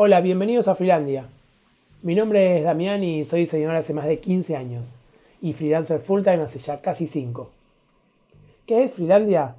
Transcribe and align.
Hola, 0.00 0.20
bienvenidos 0.20 0.68
a 0.68 0.76
Freelandia. 0.76 1.28
Mi 2.04 2.14
nombre 2.14 2.56
es 2.56 2.62
Damián 2.62 3.02
y 3.02 3.24
soy 3.24 3.40
diseñador 3.40 3.74
hace 3.74 3.92
más 3.94 4.06
de 4.06 4.20
15 4.20 4.54
años 4.54 5.00
y 5.40 5.54
freelancer 5.54 5.98
full 5.98 6.22
time 6.22 6.42
hace 6.42 6.60
ya 6.60 6.80
casi 6.80 7.08
5. 7.08 7.50
¿Qué 8.64 8.84
es 8.84 8.92
Freelandia? 8.94 9.56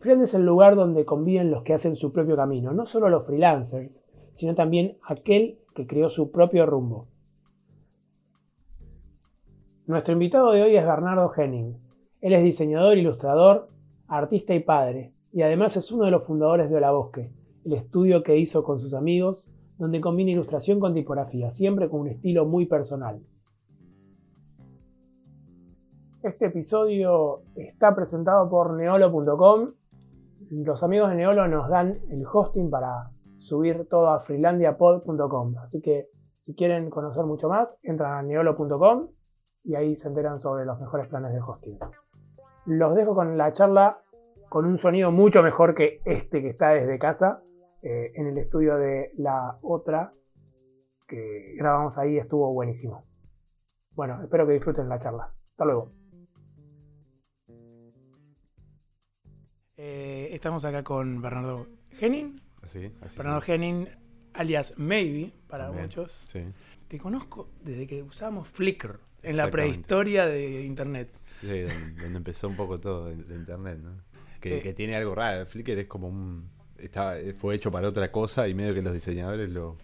Freelandia 0.00 0.24
es 0.24 0.34
el 0.34 0.44
lugar 0.44 0.74
donde 0.74 1.04
conviven 1.04 1.52
los 1.52 1.62
que 1.62 1.74
hacen 1.74 1.94
su 1.94 2.12
propio 2.12 2.34
camino, 2.34 2.72
no 2.72 2.86
solo 2.86 3.08
los 3.08 3.24
freelancers, 3.24 4.04
sino 4.32 4.56
también 4.56 4.98
aquel 5.06 5.60
que 5.76 5.86
creó 5.86 6.10
su 6.10 6.32
propio 6.32 6.66
rumbo. 6.66 7.06
Nuestro 9.86 10.12
invitado 10.12 10.50
de 10.50 10.62
hoy 10.62 10.76
es 10.76 10.84
Bernardo 10.84 11.32
Henning. 11.36 11.76
Él 12.20 12.32
es 12.32 12.42
diseñador, 12.42 12.98
ilustrador, 12.98 13.68
artista 14.08 14.54
y 14.54 14.58
padre, 14.58 15.12
y 15.32 15.42
además 15.42 15.76
es 15.76 15.92
uno 15.92 16.04
de 16.04 16.10
los 16.10 16.24
fundadores 16.24 16.68
de 16.68 16.74
Hola 16.74 16.90
Bosque, 16.90 17.30
el 17.64 17.74
estudio 17.74 18.24
que 18.24 18.38
hizo 18.38 18.64
con 18.64 18.80
sus 18.80 18.92
amigos 18.92 19.52
donde 19.78 20.00
combina 20.00 20.32
ilustración 20.32 20.80
con 20.80 20.92
tipografía, 20.92 21.50
siempre 21.50 21.88
con 21.88 22.00
un 22.00 22.08
estilo 22.08 22.44
muy 22.44 22.66
personal. 22.66 23.22
Este 26.22 26.46
episodio 26.46 27.42
está 27.54 27.94
presentado 27.94 28.50
por 28.50 28.74
neolo.com. 28.74 29.72
Los 30.50 30.82
amigos 30.82 31.10
de 31.10 31.16
Neolo 31.16 31.46
nos 31.46 31.68
dan 31.68 32.00
el 32.10 32.24
hosting 32.30 32.70
para 32.70 33.10
subir 33.38 33.86
todo 33.88 34.08
a 34.08 34.18
freelandiapod.com. 34.18 35.58
Así 35.58 35.80
que 35.80 36.08
si 36.40 36.54
quieren 36.54 36.90
conocer 36.90 37.24
mucho 37.24 37.48
más, 37.48 37.78
entran 37.82 38.12
a 38.12 38.22
neolo.com 38.22 39.08
y 39.62 39.76
ahí 39.76 39.94
se 39.94 40.08
enteran 40.08 40.40
sobre 40.40 40.64
los 40.64 40.80
mejores 40.80 41.06
planes 41.08 41.32
de 41.32 41.40
hosting. 41.40 41.78
Los 42.66 42.96
dejo 42.96 43.14
con 43.14 43.38
la 43.38 43.52
charla 43.52 44.00
con 44.48 44.64
un 44.64 44.78
sonido 44.78 45.12
mucho 45.12 45.42
mejor 45.42 45.74
que 45.74 46.00
este 46.04 46.42
que 46.42 46.48
está 46.48 46.70
desde 46.70 46.98
casa. 46.98 47.42
Eh, 47.82 48.12
en 48.14 48.26
el 48.26 48.38
estudio 48.38 48.76
de 48.76 49.12
la 49.16 49.58
otra 49.62 50.12
que 51.06 51.54
grabamos 51.56 51.96
ahí 51.96 52.18
estuvo 52.18 52.52
buenísimo. 52.52 53.04
Bueno, 53.92 54.22
espero 54.22 54.46
que 54.46 54.54
disfruten 54.54 54.88
la 54.88 54.98
charla. 54.98 55.32
Hasta 55.50 55.64
luego. 55.64 55.92
Eh, 59.76 60.28
estamos 60.32 60.64
acá 60.64 60.82
con 60.82 61.22
Bernardo 61.22 61.68
Henning. 62.00 62.40
Bernardo 63.16 63.40
Henning, 63.46 63.88
alias 64.34 64.74
Maybe 64.76 65.32
para 65.46 65.70
muchos. 65.70 66.26
Te 66.88 66.98
conozco 66.98 67.48
desde 67.62 67.86
que 67.86 68.02
usamos 68.02 68.48
Flickr, 68.48 68.98
en 69.22 69.36
la 69.36 69.48
prehistoria 69.50 70.26
de 70.26 70.62
Internet. 70.62 71.10
Sí, 71.40 71.62
donde, 72.00 72.16
empezó 72.16 72.48
un 72.48 72.56
poco 72.56 72.78
todo 72.78 73.06
de, 73.06 73.34
Internet, 73.34 73.78
¿no? 73.78 74.02
Que, 74.40 74.58
eh, 74.58 74.62
que, 74.62 74.74
tiene 74.74 74.96
algo 74.96 75.14
raro. 75.14 75.46
Flickr 75.46 75.78
es 75.78 75.86
como 75.86 76.08
un 76.08 76.50
estaba, 76.78 77.14
fue 77.40 77.54
hecho 77.54 77.70
para 77.70 77.88
otra 77.88 78.10
cosa 78.10 78.48
y 78.48 78.54
medio 78.54 78.74
que 78.74 78.82
los 78.82 78.94
diseñadores 78.94 79.50
lo, 79.50 79.76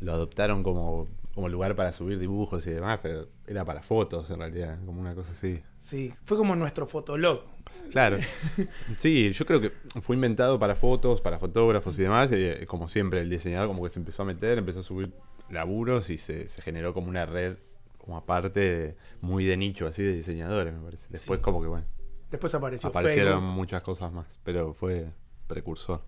lo 0.00 0.12
adoptaron 0.12 0.62
como, 0.62 1.08
como 1.34 1.48
lugar 1.48 1.76
para 1.76 1.92
subir 1.92 2.18
dibujos 2.18 2.66
y 2.66 2.70
demás, 2.70 3.00
pero 3.02 3.28
era 3.46 3.64
para 3.64 3.82
fotos 3.82 4.30
en 4.30 4.38
realidad, 4.38 4.78
como 4.84 5.00
una 5.00 5.14
cosa 5.14 5.32
así. 5.32 5.62
Sí, 5.78 6.12
fue 6.22 6.36
como 6.36 6.56
nuestro 6.56 6.86
fotolog. 6.86 7.42
Claro. 7.90 8.18
Sí, 8.96 9.30
yo 9.32 9.46
creo 9.46 9.60
que 9.60 9.72
fue 10.02 10.16
inventado 10.16 10.58
para 10.58 10.74
fotos, 10.74 11.20
para 11.20 11.38
fotógrafos 11.38 11.98
y 11.98 12.02
demás, 12.02 12.32
y 12.32 12.36
eh, 12.36 12.66
como 12.66 12.88
siempre 12.88 13.20
el 13.20 13.30
diseñador 13.30 13.68
como 13.68 13.84
que 13.84 13.90
se 13.90 13.98
empezó 13.98 14.22
a 14.22 14.26
meter, 14.26 14.58
empezó 14.58 14.80
a 14.80 14.82
subir 14.82 15.12
laburos 15.50 16.10
y 16.10 16.18
se, 16.18 16.48
generó 16.62 16.92
como 16.92 17.08
una 17.08 17.24
red 17.26 17.56
como 17.96 18.16
aparte 18.16 18.96
muy 19.20 19.44
de 19.44 19.56
nicho 19.56 19.86
así 19.86 20.02
de 20.02 20.14
diseñadores, 20.14 20.72
me 20.72 20.80
parece. 20.80 21.06
Después 21.10 21.40
como 21.40 21.60
que 21.60 21.68
bueno. 21.68 21.86
Después 22.30 22.54
apareció 22.54 22.88
Aparecieron 22.88 23.44
muchas 23.44 23.82
cosas 23.82 24.12
más, 24.12 24.26
pero 24.44 24.74
fue 24.74 25.10
precursor. 25.48 26.02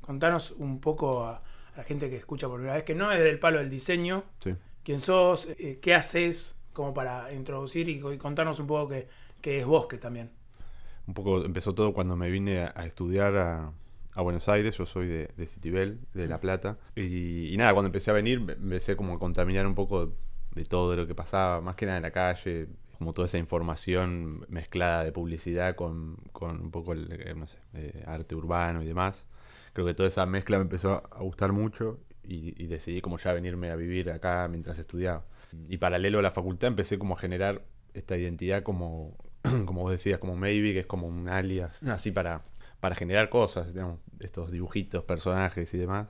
Contanos 0.00 0.52
un 0.52 0.80
poco 0.80 1.26
a, 1.26 1.42
la 1.76 1.84
gente 1.84 2.08
que 2.08 2.16
escucha 2.16 2.46
por 2.48 2.56
primera 2.56 2.76
vez, 2.76 2.84
que 2.84 2.94
no 2.94 3.12
es 3.12 3.22
del 3.22 3.38
palo 3.38 3.58
del 3.58 3.70
diseño. 3.70 4.24
Sí. 4.38 4.54
¿Quién 4.82 5.00
sos? 5.00 5.48
Eh, 5.58 5.78
¿Qué 5.80 5.94
haces? 5.94 6.58
Como 6.72 6.94
para 6.94 7.32
introducir 7.32 7.88
y, 7.88 8.00
contarnos 8.18 8.58
un 8.60 8.66
poco 8.66 8.94
qué, 9.42 9.60
es 9.60 9.66
Bosque 9.66 9.98
también. 9.98 10.30
Un 11.06 11.14
poco 11.14 11.44
empezó 11.44 11.74
todo 11.74 11.92
cuando 11.92 12.16
me 12.16 12.30
vine 12.30 12.62
a, 12.62 12.86
estudiar 12.86 13.36
a, 13.36 13.72
Buenos 14.16 14.48
Aires, 14.50 14.76
yo 14.76 14.84
soy 14.84 15.06
de, 15.08 15.30
de 15.36 15.46
Citibel, 15.46 15.98
de 16.12 16.28
La 16.28 16.40
Plata. 16.40 16.76
Y, 16.94 17.54
nada, 17.56 17.72
cuando 17.72 17.86
empecé 17.86 18.10
a 18.10 18.14
venir, 18.14 18.38
empecé 18.38 18.94
como 18.94 19.14
a 19.14 19.18
contaminar 19.18 19.66
un 19.66 19.74
poco 19.74 20.12
de 20.54 20.64
todo 20.64 20.94
lo 20.94 21.06
que 21.06 21.14
pasaba, 21.14 21.60
más 21.60 21.74
que 21.74 21.86
nada 21.86 21.98
en 21.98 22.02
la 22.02 22.10
calle, 22.10 22.68
como 23.00 23.14
toda 23.14 23.24
esa 23.24 23.38
información 23.38 24.44
mezclada 24.50 25.04
de 25.04 25.10
publicidad 25.10 25.74
con, 25.74 26.18
un 26.38 26.70
poco 26.70 26.92
el, 26.92 27.10
eh, 27.10 27.34
no 27.34 27.46
sé, 27.46 27.56
eh, 27.72 28.04
arte 28.06 28.34
urbano 28.34 28.82
y 28.82 28.86
demás. 28.86 29.26
Creo 29.72 29.86
que 29.86 29.94
toda 29.94 30.06
esa 30.06 30.26
mezcla 30.26 30.58
me 30.58 30.64
empezó 30.64 31.02
a 31.10 31.20
gustar 31.20 31.50
mucho 31.52 31.98
y, 32.22 32.66
decidí 32.66 33.00
como 33.00 33.16
ya 33.16 33.32
venirme 33.32 33.70
a 33.70 33.76
vivir 33.76 34.10
acá 34.10 34.46
mientras 34.48 34.78
estudiaba. 34.78 35.24
Y 35.70 35.78
paralelo 35.78 36.18
a 36.18 36.22
la 36.22 36.30
facultad 36.30 36.68
empecé 36.68 36.98
como 36.98 37.14
a 37.14 37.16
generar 37.16 37.62
esta 37.94 38.18
identidad 38.18 38.62
como, 38.62 39.16
como 39.64 39.80
vos 39.80 39.92
decías, 39.92 40.18
como 40.18 40.36
Maybe, 40.36 40.74
que 40.74 40.80
es 40.80 40.86
como 40.86 41.08
un 41.08 41.26
alias, 41.30 41.82
así 41.84 42.10
para, 42.10 42.42
para 42.80 42.96
generar 42.96 43.30
cosas, 43.30 43.72
digamos, 43.72 43.98
estos 44.18 44.50
dibujitos, 44.50 45.04
personajes 45.04 45.72
y 45.72 45.78
demás. 45.78 46.08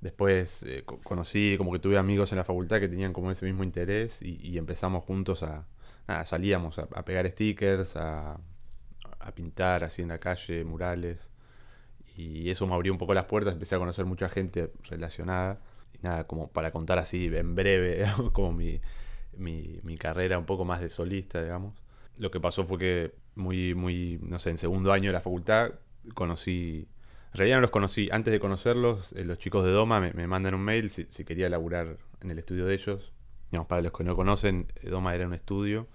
Después 0.00 0.62
eh, 0.62 0.82
conocí, 1.04 1.56
como 1.58 1.72
que 1.72 1.78
tuve 1.78 1.98
amigos 1.98 2.32
en 2.32 2.38
la 2.38 2.44
facultad 2.44 2.80
que 2.80 2.88
tenían 2.88 3.12
como 3.12 3.30
ese 3.30 3.44
mismo 3.44 3.64
interés 3.64 4.22
y 4.22 4.56
empezamos 4.56 5.04
juntos 5.04 5.42
a, 5.42 5.66
salíamos 6.24 6.78
a, 6.78 6.86
pegar 7.04 7.28
stickers, 7.28 7.96
a, 7.96 8.40
pintar 9.34 9.84
así 9.84 10.02
en 10.02 10.08
la 10.08 10.18
calle, 10.18 10.64
murales. 10.64 11.28
Y 12.16 12.50
eso 12.50 12.66
me 12.66 12.74
abrió 12.74 12.92
un 12.92 12.98
poco 12.98 13.14
las 13.14 13.24
puertas, 13.24 13.54
empecé 13.54 13.74
a 13.74 13.78
conocer 13.78 14.04
mucha 14.04 14.28
gente 14.28 14.72
relacionada. 14.88 15.60
Y 15.94 15.98
nada, 16.02 16.26
como 16.26 16.48
para 16.48 16.72
contar 16.72 16.98
así 16.98 17.26
en 17.32 17.54
breve, 17.54 18.04
como 18.32 18.52
mi, 18.52 18.80
mi, 19.36 19.96
carrera 19.98 20.38
un 20.38 20.46
poco 20.46 20.64
más 20.64 20.80
de 20.80 20.88
solista, 20.88 21.42
digamos. 21.42 21.74
Lo 22.18 22.30
que 22.30 22.40
pasó 22.40 22.64
fue 22.64 22.78
que 22.78 23.14
muy, 23.34 23.74
muy, 23.74 24.18
no 24.22 24.38
sé, 24.38 24.50
en 24.50 24.58
segundo 24.58 24.92
año 24.92 25.08
de 25.08 25.14
la 25.14 25.20
facultad 25.20 25.72
conocí 26.14 26.88
en 27.32 27.38
realidad 27.38 27.58
no 27.58 27.62
los 27.62 27.70
conocí. 27.70 28.08
Antes 28.10 28.32
de 28.32 28.40
conocerlos, 28.40 29.12
eh, 29.12 29.24
los 29.24 29.38
chicos 29.38 29.64
de 29.64 29.70
Doma 29.70 30.00
me, 30.00 30.26
mandan 30.26 30.54
un 30.54 30.62
mail 30.62 30.90
si, 30.90 31.06
si, 31.10 31.24
quería 31.24 31.48
laburar 31.48 31.96
en 32.20 32.30
el 32.30 32.38
estudio 32.38 32.66
de 32.66 32.74
ellos. 32.74 33.12
Digamos, 33.50 33.68
para 33.68 33.82
los 33.82 33.92
que 33.92 34.04
no 34.04 34.14
conocen, 34.16 34.66
Doma 34.82 35.14
era 35.14 35.26
un 35.26 35.34
estudio 35.34 35.88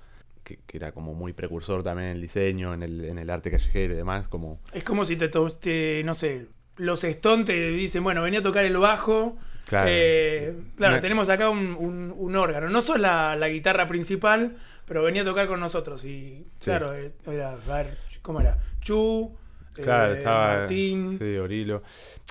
que, 0.46 0.60
era 0.78 0.92
como 0.92 1.14
muy 1.14 1.34
precursor 1.34 1.84
también 1.84 2.10
en 2.10 2.16
el 2.16 2.22
diseño, 2.22 2.74
en 2.74 2.84
el, 2.84 3.06
en 3.06 3.18
el 3.18 3.30
arte 3.30 3.52
callejero 3.52 3.94
y 3.94 3.98
demás. 3.98 4.28
Como... 4.28 4.60
Es 4.72 4.84
como 4.84 5.04
si 5.04 5.18
te, 5.18 5.28
te 5.28 6.04
no 6.06 6.14
sé, 6.14 6.48
los 6.78 7.04
Stone 7.04 7.44
te 7.44 7.72
dicen, 7.72 8.04
bueno, 8.04 8.22
venía 8.22 8.40
a 8.40 8.44
tocar 8.44 8.64
el 8.64 8.78
bajo. 8.78 9.38
Claro, 9.66 9.90
eh, 9.92 10.56
claro 10.78 11.02
tenemos 11.02 11.28
acá 11.30 11.50
un, 11.50 12.14
un, 12.16 12.36
órgano. 12.36 12.70
No 12.70 12.82
sos 12.82 13.00
la, 13.00 13.36
la, 13.36 13.48
guitarra 13.48 13.88
principal, 13.88 14.58
pero 14.86 15.02
venía 15.02 15.24
a 15.24 15.26
tocar 15.26 15.48
con 15.48 15.60
nosotros. 15.60 16.06
Y 16.06 16.46
claro, 16.64 16.94
eh, 16.94 17.14
era, 17.26 17.54
a 17.54 17.78
ver, 17.78 17.98
¿cómo 18.22 18.42
era? 18.42 18.60
Chu, 18.80 19.36
claro, 19.74 20.14
eh, 20.14 20.18
estaba, 20.20 20.60
Martín. 20.60 21.18
Sí, 21.18 21.38
Orilo. 21.38 21.82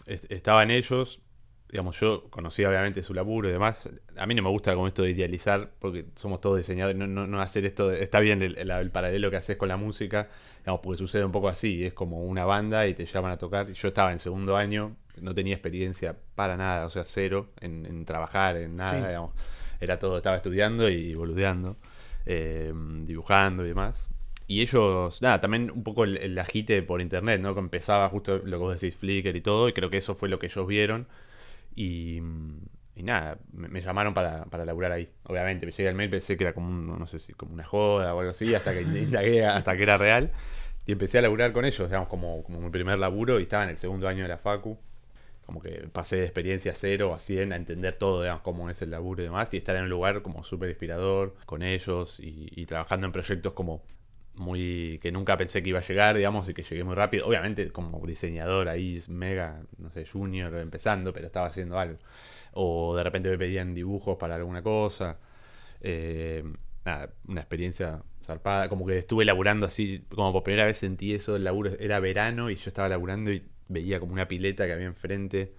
estaban 0.07 0.71
ellos, 0.71 1.21
digamos, 1.75 1.99
yo 1.99 2.31
conocía 2.31 2.69
obviamente 2.69 3.03
su 3.03 3.15
laburo 3.15 3.49
y 3.49 3.53
demás. 3.53 3.91
A 4.17 4.27
mí 4.27 4.37
no 4.37 4.45
me 4.45 4.49
gusta 4.49 4.73
como 4.75 4.87
esto 4.87 5.03
de 5.03 5.11
idealizar, 5.11 5.73
porque 5.81 6.07
somos 6.15 6.41
todos 6.41 6.57
diseñadores, 6.57 6.97
no, 6.97 7.09
no, 7.09 7.41
hacer 7.41 7.65
esto, 7.65 7.91
está 7.91 8.21
bien 8.21 8.43
el, 8.43 8.91
paralelo 8.93 9.29
que 9.29 9.39
haces 9.39 9.57
con 9.57 9.67
la 9.67 9.77
música, 9.77 10.29
digamos, 10.61 10.83
porque 10.85 10.99
sucede 10.99 11.25
un 11.25 11.33
poco 11.33 11.49
así, 11.49 11.85
es 11.85 11.93
como 11.93 12.23
una 12.27 12.45
banda 12.45 12.87
y 12.87 12.95
te 12.95 13.05
llaman 13.07 13.33
a 13.33 13.39
tocar. 13.39 13.73
Yo 13.73 13.89
estaba 13.89 14.13
en 14.13 14.21
segundo 14.21 14.57
año, 14.57 14.95
no 15.21 15.35
tenía 15.35 15.53
experiencia 15.53 16.17
para 16.37 16.57
nada, 16.57 16.87
o 16.87 16.91
sea, 16.91 17.05
cero 17.05 17.49
en, 17.61 18.05
trabajar, 18.05 18.57
en 18.57 18.77
nada, 18.77 19.09
digamos. 19.09 19.33
Era 19.81 19.99
todo, 19.99 20.19
estaba 20.19 20.37
estudiando 20.37 20.89
y 20.89 21.17
boludeando, 21.17 21.77
eh, 22.25 22.73
dibujando 23.01 23.65
y 23.65 23.69
demás. 23.71 24.09
Y 24.47 24.61
ellos, 24.61 25.21
nada, 25.21 25.41
también 25.41 25.73
un 25.73 25.83
poco 25.83 26.05
el, 26.05 26.19
el, 26.19 26.39
agite 26.39 26.85
por 26.85 27.01
internet, 27.01 27.41
¿no? 27.41 27.53
Que 27.53 27.59
empezaba 27.59 28.09
justo 28.11 28.39
lo 28.39 28.59
que 28.59 28.63
vos 28.63 28.81
decís, 28.81 28.97
Flickr 28.97 29.35
y 29.35 29.41
todo, 29.41 29.69
y 29.69 29.73
creo 29.73 29.91
que 29.91 29.97
eso 29.97 30.15
fue 30.15 30.29
lo 30.29 30.39
que 30.39 30.47
ellos 30.47 30.69
vieron 30.69 31.09
y, 31.75 32.21
nada, 32.97 33.39
me, 33.53 33.81
llamaron 33.81 34.15
para, 34.15 34.45
para 34.47 34.65
laburar 34.65 34.93
ahí. 34.93 35.09
Obviamente, 35.25 35.67
me 35.67 35.73
llegué 35.73 35.89
al 35.89 35.95
mail, 35.95 36.11
pensé 36.11 36.37
que 36.37 36.45
era 36.45 36.53
como, 36.53 36.97
no 36.97 37.07
sé 37.07 37.19
si 37.19 37.33
como 37.33 37.55
una 37.55 37.65
joda 37.65 38.15
o 38.15 38.21
algo 38.21 38.31
así, 38.31 38.55
hasta 38.55 38.73
que 38.73 39.45
hasta 39.47 39.77
que 39.77 39.83
era 39.83 39.99
real. 39.99 40.33
Y 40.87 40.93
empecé 40.93 41.19
a 41.19 41.23
laburar 41.23 41.53
con 41.53 41.65
ellos, 41.65 41.89
digamos, 41.89 42.09
como, 42.09 42.43
como 42.45 42.61
mi 42.61 42.71
primer 42.71 42.99
laburo, 42.99 43.41
y 43.41 43.45
estaba 43.45 43.65
en 43.65 43.71
el 43.71 43.79
segundo 43.79 44.09
año 44.09 44.23
de 44.23 44.29
la 44.29 44.39
Facu. 44.39 44.79
Como 45.47 45.61
que 45.61 45.89
pasé 45.93 46.17
de 46.17 46.25
experiencia 46.25 46.73
cero 46.75 47.13
a 47.13 47.19
100 47.19 47.53
a 47.53 47.57
entender 47.57 47.93
todo, 47.95 48.23
digamos, 48.23 48.43
cómo 48.43 48.71
es 48.71 48.81
el 48.81 48.91
laburo 48.91 49.23
y 49.23 49.27
demás, 49.27 49.53
y 49.53 49.59
estar 49.59 49.77
en 49.77 49.85
un 49.85 49.91
lugar 49.91 50.23
como 50.23 50.43
súper 50.43 50.71
inspirador 50.71 51.35
con 51.45 51.63
ellos 51.63 52.17
y 52.19 52.65
trabajando 52.67 53.07
en 53.07 53.13
proyectos 53.13 53.53
como 53.53 53.83
muy 54.37 54.99
que 55.03 55.13
nunca 55.13 55.37
pensé 55.37 55.63
que 55.63 55.69
iba 55.71 55.79
a 55.79 55.87
llegar, 55.87 56.17
digamos, 56.17 56.49
y 56.49 56.55
que 56.55 56.63
llegué 56.63 56.85
muy 56.85 56.95
rápido. 56.95 57.27
Obviamente 57.27 57.71
como 57.71 58.05
diseñador 58.07 58.69
ahí, 58.69 59.03
mega, 59.09 59.63
no 59.79 59.91
sé, 59.91 60.07
junior, 60.07 60.55
empezando, 60.57 61.13
pero 61.13 61.27
estaba 61.27 61.47
haciendo 61.47 61.79
algo. 61.79 61.99
O 62.53 62.97
de 62.97 63.03
repente 63.05 63.29
me 63.31 63.39
pedían 63.39 63.75
dibujos 63.75 64.17
para 64.17 64.35
alguna 64.37 64.63
cosa. 64.63 65.19
Eh, 65.81 66.43
nada, 66.85 67.11
una 67.29 67.41
experiencia 67.41 68.03
zarpada. 68.23 68.69
Como 68.69 68.87
que 68.87 68.99
estuve 68.99 69.25
laburando 69.25 69.67
así, 69.67 70.05
como 70.15 70.33
por 70.33 70.43
primera 70.43 70.65
vez 70.67 70.79
sentí 70.79 71.15
eso, 71.15 71.37
el 71.37 71.45
laburo 71.45 71.73
era 71.79 72.01
verano 72.01 72.51
y 72.51 72.57
yo 72.57 72.69
estaba 72.69 72.89
laburando 72.89 73.33
y 73.33 73.45
veía 73.69 74.01
como 74.01 74.13
una 74.13 74.29
pileta 74.29 74.67
que 74.67 74.73
había 74.73 74.87
enfrente 74.87 75.55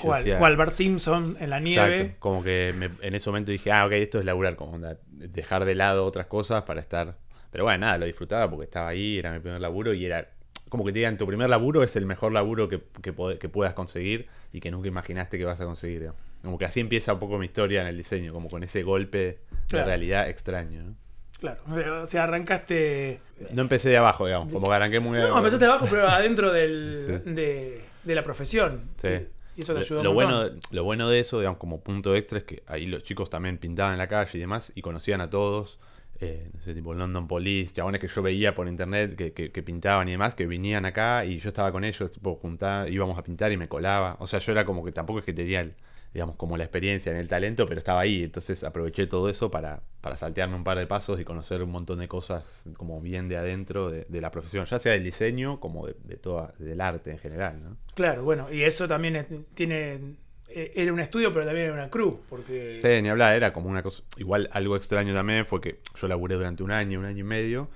¿Cuál? 0.00 0.18
decía- 0.24 0.38
¿Cuál? 0.38 0.56
Bart 0.56 0.72
Simpson 0.72 1.36
en 1.40 1.50
la 1.50 1.60
nieve. 1.60 1.96
Exacto, 1.96 2.16
como 2.18 2.42
que 2.42 2.74
me- 2.76 2.90
en 3.06 3.14
ese 3.14 3.28
momento 3.30 3.52
dije, 3.52 3.70
ah, 3.72 3.86
ok, 3.86 3.92
esto 3.92 4.18
es 4.18 4.24
laburar, 4.24 4.56
como 4.56 4.72
onda, 4.72 4.98
dejar 5.06 5.64
de 5.64 5.74
lado 5.74 6.04
otras 6.04 6.26
cosas 6.26 6.64
para 6.64 6.80
estar... 6.80 7.16
Pero 7.50 7.64
bueno, 7.64 7.78
nada, 7.86 7.98
lo 7.98 8.06
disfrutaba 8.06 8.50
porque 8.50 8.64
estaba 8.64 8.88
ahí, 8.88 9.18
era 9.18 9.32
mi 9.32 9.40
primer 9.40 9.60
laburo 9.60 9.92
y 9.94 10.04
era 10.04 10.28
como 10.68 10.84
que 10.84 10.92
te 10.92 10.98
digan, 10.98 11.16
tu 11.16 11.26
primer 11.26 11.48
laburo 11.48 11.82
es 11.84 11.94
el 11.96 12.06
mejor 12.06 12.32
laburo 12.32 12.68
que, 12.68 12.80
que, 13.00 13.14
que 13.38 13.48
puedas 13.48 13.72
conseguir 13.74 14.26
y 14.52 14.60
que 14.60 14.70
nunca 14.70 14.88
imaginaste 14.88 15.38
que 15.38 15.44
vas 15.44 15.60
a 15.60 15.64
conseguir. 15.64 16.00
digamos. 16.00 16.20
Como 16.42 16.58
que 16.58 16.64
así 16.64 16.80
empieza 16.80 17.12
un 17.14 17.20
poco 17.20 17.38
mi 17.38 17.46
historia 17.46 17.80
en 17.82 17.86
el 17.86 17.96
diseño, 17.96 18.32
como 18.32 18.48
con 18.48 18.62
ese 18.62 18.82
golpe 18.82 19.38
Claro. 19.68 19.84
de 19.86 19.90
realidad 19.92 20.28
extraño. 20.28 20.82
¿no? 20.82 20.94
Claro. 21.40 21.60
O 22.02 22.06
sea, 22.06 22.24
arrancaste. 22.24 23.20
No 23.52 23.62
empecé 23.62 23.90
de 23.90 23.96
abajo, 23.96 24.26
digamos, 24.26 24.48
como 24.50 24.68
que 24.68 24.74
arranqué 24.74 25.00
muy 25.00 25.18
No, 25.18 25.36
empezaste 25.38 25.64
abajo, 25.66 25.86
pero 25.90 26.08
adentro 26.08 26.52
del, 26.52 27.22
Sí. 27.24 27.30
de, 27.30 27.84
de 28.04 28.14
la 28.14 28.22
profesión. 28.22 28.80
Sí. 29.00 29.08
Y 29.56 29.60
eso 29.62 29.72
te 29.72 29.80
ayudó 29.80 30.02
lo, 30.02 30.10
un 30.10 30.14
bueno, 30.16 30.50
lo 30.70 30.84
bueno 30.84 31.08
de 31.08 31.20
eso, 31.20 31.38
digamos, 31.38 31.58
como 31.58 31.80
punto 31.80 32.14
extra, 32.14 32.38
es 32.38 32.44
que 32.44 32.62
ahí 32.66 32.86
los 32.86 33.02
chicos 33.04 33.30
también 33.30 33.56
pintaban 33.58 33.92
en 33.92 33.98
la 33.98 34.06
calle 34.08 34.30
y 34.34 34.38
demás 34.40 34.70
y 34.74 34.82
conocían 34.82 35.20
a 35.20 35.30
todos. 35.30 35.78
Eh, 36.20 36.50
no 36.54 36.60
sé, 36.62 36.74
tipo 36.74 36.94
London 36.94 37.26
Police, 37.28 37.74
chabones 37.74 38.00
que 38.00 38.08
yo 38.08 38.22
veía 38.22 38.54
por 38.54 38.68
internet 38.68 39.16
que, 39.16 39.32
que- 39.32 39.62
pintaban 39.62 40.08
y 40.08 40.12
demás, 40.12 40.34
que 40.34 40.46
venían 40.46 40.84
acá 40.86 41.24
y 41.24 41.38
yo 41.38 41.48
estaba 41.48 41.72
con 41.72 41.84
ellos, 41.84 42.10
tipo, 42.10 42.36
juntaba, 42.36 42.88
íbamos 42.88 43.18
a 43.18 43.22
pintar 43.24 43.52
y 43.52 43.56
me 43.56 43.68
colaba. 43.68 44.16
O 44.20 44.26
sea, 44.26 44.38
yo 44.40 44.52
era 44.52 44.64
como 44.64 44.84
que 44.84 44.92
tampoco 44.92 45.18
es 45.20 45.24
que 45.24 45.32
tenía, 45.32 45.68
digamos, 46.12 46.36
como 46.36 46.56
la 46.56 46.64
experiencia 46.64 47.12
en 47.12 47.18
el 47.18 47.28
talento, 47.28 47.66
pero 47.66 47.78
estaba 47.78 48.00
ahí. 48.00 48.22
Entonces 48.24 48.62
aproveché 48.64 49.06
todo 49.06 49.28
eso 49.28 49.50
para, 49.50 49.82
para 50.00 50.16
saltearme 50.16 50.56
un 50.56 50.64
par 50.64 50.78
de 50.78 50.86
pasos 50.86 51.20
y 51.20 51.24
conocer 51.24 51.62
un 51.62 51.70
montón 51.70 51.98
de 51.98 52.08
cosas 52.08 52.44
como 52.76 53.00
bien 53.00 53.28
de 53.28 53.36
adentro 53.36 53.90
de, 53.90 54.06
de 54.08 54.20
la 54.20 54.30
profesión, 54.30 54.64
ya 54.66 54.78
sea 54.78 54.92
del 54.92 55.04
diseño 55.04 55.60
como 55.60 55.86
de, 55.86 55.96
de 56.04 56.16
toda, 56.16 56.54
del 56.58 56.80
arte 56.80 57.10
en 57.10 57.18
general, 57.18 57.62
¿no? 57.62 57.76
Claro, 57.94 58.24
bueno, 58.24 58.52
y 58.52 58.62
eso 58.62 58.86
también 58.86 59.46
tiene. 59.54 60.16
Eh, 60.48 60.72
Era 60.76 60.92
un 60.92 61.00
estudio, 61.00 61.32
pero 61.32 61.44
también 61.44 61.66
era 61.66 61.74
una 61.74 61.90
cruz. 61.90 62.16
Porque. 62.28 62.78
Sí, 62.80 63.02
ni 63.02 63.08
hablar, 63.08 63.34
era 63.34 63.52
como 63.52 63.68
una 63.68 63.82
cosa. 63.82 64.02
Igual 64.16 64.48
algo 64.52 64.76
extraño 64.76 65.14
también 65.14 65.46
fue 65.46 65.60
que 65.60 65.80
yo 65.94 66.08
laburé 66.08 66.36
durante 66.36 66.62
un 66.62 66.70
año, 66.72 66.98
un 66.98 67.04
año 67.06 67.20
y 67.20 67.24
medio, 67.28 67.70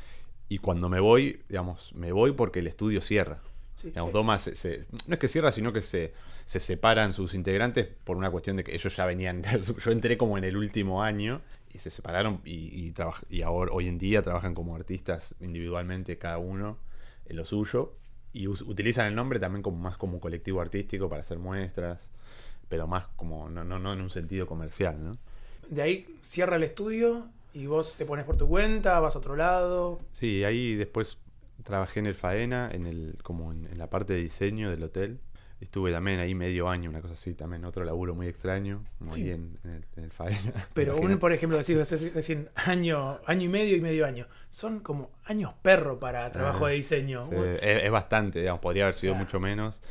y 0.48 0.58
cuando 0.58 0.88
me 0.88 1.00
voy, 1.00 1.42
digamos, 1.48 1.92
me 1.94 2.12
voy 2.12 2.32
porque 2.32 2.58
el 2.60 2.66
estudio 2.66 3.00
cierra. 3.00 3.40
Sí. 3.76 3.88
Digamos, 3.88 4.12
Doma 4.12 4.38
se- 4.38 4.54
se- 4.56 4.86
no 5.06 5.14
es 5.14 5.18
que 5.18 5.28
cierra, 5.28 5.52
sino 5.52 5.72
que 5.72 5.80
se, 5.80 6.12
se 6.44 6.60
separan 6.60 7.14
sus 7.14 7.32
integrantes 7.34 7.86
por 8.04 8.16
una 8.18 8.30
cuestión 8.30 8.56
de 8.56 8.64
que 8.64 8.74
ellos 8.74 8.94
ya 8.94 9.06
venían. 9.06 9.42
Yo 9.84 9.90
entré 9.90 10.18
como 10.18 10.36
en 10.36 10.44
el 10.44 10.56
último 10.56 11.02
año 11.02 11.40
y 11.72 11.78
se 11.78 11.88
separaron 11.90 12.40
y, 12.44 12.52
y, 12.88 12.94
y 13.30 13.42
ahora, 13.42 13.72
hoy 13.72 13.88
en 13.88 13.96
día 13.96 14.20
trabajan 14.22 14.54
como 14.54 14.74
artistas 14.76 15.34
individualmente, 15.40 16.18
cada 16.18 16.36
uno 16.38 16.76
en 17.26 17.36
lo 17.36 17.44
suyo. 17.46 17.94
Y 18.32 18.46
utilizan 18.48 19.06
el 19.06 19.14
nombre 19.14 19.40
también 19.40 19.62
como 19.62 19.78
más 19.78 19.96
como 19.96 20.20
colectivo 20.20 20.60
artístico 20.60 21.08
para 21.08 21.22
hacer 21.22 21.38
muestras, 21.38 22.10
pero 22.70 22.86
más 22.86 23.08
como 23.16 23.50
no, 23.50 23.62
no, 23.64 23.78
no 23.78 23.92
en 23.92 24.00
un 24.00 24.08
sentido 24.08 24.46
comercial, 24.46 25.04
¿no? 25.04 25.18
De 25.68 25.82
ahí 25.82 26.06
cierra 26.22 26.56
el 26.56 26.62
estudio 26.62 27.26
y 27.52 27.66
vos 27.66 27.96
te 27.96 28.06
pones 28.06 28.24
por 28.24 28.38
tu 28.38 28.48
cuenta, 28.48 28.98
vas 29.00 29.14
a 29.14 29.18
otro 29.18 29.36
lado. 29.36 30.00
Sí, 30.12 30.42
ahí 30.44 30.74
después 30.76 31.18
trabajé 31.64 32.00
en 32.00 32.06
el 32.06 32.14
Faena, 32.14 32.70
en 32.72 32.86
el, 32.86 33.18
como 33.22 33.52
en, 33.52 33.66
en 33.66 33.76
la 33.76 33.90
parte 33.90 34.14
de 34.14 34.20
diseño 34.22 34.70
del 34.70 34.82
hotel. 34.84 35.20
Estuve 35.60 35.92
también 35.92 36.18
ahí 36.20 36.34
medio 36.34 36.70
año, 36.70 36.88
una 36.88 37.02
cosa 37.02 37.12
así, 37.12 37.34
también 37.34 37.66
otro 37.66 37.84
laburo 37.84 38.14
muy 38.14 38.28
extraño, 38.28 38.82
como 38.98 39.12
Sí. 39.12 39.28
en, 39.30 39.58
en 39.62 39.70
el, 39.72 39.84
en 39.96 40.04
el 40.04 40.10
Faena. 40.10 40.38
Pero 40.74 40.92
un, 40.92 40.98
Imagínate. 41.00 41.20
por 41.20 41.32
ejemplo, 41.34 41.58
decís 41.58 41.76
hace 41.76 42.10
recién 42.14 42.48
año, 42.54 43.18
año 43.26 43.42
y 43.44 43.48
medio 43.48 43.76
y 43.76 43.80
medio 43.82 44.06
año. 44.06 44.26
Son 44.48 44.80
como 44.80 45.10
años 45.24 45.52
perro 45.60 45.98
para 46.00 46.32
trabajo 46.32 46.64
Ah, 46.64 46.70
de 46.70 46.76
diseño. 46.76 47.26
Sí, 47.28 47.34
es, 47.60 47.84
es 47.84 47.90
bastante, 47.90 48.38
digamos, 48.38 48.60
podría 48.62 48.84
haber 48.84 48.94
sido 48.94 49.12
sea. 49.12 49.22
mucho 49.22 49.38
menos. 49.38 49.82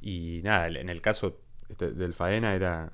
Y 0.00 0.40
nada, 0.44 0.68
en 0.68 0.88
el 0.88 1.02
caso 1.02 1.36
este, 1.72 1.92
del 1.92 2.14
Faena 2.14 2.54
era 2.54 2.92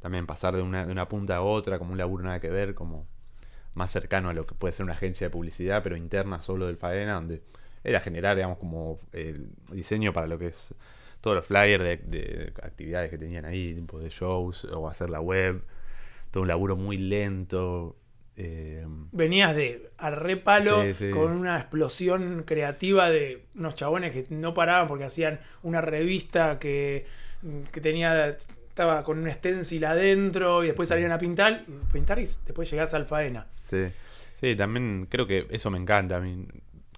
también 0.00 0.26
pasar 0.26 0.56
de 0.56 0.62
una, 0.62 0.86
de 0.86 0.92
una 0.92 1.08
punta 1.08 1.36
a 1.36 1.42
otra, 1.42 1.78
como 1.78 1.92
un 1.92 1.98
laburo 1.98 2.24
nada 2.24 2.40
que 2.40 2.50
ver, 2.50 2.74
como 2.74 3.06
más 3.74 3.90
cercano 3.90 4.28
a 4.30 4.34
lo 4.34 4.46
que 4.46 4.54
puede 4.54 4.72
ser 4.72 4.84
una 4.84 4.94
agencia 4.94 5.28
de 5.28 5.30
publicidad, 5.30 5.82
pero 5.82 5.96
interna 5.96 6.42
solo 6.42 6.66
del 6.66 6.76
Faena, 6.76 7.14
donde 7.14 7.42
era 7.84 8.00
generar, 8.00 8.36
digamos, 8.36 8.58
como 8.58 8.98
el 9.12 9.50
diseño 9.72 10.12
para 10.12 10.26
lo 10.26 10.38
que 10.38 10.46
es 10.48 10.74
todos 11.20 11.36
los 11.36 11.46
flyers 11.46 11.82
de, 11.84 11.96
de 11.98 12.52
actividades 12.62 13.10
que 13.10 13.18
tenían 13.18 13.44
ahí, 13.44 13.74
tipo 13.74 13.98
de 14.00 14.10
shows, 14.10 14.64
o 14.66 14.88
hacer 14.88 15.10
la 15.10 15.20
web, 15.20 15.62
todo 16.30 16.42
un 16.42 16.48
laburo 16.48 16.76
muy 16.76 16.98
lento. 16.98 17.96
eh, 18.36 18.86
Venías 19.12 19.54
de 19.54 19.90
al 19.98 20.16
repalo 20.16 20.82
Sí, 20.82 20.94
sí. 20.94 21.10
con 21.10 21.32
una 21.32 21.58
explosión 21.58 22.44
creativa 22.44 23.10
de 23.10 23.46
unos 23.54 23.74
chabones 23.74 24.12
que 24.12 24.26
no 24.34 24.54
paraban 24.54 24.88
porque 24.88 25.04
hacían 25.04 25.40
una 25.62 25.80
revista 25.80 26.58
que, 26.58 27.06
que 27.70 27.80
tenía 27.80 28.28
estaba 28.68 29.02
con 29.04 29.18
un 29.18 29.30
stencil 29.30 29.84
adentro 29.84 30.64
y 30.64 30.68
después 30.68 30.88
salían 30.88 31.12
a 31.12 31.18
pintar, 31.18 31.64
y 31.68 31.92
pintar 31.92 32.18
y 32.18 32.22
después 32.22 32.70
llegás 32.70 32.94
al 32.94 33.04
faena. 33.06 33.46
Sí, 33.64 33.84
sí, 34.34 34.56
también 34.56 35.06
creo 35.10 35.26
que 35.26 35.46
eso 35.50 35.70
me 35.70 35.78
encanta 35.78 36.16
a 36.16 36.20
mí. 36.20 36.46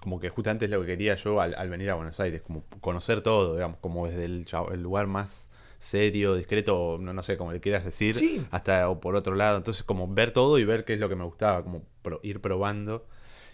Como 0.00 0.20
que 0.20 0.28
justamente 0.28 0.66
es 0.66 0.70
lo 0.70 0.80
que 0.82 0.86
quería 0.88 1.14
yo 1.14 1.40
al, 1.40 1.54
al 1.54 1.70
venir 1.70 1.90
a 1.90 1.94
Buenos 1.94 2.20
Aires, 2.20 2.42
como 2.42 2.62
conocer 2.80 3.22
todo, 3.22 3.54
digamos, 3.54 3.78
como 3.80 4.06
desde 4.06 4.26
el, 4.26 4.46
lugar 4.82 5.06
más 5.06 5.48
serio, 5.78 6.34
discreto, 6.34 6.98
no, 7.00 7.12
no 7.12 7.22
sé, 7.22 7.36
como 7.36 7.52
le 7.52 7.60
quieras 7.60 7.84
decir, 7.84 8.14
Sí. 8.14 8.46
hasta 8.50 8.88
o 8.90 9.00
por 9.00 9.16
otro 9.16 9.34
lado. 9.34 9.56
Entonces, 9.56 9.82
como 9.82 10.06
ver 10.06 10.30
todo 10.30 10.58
y 10.58 10.64
ver 10.64 10.84
qué 10.84 10.92
es 10.94 11.00
lo 11.00 11.08
que 11.08 11.16
me 11.16 11.24
gustaba, 11.24 11.62
como 11.64 11.82
pro- 12.02 12.20
ir 12.22 12.40
probando 12.40 13.06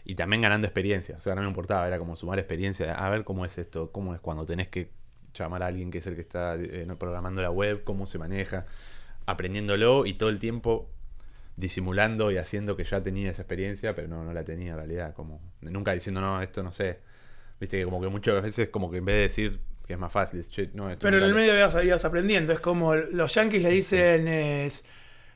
y 0.04 0.14
también 0.16 0.42
ganando 0.42 0.66
experiencia. 0.66 1.16
O 1.16 1.20
sea, 1.20 1.34
no 1.36 1.42
me 1.42 1.48
importaba, 1.48 1.86
era 1.86 1.98
como 1.98 2.16
sumar 2.16 2.38
experiencia, 2.38 2.94
a 2.94 3.08
ver 3.10 3.24
cómo 3.24 3.44
es 3.46 3.56
esto, 3.56 3.90
cómo 3.92 4.14
es 4.14 4.20
cuando 4.20 4.44
tenés 4.44 4.68
que 4.68 4.90
llamar 5.34 5.62
a 5.62 5.66
alguien 5.66 5.90
que 5.90 5.98
es 5.98 6.06
el 6.06 6.14
que 6.14 6.22
está 6.22 6.56
eh, 6.56 6.86
programando 6.98 7.42
la 7.42 7.50
web, 7.50 7.84
cómo 7.84 8.06
se 8.06 8.18
maneja, 8.18 8.66
aprendiéndolo 9.26 10.06
y 10.06 10.14
todo 10.14 10.28
el 10.28 10.38
tiempo 10.38 10.90
disimulando 11.56 12.30
y 12.30 12.38
haciendo 12.38 12.76
que 12.76 12.84
ya 12.84 13.02
tenía 13.02 13.30
esa 13.30 13.42
experiencia, 13.42 13.94
pero 13.94 14.08
no, 14.08 14.24
no 14.24 14.32
la 14.32 14.44
tenía 14.44 14.70
en 14.70 14.76
realidad, 14.76 15.14
como 15.14 15.40
nunca 15.60 15.92
diciendo, 15.92 16.20
no, 16.20 16.42
esto 16.42 16.62
no 16.62 16.72
sé. 16.72 17.00
Viste 17.60 17.78
que 17.78 17.84
como 17.84 18.00
que 18.00 18.08
muchas 18.08 18.42
veces 18.42 18.68
como 18.70 18.90
que 18.90 18.98
en 18.98 19.04
vez 19.04 19.16
de 19.16 19.22
decir 19.22 19.60
que 19.86 19.92
es 19.92 19.98
más 19.98 20.12
fácil, 20.12 20.46
che, 20.48 20.70
no, 20.72 20.88
esto 20.88 21.02
Pero 21.02 21.18
en 21.18 21.24
el 21.24 21.34
medio 21.34 21.54
ibas, 21.54 22.04
aprendiendo. 22.04 22.52
Es 22.52 22.60
como 22.60 22.94
los 22.94 23.34
yankees 23.34 23.62
le 23.62 23.70
dicen 23.70 24.28
es 24.28 24.84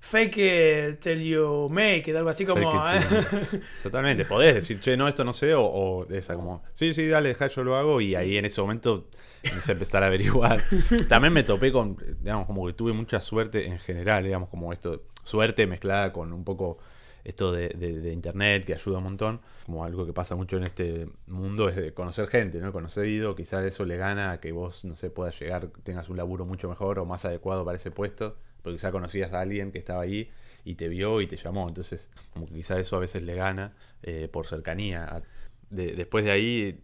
fake 0.04 0.36
it 0.38 1.00
till 1.00 1.20
you 1.22 1.68
make 1.70 2.10
it, 2.10 2.16
algo 2.16 2.28
así 2.28 2.44
como. 2.44 2.60
It 2.60 3.60
Totalmente, 3.82 4.24
podés 4.24 4.54
decir, 4.54 4.80
che, 4.80 4.96
no, 4.96 5.08
esto 5.08 5.24
no 5.24 5.32
sé, 5.32 5.54
o, 5.54 5.62
o 5.64 6.06
esa 6.12 6.34
como, 6.34 6.62
sí, 6.74 6.92
sí, 6.94 7.06
dale, 7.08 7.30
deja, 7.30 7.48
yo 7.48 7.64
lo 7.64 7.76
hago, 7.76 8.00
y 8.00 8.14
ahí 8.14 8.36
en 8.36 8.44
ese 8.44 8.60
momento 8.60 9.08
empecé 9.42 9.72
a 9.72 9.74
empezar 9.74 10.02
a 10.02 10.06
averiguar. 10.06 10.62
También 11.08 11.32
me 11.32 11.42
topé 11.42 11.72
con, 11.72 11.96
digamos, 12.20 12.46
como 12.46 12.66
que 12.66 12.72
tuve 12.74 12.92
mucha 12.92 13.20
suerte 13.20 13.66
en 13.66 13.78
general, 13.78 14.24
digamos, 14.24 14.48
como 14.48 14.72
esto, 14.72 15.02
suerte 15.24 15.66
mezclada 15.66 16.12
con 16.12 16.32
un 16.32 16.44
poco 16.44 16.78
esto 17.24 17.52
de, 17.52 17.70
de- 17.70 18.00
de 18.00 18.12
internet 18.12 18.66
que 18.66 18.74
ayuda 18.74 18.98
un 18.98 19.04
montón, 19.04 19.40
como 19.64 19.84
algo 19.86 20.04
que 20.04 20.12
pasa 20.12 20.34
mucho 20.36 20.58
en 20.58 20.64
este 20.64 21.08
mundo 21.26 21.70
es 21.70 21.76
de 21.76 21.94
conocer 21.94 22.28
gente, 22.28 22.58
¿no? 22.58 22.70
Conocido, 22.72 23.34
quizás 23.34 23.64
eso 23.64 23.86
le 23.86 23.96
gana 23.96 24.32
a 24.32 24.40
que 24.40 24.52
vos, 24.52 24.84
no 24.84 24.94
sé, 24.94 25.08
puedas 25.08 25.38
llegar, 25.40 25.68
tengas 25.82 26.10
un 26.10 26.18
laburo 26.18 26.44
mucho 26.44 26.68
mejor 26.68 26.98
o 26.98 27.06
más 27.06 27.24
adecuado 27.24 27.64
para 27.64 27.76
ese 27.78 27.90
puesto, 27.90 28.36
porque 28.64 28.78
quizás 28.78 28.92
conocías 28.92 29.34
a 29.34 29.42
alguien 29.42 29.72
que 29.72 29.78
estaba 29.80 30.02
ahí 30.02 30.30
y 30.64 30.76
te 30.76 30.88
vio 30.88 31.22
y 31.22 31.28
te 31.28 31.36
llamó, 31.38 31.68
entonces 31.68 32.10
como 32.32 32.46
que 32.48 32.54
quizás 32.54 32.80
eso 32.80 32.96
a 32.96 33.00
veces 33.00 33.22
le 33.24 33.36
gana 33.36 33.74
eh, 34.02 34.28
por 34.32 34.48
cercanía. 34.48 35.22
De- 35.70 35.94
después 35.94 36.24
de 36.26 36.32
ahí 36.32 36.80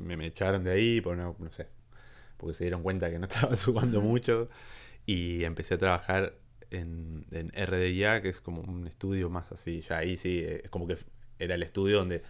me, 0.00 0.18
me 0.18 0.26
echaron 0.26 0.64
de 0.64 0.72
ahí, 0.72 1.00
por 1.02 1.16
no, 1.16 1.36
no 1.38 1.52
sé, 1.52 1.68
porque 2.36 2.54
se 2.54 2.64
dieron 2.64 2.82
cuenta 2.82 3.10
que 3.10 3.18
no 3.18 3.26
estaba 3.28 3.56
sumando 3.56 4.00
mucho. 4.00 4.48
Y 5.06 5.44
empecé 5.44 5.74
a 5.74 5.78
trabajar 5.78 6.34
en, 6.70 7.26
en 7.32 7.50
RDIA, 7.54 8.22
que 8.22 8.30
es 8.30 8.40
como 8.40 8.62
un 8.62 8.86
estudio 8.88 9.30
más 9.30 9.52
así, 9.52 9.82
ya 9.88 9.98
ahí 9.98 10.16
sí, 10.18 10.40
eh, 10.40 10.62
es 10.64 10.70
como 10.70 10.86
que 10.88 10.98
era 11.38 11.54
el 11.56 11.62
estudio 11.64 11.98
donde 11.98 12.22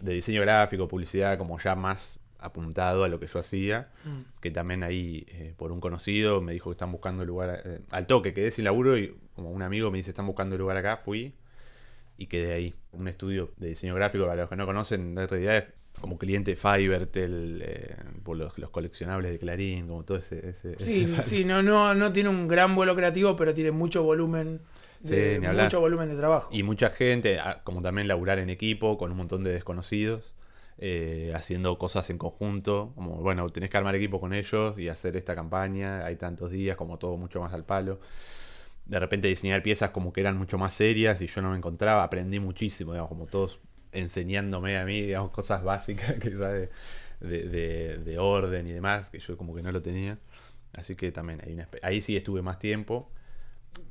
de 0.00 0.14
diseño 0.14 0.42
gráfico, 0.42 0.88
publicidad, 0.88 1.38
como 1.38 1.58
ya 1.60 1.74
más 1.76 2.18
apuntado 2.44 3.04
a 3.04 3.08
lo 3.08 3.18
que 3.20 3.26
yo 3.26 3.38
hacía, 3.40 3.88
Mm. 4.04 4.40
que 4.40 4.50
también 4.50 4.82
ahí 4.82 5.24
eh, 5.28 5.54
por 5.56 5.72
un 5.72 5.80
conocido 5.80 6.40
me 6.40 6.52
dijo 6.52 6.70
que 6.70 6.74
están 6.74 6.92
buscando 6.92 7.24
lugar 7.24 7.62
eh, 7.64 7.80
al 7.90 8.06
toque, 8.06 8.34
quedé 8.34 8.50
sin 8.50 8.64
laburo 8.64 8.96
y 8.98 9.14
como 9.34 9.50
un 9.50 9.62
amigo 9.62 9.90
me 9.90 9.98
dice 9.98 10.10
están 10.10 10.26
buscando 10.26 10.56
lugar 10.58 10.76
acá, 10.76 10.98
fui 10.98 11.34
y 12.16 12.26
quedé 12.26 12.52
ahí. 12.52 12.74
Un 12.92 13.08
estudio 13.08 13.50
de 13.56 13.68
diseño 13.68 13.94
gráfico, 13.94 14.24
para 14.26 14.42
los 14.42 14.48
que 14.50 14.56
no 14.56 14.66
conocen, 14.66 15.18
en 15.18 15.28
realidad 15.28 15.56
es 15.56 15.64
como 16.00 16.18
cliente 16.18 16.56
Fiverr, 16.56 17.06
Tel, 17.06 17.62
eh, 17.64 17.96
por 18.22 18.36
los, 18.36 18.56
los 18.58 18.70
coleccionables 18.70 19.30
de 19.32 19.38
Clarín, 19.38 19.86
como 19.88 20.04
todo 20.04 20.18
ese... 20.18 20.48
ese- 20.50 20.76
Sí, 20.78 21.04
ese- 21.04 21.22
sí, 21.28 21.44
no, 21.44 21.62
no, 21.62 21.94
no 21.94 22.12
tiene 22.12 22.28
un 22.28 22.46
gran 22.48 22.74
vuelo 22.74 22.94
creativo, 22.96 23.34
pero 23.36 23.54
tiene 23.54 23.70
mucho 23.70 24.02
volumen 24.02 24.60
de, 25.00 25.38
Sí, 25.40 25.46
mucho 25.48 25.80
volumen 25.80 26.08
de 26.08 26.16
trabajo. 26.16 26.48
Y 26.52 26.62
mucha 26.62 26.90
gente, 26.90 27.38
ah, 27.38 27.60
como 27.64 27.82
también 27.82 28.08
laburar 28.08 28.38
en 28.38 28.48
equipo 28.50 28.96
con 28.98 29.10
un 29.10 29.16
montón 29.18 29.44
de 29.44 29.52
desconocidos, 29.52 30.34
eh, 30.78 31.32
haciendo 31.34 31.78
cosas 31.78 32.10
en 32.10 32.18
conjunto, 32.18 32.92
como 32.96 33.16
bueno, 33.16 33.48
tenés 33.50 33.70
que 33.70 33.76
armar 33.76 33.94
equipo 33.94 34.20
con 34.20 34.32
ellos 34.34 34.78
y 34.78 34.88
hacer 34.88 35.16
esta 35.16 35.34
campaña, 35.34 36.04
hay 36.04 36.16
tantos 36.16 36.50
días, 36.50 36.76
como 36.76 36.98
todo 36.98 37.16
mucho 37.16 37.40
más 37.40 37.52
al 37.54 37.64
palo. 37.64 38.00
De 38.86 38.98
repente 39.00 39.28
diseñar 39.28 39.62
piezas 39.62 39.90
como 39.90 40.12
que 40.12 40.20
eran 40.20 40.36
mucho 40.38 40.58
más 40.58 40.74
serias 40.74 41.20
y 41.22 41.26
yo 41.26 41.40
no 41.42 41.50
me 41.50 41.56
encontraba, 41.56 42.04
aprendí 42.04 42.38
muchísimo, 42.40 42.92
digamos, 42.92 43.08
como 43.08 43.26
todos 43.26 43.60
enseñándome 43.92 44.76
a 44.78 44.84
mí, 44.84 45.02
digamos, 45.02 45.30
cosas 45.30 45.62
básicas 45.64 46.14
que 46.20 46.30
de, 46.30 46.68
de- 47.48 47.98
de 47.98 48.18
orden 48.18 48.66
y 48.68 48.72
demás, 48.72 49.10
que 49.10 49.18
yo 49.20 49.36
como 49.36 49.54
que 49.54 49.62
no 49.62 49.72
lo 49.72 49.80
tenía. 49.82 50.18
Así 50.72 50.96
que 50.96 51.12
también 51.12 51.40
ahí 51.82 52.02
sí 52.02 52.16
estuve 52.16 52.42
más 52.42 52.58
tiempo. 52.58 53.10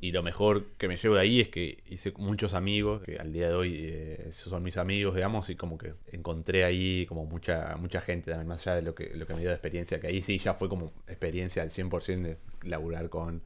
Y 0.01 0.11
lo 0.11 0.21
mejor 0.21 0.65
que 0.77 0.87
me 0.87 0.97
llevo 0.97 1.15
de 1.15 1.21
ahí 1.21 1.39
es 1.39 1.49
que 1.49 1.81
hice 1.87 2.11
muchos 2.17 2.53
amigos, 2.53 3.03
que 3.03 3.17
al 3.17 3.31
día 3.31 3.47
de 3.47 3.53
hoy 3.53 3.75
eh, 3.79 4.25
esos 4.27 4.49
son 4.49 4.61
mis 4.61 4.77
amigos, 4.77 5.15
digamos, 5.15 5.49
y 5.49 5.55
como 5.55 5.77
que 5.77 5.93
encontré 6.11 6.65
ahí 6.65 7.05
como 7.07 7.25
mucha 7.25 7.77
mucha 7.79 8.01
gente 8.01 8.31
también, 8.31 8.47
más 8.47 8.67
allá 8.67 8.75
de 8.75 8.81
lo 8.81 8.95
que, 8.95 9.11
lo 9.15 9.25
que 9.25 9.33
me 9.33 9.39
dio 9.39 9.49
de 9.49 9.55
experiencia, 9.55 9.99
que 10.01 10.07
ahí 10.07 10.21
sí 10.21 10.37
ya 10.39 10.53
fue 10.53 10.67
como 10.67 10.91
experiencia 11.07 11.63
al 11.63 11.69
100% 11.69 12.21
de 12.21 12.37
laburar 12.63 13.09
con 13.09 13.43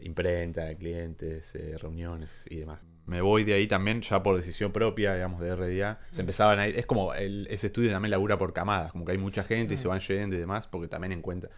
imprenta, 0.00 0.74
clientes, 0.74 1.54
eh, 1.54 1.76
reuniones 1.78 2.30
y 2.50 2.56
demás. 2.56 2.80
Me 3.06 3.20
voy 3.20 3.44
de 3.44 3.54
ahí 3.54 3.66
también 3.66 4.02
ya 4.02 4.22
por 4.22 4.36
decisión 4.36 4.72
propia, 4.72 5.14
digamos, 5.14 5.40
de 5.40 5.54
RDA. 5.54 6.00
Se 6.10 6.20
empezaban 6.20 6.58
a 6.58 6.68
ir, 6.68 6.78
es 6.78 6.86
como 6.86 7.14
el, 7.14 7.46
ese 7.48 7.68
estudio 7.68 7.90
también 7.92 8.10
labura 8.10 8.36
por 8.36 8.52
camadas, 8.52 8.92
como 8.92 9.04
que 9.04 9.12
hay 9.12 9.18
mucha 9.18 9.44
gente 9.44 9.74
y 9.74 9.76
se 9.76 9.88
van 9.88 10.00
yendo 10.00 10.36
y 10.36 10.38
demás, 10.38 10.66
porque 10.66 10.88
también 10.88 11.12
en 11.12 11.22
cuenta 11.22 11.48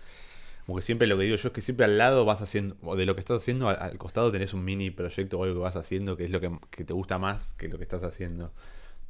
como 0.69 0.77
que 0.77 0.83
siempre 0.83 1.07
lo 1.07 1.17
que 1.17 1.25
digo 1.25 1.37
yo 1.37 1.49
es 1.49 1.55
que 1.55 1.63
siempre 1.63 1.87
al 1.87 1.97
lado 1.97 2.27
vas 2.27 2.43
haciendo, 2.43 2.77
o 2.83 2.95
de 2.95 3.07
lo 3.07 3.15
que 3.15 3.21
estás 3.21 3.41
haciendo, 3.41 3.71
al, 3.71 3.97
costado 3.97 4.31
tenés 4.31 4.53
un 4.53 4.67
mini 4.67 4.91
proyecto 4.91 5.39
o 5.39 5.45
algo 5.45 5.55
que 5.55 5.63
vas 5.63 5.77
haciendo 5.77 6.15
que 6.15 6.27
es 6.27 6.31
lo 6.31 6.43
que, 6.43 6.85
te 6.85 6.93
gusta 6.93 7.19
más 7.19 7.55
que 7.55 7.69
lo 7.69 7.79
que 7.79 7.85
estás 7.85 8.03
haciendo 8.03 8.53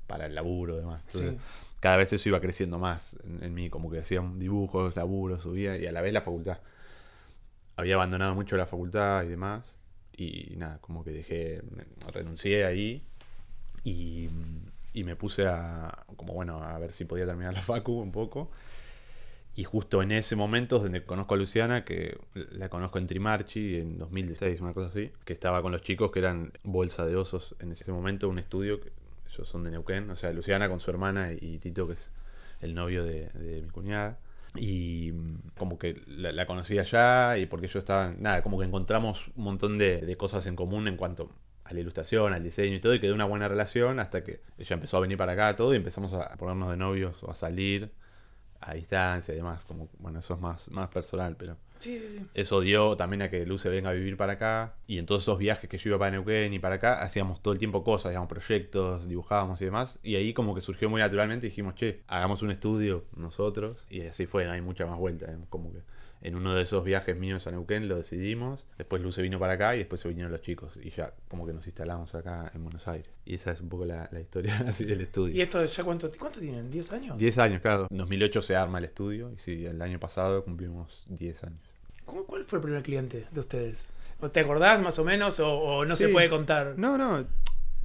para 0.07 0.27
el 0.27 0.37
laburo 0.37 0.77
y 0.77 0.79
demás. 0.79 1.03
Entonces, 1.07 1.35
cada 1.81 1.97
vez 1.97 2.13
eso 2.13 2.29
iba 2.29 2.41
creciendo 2.41 2.79
más 2.79 3.17
en, 3.25 3.53
mí, 3.55 3.71
como 3.71 3.91
que 3.91 3.99
hacía 3.99 4.23
dibujos, 4.37 4.95
laburo, 4.95 5.41
subía 5.41 5.77
y 5.77 5.89
a 5.89 5.91
la 5.91 6.01
vez 6.01 6.13
la 6.13 6.21
facultad. 6.21 6.59
Había 7.75 7.97
abandonado 7.97 8.37
mucho 8.37 8.57
la 8.57 8.67
facultad 8.67 9.25
y 9.25 9.27
demás. 9.27 9.75
Y 10.17 10.55
nada, 10.59 10.79
como 10.81 11.03
que 11.03 11.11
dejé, 11.11 11.61
renuncié 12.13 12.67
ahí 12.67 13.03
y, 13.83 14.29
y 14.93 15.03
me 15.03 15.17
puse 15.17 15.49
a, 15.49 16.05
como 16.15 16.35
bueno, 16.35 16.63
a 16.63 16.79
ver 16.79 16.93
si 16.93 17.05
podía 17.05 17.27
terminar 17.27 17.53
la 17.53 17.63
facu 17.63 17.95
un 17.95 18.13
poco. 18.13 18.49
Y 19.55 19.65
justo 19.65 20.03
en 20.03 20.13
ese 20.13 20.37
momento 20.37 20.79
donde 20.79 21.03
conozco 21.03 21.35
a 21.35 21.37
Luciana, 21.37 21.85
que 21.85 22.19
la 22.35 22.69
conozco 22.69 22.99
en 22.99 23.07
Trimarchi 23.07 23.77
en 23.77 23.99
2016, 23.99 24.61
una 24.61 24.73
cosa 24.73 24.89
así, 24.89 25.11
que 25.25 25.33
estaba 25.33 25.63
con 25.63 25.73
los 25.73 25.83
chicos 25.83 26.13
que 26.13 26.21
eran 26.21 26.53
Bolsa 26.63 27.05
de 27.05 27.17
Osos 27.17 27.57
en 27.59 27.73
ese 27.73 27.91
momento, 27.91 28.29
un 28.29 28.39
estudio, 28.39 28.81
que 28.81 28.93
ellos 29.33 29.49
son 29.49 29.65
de 29.65 29.71
Neuquén, 29.71 30.09
o 30.11 30.17
sea, 30.17 30.33
Luciana 30.33 30.69
con 30.69 30.79
su 30.79 30.91
hermana 30.91 31.33
y 31.33 31.59
Tito, 31.59 31.87
que 31.89 31.95
es 31.95 32.11
el 32.61 32.75
novio 32.75 33.05
de, 33.05 33.31
mi 33.63 33.71
cuñada. 33.71 34.19
Y 34.55 35.13
como 35.57 35.79
que 35.79 36.03
la, 36.07 36.47
conocí 36.47 36.79
allá 36.79 37.37
y 37.37 37.47
porque 37.47 37.69
yo 37.69 37.79
estaba, 37.79 38.15
nada, 38.19 38.43
como 38.43 38.59
que 38.59 38.65
encontramos 38.65 39.29
un 39.37 39.45
montón 39.45 39.77
de, 39.77 40.01
de 40.01 40.17
cosas 40.17 40.47
en 40.47 40.57
común 40.57 40.89
en 40.89 40.97
cuanto 40.97 41.31
a 41.65 41.75
la 41.75 41.81
ilustración, 41.81 42.33
al 42.33 42.43
diseño 42.43 42.77
y 42.77 42.81
todo, 42.81 42.95
y 42.95 43.01
quedó 43.01 43.15
una 43.15 43.27
buena 43.27 43.47
relación 43.47 44.01
hasta 44.01 44.25
que 44.25 44.41
ella 44.57 44.75
empezó 44.75 44.97
a 44.97 45.01
venir 45.01 45.19
para 45.19 45.33
acá 45.33 45.55
todo 45.55 45.75
y 45.75 45.77
empezamos 45.77 46.15
a 46.15 46.35
ponernos 46.37 46.71
de 46.71 46.77
novios 46.79 47.23
o 47.23 47.31
a 47.31 47.35
salir 47.35 47.91
a 48.61 48.75
distancia 48.75 49.33
y 49.33 49.37
demás, 49.37 49.65
como, 49.65 49.89
bueno, 49.99 50.19
eso 50.19 50.35
es 50.35 50.41
más, 50.41 50.71
más 50.71 50.89
personal, 50.89 51.37
pero 51.37 51.57
eso 52.35 52.61
dio 52.61 52.97
también 52.97 53.23
a 53.23 53.31
que 53.31 53.47
Luce 53.47 53.69
venga 53.69 53.91
a 53.91 53.93
vivir 53.93 54.17
para 54.17 54.33
acá, 54.35 54.75
y 54.87 54.99
en 54.99 55.07
todos 55.07 55.23
esos 55.23 55.39
viajes 55.39 55.71
que 55.71 55.79
yo 55.79 55.91
iba 55.91 55.99
para 55.99 56.11
Neuquén 56.11 56.53
y 56.53 56.59
para 56.59 56.77
acá, 56.77 57.01
hacíamos 57.01 57.41
todo 57.41 57.53
el 57.53 57.59
tiempo 57.59 57.85
cosas, 57.85 58.11
digamos, 58.11 58.29
proyectos, 58.29 59.09
dibujábamos 59.09 59.61
y 59.63 59.67
demás, 59.67 59.99
y 60.03 60.17
ahí 60.17 60.35
como 60.35 60.55
que 60.55 60.61
surgió 60.61 60.91
muy 60.91 61.01
naturalmente 61.01 61.47
dijimos, 61.47 61.75
che, 61.77 62.03
hagamos 62.09 62.43
un 62.43 62.51
estudio 62.51 63.05
nosotros, 63.17 63.87
y 63.91 64.03
así 64.03 64.27
fue, 64.27 64.45
no 64.45 64.53
hay 64.53 64.61
mucha 64.61 64.87
más 64.87 64.99
vuelta, 64.99 65.33
como 65.51 65.73
que 65.73 65.79
en 66.21 66.35
uno 66.35 66.55
de 66.55 66.63
esos 66.63 66.85
viajes 66.85 67.17
míos 67.17 67.47
a 67.47 67.51
Neuquén 67.51 67.89
lo 67.89 67.97
decidimos. 67.97 68.67
Después 68.77 69.03
Luce 69.03 69.23
vino 69.23 69.39
para 69.39 69.55
acá 69.55 69.77
y 69.77 69.79
después 69.79 70.01
se 70.01 70.09
vinieron 70.09 70.33
los 70.33 70.43
chicos. 70.43 70.79
Y 70.83 70.91
ya 70.91 71.13
como 71.29 71.47
que 71.47 71.53
nos 71.53 71.67
instalamos 71.67 72.15
acá 72.15 72.51
en 72.55 72.65
Buenos 72.65 72.89
Aires. 72.89 73.11
Y 73.25 73.35
esa 73.35 73.53
es 73.53 73.61
un 73.61 73.69
poco 73.69 73.85
la, 73.85 74.09
historia 74.21 74.57
así 74.67 74.85
del 74.85 75.01
estudio. 75.03 75.35
¿Y 75.35 75.41
esto 75.41 75.65
ya 75.65 75.85
cuánto, 75.85 76.11
cuánto 76.19 76.41
tienen? 76.41 76.71
¿10 76.73 76.93
años? 76.93 77.19
10 77.19 77.39
años, 77.39 77.63
claro. 77.63 77.87
En 77.91 77.99
2008 77.99 78.43
se 78.43 78.57
arma 78.57 78.79
el 78.79 78.85
estudio 78.85 79.33
y 79.33 79.39
sí, 79.39 79.67
el 79.67 79.81
año 79.81 79.99
pasado 79.99 80.45
cumplimos 80.45 81.05
10 81.09 81.45
años. 81.45 81.61
¿Cómo, 82.05 82.25
¿Cuál 82.25 82.45
fue 82.45 82.59
el 82.59 82.63
primer 82.63 82.83
cliente 82.83 83.27
de 83.31 83.41
ustedes? 83.41 83.89
¿Te 84.33 84.41
acordás 84.41 84.81
más 84.81 84.99
o 84.99 85.05
menos 85.05 85.39
o, 85.39 85.85
no 85.85 85.95
se 85.95 86.09
puede 86.09 86.29
contar? 86.29 86.75
No, 86.77 86.99
no. 86.99 87.25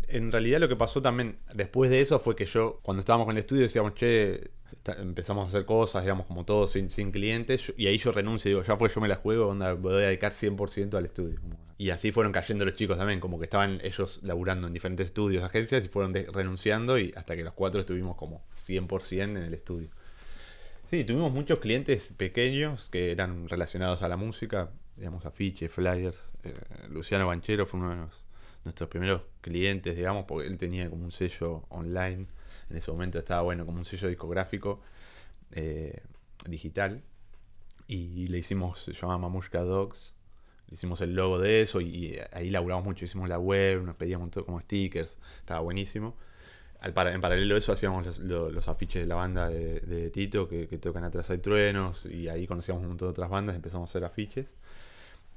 En 0.08 0.32
realidad 0.32 0.60
lo 0.60 0.68
que 0.68 0.75
pasó 0.75 1.02
también 1.02 1.38
después 1.54 1.92
de 1.92 2.02
eso 2.02 2.20
fue 2.20 2.36
que 2.36 2.46
yo, 2.46 2.80
cuando 2.82 3.02
estábamos 3.02 3.25
con 3.25 3.36
el 3.36 3.42
estudio, 3.42 3.63
decíamos, 3.63 3.94
che, 3.94 4.52
empezamos 4.98 5.46
a 5.46 5.48
hacer 5.50 5.65
cosas, 5.65 6.03
digamos, 6.03 6.25
como 6.25 6.46
todos, 6.46 6.72
sin, 6.72 7.12
clientes, 7.12 7.74
y 7.77 7.88
ahí 7.88 7.98
yo 7.98 8.12
renuncio, 8.12 8.50
digo, 8.50 8.63
ya 8.63 8.77
fue, 8.77 8.89
yo 8.89 9.01
me 9.01 9.08
la 9.08 9.15
juego, 9.15 9.48
onda, 9.48 9.74
voy 9.74 9.94
a 9.94 10.08
dedicar 10.08 10.34
100% 10.34 10.96
al 10.96 11.06
estudio. 11.06 11.39
Y 11.77 11.89
así 11.89 12.12
fueron 12.12 12.32
cayendo 12.32 12.65
los 12.65 12.75
chicos 12.75 12.98
también, 12.98 13.20
como 13.20 13.39
que 13.39 13.46
estaban 13.46 13.80
ellos 13.84 14.22
laburando 14.24 14.68
en 14.68 14.74
diferentes 14.74 15.08
estudios, 15.08 15.44
agencias, 15.44 15.86
y 15.86 15.88
fueron 15.88 16.13
renunciando, 16.13 16.98
y 16.98 17.12
hasta 17.15 17.36
que 17.36 17.44
los 17.44 17.53
cuatro 17.53 17.80
estuvimos 17.82 18.15
como 18.15 18.44
100% 18.56 19.22
en 19.22 19.38
el 19.38 19.53
estudio. 19.53 19.89
Sí, 20.86 21.03
tuvimos 21.03 21.32
muchos 21.32 21.60
clientes 21.60 22.13
pequeños 22.13 22.89
que 22.89 23.12
eran 23.12 23.50
relacionados 23.50 24.01
a 24.01 24.08
la 24.08 24.18
música, 24.18 24.70
digamos, 24.96 25.25
afiches, 25.25 25.72
flyers. 25.72 26.32
Eh, 26.44 26.53
Luciano 26.89 27.27
Banchero 27.27 27.65
fue 27.65 27.80
uno 27.80 27.89
de 27.89 28.08
nuestros 28.63 28.89
primeros 28.89 29.22
clientes, 29.42 29.96
digamos, 29.96 30.25
porque 30.25 30.48
él 30.48 30.58
tenía 30.58 30.89
como 30.89 31.06
un 31.06 31.12
sello 31.12 31.63
online 31.70 32.27
en 32.70 32.77
ese 32.77 32.91
momento 32.91 33.20
estaba 33.20 33.41
bueno 33.41 33.65
como 33.65 33.79
un 33.79 33.86
sello 33.86 34.08
discográfico 34.08 34.82
eh, 35.51 36.01
digital. 36.48 37.01
Y 37.88 38.27
le 38.27 38.39
hicimos, 38.39 38.84
se 38.84 38.93
llamaba 38.93 39.20
Mamushka 39.20 39.62
Dogs. 39.62 40.13
Hicimos 40.72 41.01
el 41.01 41.13
logo 41.13 41.38
de 41.39 41.62
eso 41.62 41.82
y, 41.82 42.17
ahí 42.32 42.50
laburamos 42.50 42.86
mucho. 42.86 43.05
Hicimos 43.05 43.29
la 43.29 43.38
web, 43.38 43.84
nos 43.84 43.96
pedíamos 43.96 44.32
todo 44.32 44.46
como 44.46 44.60
stickers. 44.60 45.17
Estaba 45.39 45.60
buenísimo. 45.60 46.15
En 46.82 46.93
paralelo 46.93 47.55
a 47.55 47.58
eso 47.58 47.72
hacíamos 47.72 48.20
los, 48.20 48.67
afiches 48.67 49.03
de 49.03 49.08
la 49.08 49.15
banda 49.15 49.48
de, 49.48 50.10
Tito 50.12 50.50
que, 50.50 50.65
tocan 50.79 51.03
atrás 51.03 51.29
hay 51.29 51.38
truenos. 51.38 52.05
Y 52.05 52.29
ahí 52.29 52.48
conocíamos 52.48 52.82
un 52.82 52.89
montón 52.89 53.10
de 53.10 53.12
otras 53.12 53.29
bandas. 53.29 53.55
Empezamos 53.55 53.89
a 53.89 53.91
hacer 53.91 54.03
afiches. 54.03 54.55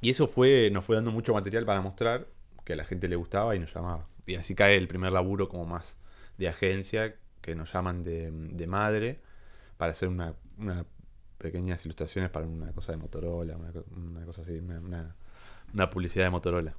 Y 0.01 0.11
eso 0.11 0.29
fue, 0.29 0.71
nos 0.71 0.85
fue 0.85 0.97
dando 0.97 1.11
mucho 1.11 1.35
material 1.35 1.65
para 1.67 1.81
mostrar 1.81 2.27
que 2.65 2.73
a 2.75 2.77
la 2.77 2.85
gente 2.85 3.09
le 3.09 3.17
gustaba 3.17 3.55
y 3.57 3.59
nos 3.59 3.75
llamaba. 3.75 4.07
Y 4.27 4.35
así 4.37 4.55
cae 4.55 4.77
el 4.77 4.89
primer 4.89 5.13
laburo 5.13 5.49
como 5.49 5.67
más 5.67 5.99
de 6.39 6.49
agencia 6.49 7.15
que 7.41 7.55
nos 7.55 7.73
llaman 7.73 8.03
de, 8.03 8.67
madre 8.67 9.21
para 9.77 9.93
hacer 9.93 10.09
una, 10.09 10.35
pequeñas 11.39 11.85
ilustraciones 11.85 12.31
para 12.31 12.47
una 12.47 12.73
cosa 12.73 12.93
de 12.93 12.99
Motorola, 12.99 13.57
una, 13.57 14.25
cosa 14.25 14.43
así, 14.43 14.59
una, 14.59 15.15
publicidad 15.91 16.25
de 16.25 16.31
Motorola. 16.31 16.75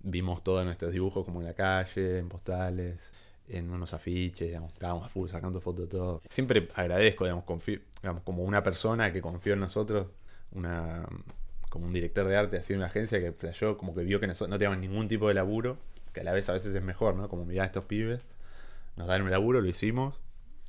Vimos 0.00 0.42
todos 0.42 0.64
nuestros 0.64 0.92
dibujos 0.92 1.24
como 1.24 1.40
en 1.40 1.46
la 1.46 1.54
calle, 1.54 2.18
en 2.18 2.28
postales, 2.28 3.12
en 3.48 3.70
unos 3.70 3.94
afiches, 3.94 4.48
digamos, 4.48 4.72
estábamos 4.72 5.06
a 5.06 5.08
full 5.08 5.28
sacando 5.28 5.60
fotos 5.60 5.82
de 5.82 5.88
todo. 5.88 6.22
Siempre 6.30 6.68
agradezco, 6.74 7.24
digamos, 7.24 7.44
digamos, 8.02 8.22
como 8.22 8.44
una 8.44 8.62
persona 8.62 9.12
que 9.12 9.20
confió 9.20 9.54
en 9.54 9.60
nosotros, 9.60 10.08
una 10.52 11.06
como 11.68 11.84
un 11.84 11.92
director 11.92 12.26
de 12.26 12.36
arte 12.36 12.56
así 12.56 12.72
en 12.72 12.78
una 12.78 12.86
agencia 12.86 13.20
que 13.20 13.32
flasheó, 13.32 13.76
como 13.76 13.94
que 13.94 14.02
vio 14.02 14.20
que 14.20 14.26
no, 14.26 14.34
teníamos 14.34 14.78
ningún 14.78 15.06
tipo 15.06 15.28
de 15.28 15.34
laburo, 15.34 15.76
que 16.12 16.20
a 16.20 16.24
la 16.24 16.32
vez 16.32 16.48
a 16.48 16.54
veces 16.54 16.74
es 16.74 16.82
mejor, 16.82 17.14
¿no? 17.14 17.28
Como 17.28 17.44
mirar 17.44 17.64
a 17.64 17.66
estos 17.66 17.84
pibes 17.84 18.20
nos 18.98 19.06
dan 19.06 19.22
un 19.22 19.30
laburo, 19.30 19.60
lo 19.60 19.68
hicimos, 19.68 20.20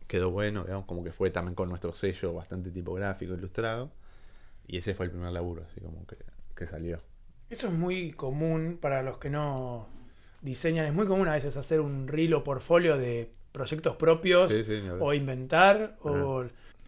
quedó 0.07 0.29
bueno, 0.29 0.63
digamos, 0.63 0.86
como 0.86 1.03
que 1.03 1.12
fue 1.12 1.31
también 1.31 1.55
con 1.55 1.67
nuestro 1.67 1.93
sello 1.93 2.31
bastante 2.33 2.69
tipográfico, 2.69 3.33
ilustrado, 3.33 3.91
y 4.67 4.77
ese 4.77 4.93
fue 4.93 5.07
el 5.07 5.12
primer 5.12 5.31
laburo, 5.31 5.63
así 5.69 5.81
como 5.81 6.05
que, 6.05 6.67
salió. 6.67 7.00
Eso 7.50 7.67
es 7.67 7.74
muy 7.74 8.12
común 8.12 8.77
para 8.81 9.01
los 9.01 9.17
que 9.17 9.29
no 9.29 9.88
diseñan, 10.41 10.86
es 10.86 10.93
muy 10.93 11.07
común 11.07 11.27
a 11.27 11.33
veces 11.33 11.57
hacer 11.57 11.79
un 11.79 12.07
reel 12.07 12.33
o 12.33 12.43
portfolio 12.43 12.98
de 12.98 13.31
proyectos 13.51 13.95
propios 13.95 14.53
o 15.00 15.13
inventar, 15.13 15.98
o... 16.01 16.45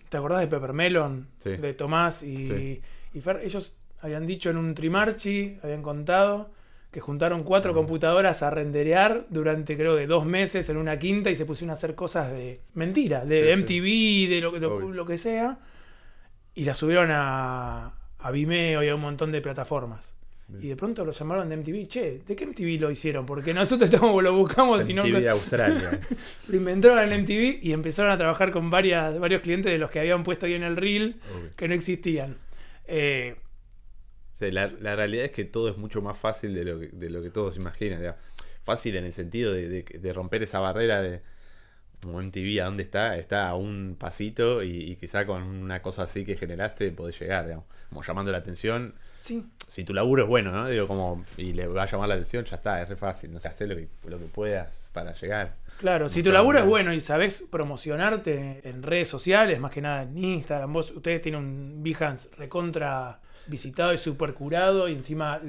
¿Te 0.09 0.17
acordás 0.17 0.41
de 0.41 0.47
Peppermelon? 0.47 1.29
De 1.41 1.73
Tomás 1.73 2.21
y, 2.21 2.81
y 3.13 3.21
Fer. 3.21 3.39
Ellos 3.41 3.77
habían 4.01 4.27
dicho 4.27 4.49
en 4.49 4.57
un 4.57 4.75
trimarchi, 4.75 5.57
habían 5.63 5.81
contado 5.81 6.51
que 6.91 6.99
juntaron 6.99 7.43
cuatro 7.43 7.73
computadoras 7.73 8.43
a 8.43 8.49
renderear 8.49 9.25
durante 9.29 9.77
creo 9.77 9.95
que 9.95 10.07
dos 10.07 10.25
meses 10.25 10.69
en 10.69 10.77
una 10.77 10.99
quinta 10.99 11.29
y 11.29 11.35
se 11.35 11.45
pusieron 11.45 11.71
a 11.71 11.73
hacer 11.73 11.95
cosas 11.95 12.31
de 12.31 12.59
mentira, 12.73 13.23
de 13.25 13.55
MTV, 13.55 14.29
de 14.29 14.41
lo, 14.41 14.91
lo, 14.91 15.05
que 15.05 15.17
sea, 15.17 15.59
y 16.53 16.65
la 16.65 16.73
subieron 16.73 17.09
a, 17.11 17.93
a 18.19 18.31
Vimeo 18.31 18.83
y 18.83 18.89
a 18.89 18.95
un 18.95 19.01
montón 19.01 19.31
de 19.31 19.41
plataformas. 19.41 20.13
Y 20.59 20.67
de 20.67 20.75
pronto 20.75 21.05
lo 21.05 21.11
llamaron 21.11 21.47
de 21.47 21.57
MTV. 21.57 21.87
Che, 21.87 22.21
¿de 22.27 22.35
qué 22.35 22.45
MTV 22.45 22.81
lo 22.81 22.91
hicieron? 22.91 23.25
Porque 23.25 23.53
nosotros 23.53 23.89
estamos, 23.93 24.21
lo 24.21 24.35
buscamos 24.35 24.87
y 24.89 24.93
no. 24.93 25.03
MTV 25.03 25.21
de 25.21 25.29
Australia. 25.29 25.99
lo 26.47 26.57
inventaron 26.57 27.11
en 27.11 27.21
MTV 27.21 27.59
y 27.61 27.71
empezaron 27.71 28.11
a 28.11 28.17
trabajar 28.17 28.51
con 28.51 28.69
varias, 28.69 29.17
varios 29.17 29.41
clientes 29.41 29.71
de 29.71 29.77
los 29.77 29.89
que 29.89 29.99
habían 29.99 30.23
puesto 30.23 30.45
ahí 30.45 30.55
en 30.55 30.63
el 30.63 30.75
reel 30.75 31.21
que 31.55 31.67
no 31.67 31.73
existían. 31.73 32.37
Eh, 32.87 33.35
la, 34.49 34.95
realidad 34.95 35.25
es 35.25 35.31
que 35.31 35.45
todo 35.45 35.69
es 35.69 35.77
mucho 35.77 36.01
más 36.01 36.17
fácil 36.17 36.55
de 36.55 36.63
lo 36.63 36.79
que, 36.79 36.87
de 36.87 37.09
lo 37.09 37.21
que 37.21 37.29
todos 37.29 37.57
imaginan. 37.57 38.15
Fácil 38.63 38.95
en 38.95 39.05
el 39.05 39.13
sentido 39.13 39.53
de, 39.53 40.13
romper 40.13 40.43
esa 40.43 40.59
barrera 40.59 41.01
de 41.01 41.21
como 42.01 42.19
MTV, 42.19 42.61
¿a 42.61 42.65
dónde 42.65 42.81
está? 42.81 43.15
Está 43.17 43.47
a 43.47 43.55
un 43.55 43.95
pasito 43.99 44.63
y, 44.63 44.95
quizá 44.95 45.25
con 45.27 45.43
una 45.43 45.83
cosa 45.83 46.03
así 46.03 46.25
que 46.25 46.35
generaste 46.35 46.91
podés 46.91 47.19
llegar, 47.19 47.45
digamos. 47.45 47.65
Como 47.89 48.01
llamando 48.01 48.31
la 48.31 48.39
atención. 48.39 48.95
Sí. 49.19 49.45
Si 49.67 49.83
tu 49.83 49.93
laburo 49.93 50.23
es 50.23 50.29
bueno, 50.29 50.51
¿no? 50.51 50.67
Digo, 50.67 50.87
como, 50.87 51.23
y 51.37 51.53
le 51.53 51.67
va 51.67 51.83
a 51.83 51.85
llamar 51.85 52.07
la 52.07 52.15
atención, 52.15 52.45
ya 52.45 52.55
está, 52.55 52.81
es 52.81 52.89
re 52.89 52.95
fácil. 52.95 53.31
No 53.31 53.39
sé, 53.39 53.49
hacer 53.49 53.67
lo 53.67 53.75
que, 53.75 53.87
lo 54.07 54.17
que 54.17 54.25
puedas 54.25 54.89
para 54.93 55.13
llegar. 55.13 55.55
Claro, 55.81 56.09
si 56.09 56.21
tu 56.21 56.31
laburo 56.31 56.59
es 56.59 56.65
bueno 56.65 56.93
y 56.93 57.01
sabes 57.01 57.43
promocionarte 57.49 58.61
en 58.67 58.83
redes 58.83 59.09
sociales, 59.09 59.59
más 59.59 59.71
que 59.71 59.81
nada 59.81 60.03
en 60.03 60.17
Instagram, 60.17 60.71
vos, 60.71 60.91
ustedes 60.91 61.21
tienen 61.21 61.41
un 61.41 61.83
Behance 61.83 62.29
recontra 62.37 63.19
visitado 63.47 63.93
y 63.93 63.97
super 63.97 64.33
curado 64.33 64.87
y 64.87 64.93
encima 64.93 65.41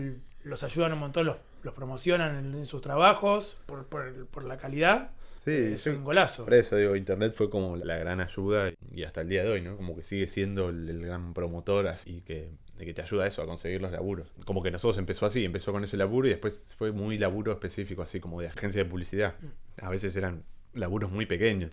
los 0.45 0.63
ayudan 0.63 0.93
un 0.93 0.99
montón, 1.01 1.27
los, 1.27 1.37
los 1.63 1.75
promocionan 1.75 2.37
en, 2.37 2.55
en 2.55 2.67
sus 2.67 2.81
trabajos 2.81 3.59
por, 3.67 3.87
por 3.87 4.45
la 4.45 4.57
calidad. 4.57 5.11
Sí, 5.45 5.51
es 5.51 5.87
un 5.89 6.05
golazo. 6.05 6.45
Por 6.45 6.55
eso 6.55 6.77
digo, 6.77 6.95
internet 6.95 7.33
fue 7.35 7.51
como 7.51 7.77
la 7.77 7.97
gran 7.97 8.21
ayuda 8.21 8.73
y 8.95 9.03
hasta 9.03 9.23
el 9.23 9.29
día 9.29 9.43
de 9.43 9.51
hoy, 9.51 9.61
¿no? 9.61 9.77
Como 9.77 9.97
que 9.97 10.05
sigue 10.05 10.29
siendo 10.29 10.69
el, 10.69 10.89
el 10.89 11.05
gran 11.05 11.35
promotor 11.35 11.89
así 11.89 12.23
que, 12.25 12.51
de 12.79 12.85
que 12.87 12.95
te 12.95 13.03
ayuda 13.03 13.25
a 13.25 13.27
eso, 13.27 13.43
a 13.43 13.47
conseguir 13.47 13.83
los 13.83 13.91
laburos. 13.91 14.29
Como 14.45 14.63
que 14.63 14.71
nosotros 14.71 14.99
empezó 14.99 15.27
así, 15.27 15.45
empezó 15.45 15.73
con 15.73 15.83
ese 15.83 15.97
laburo 15.97 16.29
y 16.29 16.31
después 16.31 16.77
fue 16.79 16.93
muy 16.93 17.19
laburo 17.19 17.51
específico, 17.51 18.03
así 18.03 18.21
como 18.21 18.41
de 18.41 18.49
agencia 18.49 18.85
de 18.85 18.89
publicidad. 18.89 19.35
A 19.81 19.91
veces 19.91 20.15
eran 20.15 20.45
laburos 20.75 21.11
muy 21.11 21.27
pequeños. 21.27 21.73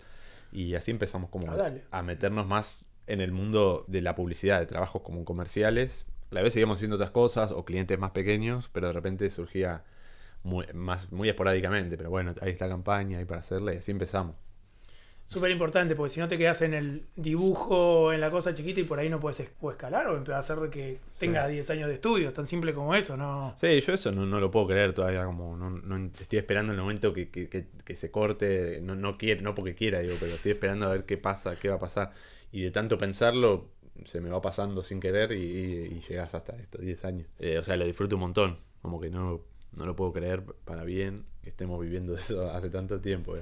Y 0.50 0.74
así 0.74 0.90
empezamos 0.90 1.30
como 1.30 1.48
Ah, 1.52 1.70
a 1.92 2.02
meternos 2.02 2.48
más 2.48 2.84
en 3.12 3.20
el 3.20 3.32
mundo 3.32 3.84
de 3.88 4.02
la 4.02 4.14
publicidad, 4.14 4.60
de 4.60 4.66
trabajos 4.66 5.02
como 5.02 5.24
comerciales. 5.24 6.04
A 6.30 6.36
la 6.36 6.42
vez 6.42 6.52
seguíamos 6.52 6.76
haciendo 6.76 6.96
otras 6.96 7.10
cosas 7.10 7.50
o 7.52 7.64
clientes 7.64 7.98
más 7.98 8.12
pequeños, 8.12 8.68
pero 8.72 8.86
de 8.88 8.92
repente 8.92 9.28
surgía 9.30 9.82
muy, 10.42 10.66
más, 10.74 11.10
muy 11.12 11.28
esporádicamente. 11.28 11.96
Pero 11.96 12.10
bueno, 12.10 12.34
ahí 12.40 12.50
está 12.52 12.66
la 12.66 12.74
campaña, 12.74 13.18
ahí 13.18 13.24
para 13.24 13.40
hacerla 13.40 13.74
y 13.74 13.78
así 13.78 13.90
empezamos. 13.90 14.36
Súper 15.26 15.52
importante, 15.52 15.94
porque 15.94 16.12
si 16.12 16.18
no 16.18 16.26
te 16.26 16.36
quedas 16.36 16.60
en 16.62 16.74
el 16.74 17.04
dibujo, 17.14 18.12
en 18.12 18.20
la 18.20 18.32
cosa 18.32 18.52
chiquita 18.52 18.80
y 18.80 18.82
por 18.82 18.98
ahí 18.98 19.08
no 19.08 19.20
puedes 19.20 19.38
escalar 19.38 20.08
o 20.08 20.16
empezar 20.16 20.34
a 20.34 20.38
hacer 20.40 20.58
que 20.70 20.98
Sí. 21.12 21.20
tengas 21.20 21.48
10 21.48 21.70
años 21.70 21.86
de 21.86 21.94
estudio, 21.94 22.32
tan 22.32 22.48
simple 22.48 22.74
como 22.74 22.96
eso, 22.96 23.16
¿no? 23.16 23.54
Sí, 23.56 23.80
yo 23.80 23.92
eso 23.92 24.10
no, 24.10 24.26
no 24.26 24.40
lo 24.40 24.50
puedo 24.50 24.66
creer 24.66 24.92
todavía, 24.92 25.24
como 25.24 25.56
no, 25.56 25.70
no- 25.70 26.10
estoy 26.20 26.40
esperando 26.40 26.72
el 26.72 26.80
momento 26.80 27.12
que, 27.14 27.28
que- 27.30 27.48
que- 27.48 27.66
que 27.84 27.96
se 27.96 28.10
corte, 28.10 28.80
no, 28.82 28.96
no, 28.96 29.16
quiere, 29.18 29.40
no 29.40 29.54
porque 29.54 29.76
quiera, 29.76 30.00
digo, 30.00 30.16
pero 30.18 30.32
estoy 30.34 30.50
esperando 30.50 30.86
a 30.86 30.90
ver 30.90 31.04
qué 31.04 31.16
pasa, 31.16 31.54
qué 31.60 31.68
va 31.68 31.76
a 31.76 31.78
pasar. 31.78 32.10
Y 32.52 32.62
de 32.62 32.70
tanto 32.70 32.98
pensarlo, 32.98 33.68
se 34.04 34.20
me 34.20 34.30
va 34.30 34.40
pasando 34.40 34.82
sin 34.82 35.00
querer 35.00 35.32
y, 35.32 35.42
y- 35.44 35.94
y 35.96 36.00
llegas 36.08 36.34
hasta 36.34 36.56
estos 36.56 36.80
10 36.80 37.04
años. 37.04 37.26
Eh, 37.38 37.58
o 37.58 37.62
sea, 37.62 37.76
lo 37.76 37.84
disfruto 37.86 38.16
un 38.16 38.20
montón, 38.20 38.58
como 38.82 39.00
que 39.00 39.10
no, 39.10 39.40
no 39.76 39.86
lo 39.86 39.94
puedo 39.96 40.12
creer 40.12 40.42
para 40.64 40.84
bien 40.84 41.24
que 41.42 41.50
estemos 41.50 41.80
viviendo 41.80 42.14
de 42.14 42.20
eso 42.22 42.50
hace 42.50 42.70
tanto 42.70 43.00
tiempo. 43.00 43.36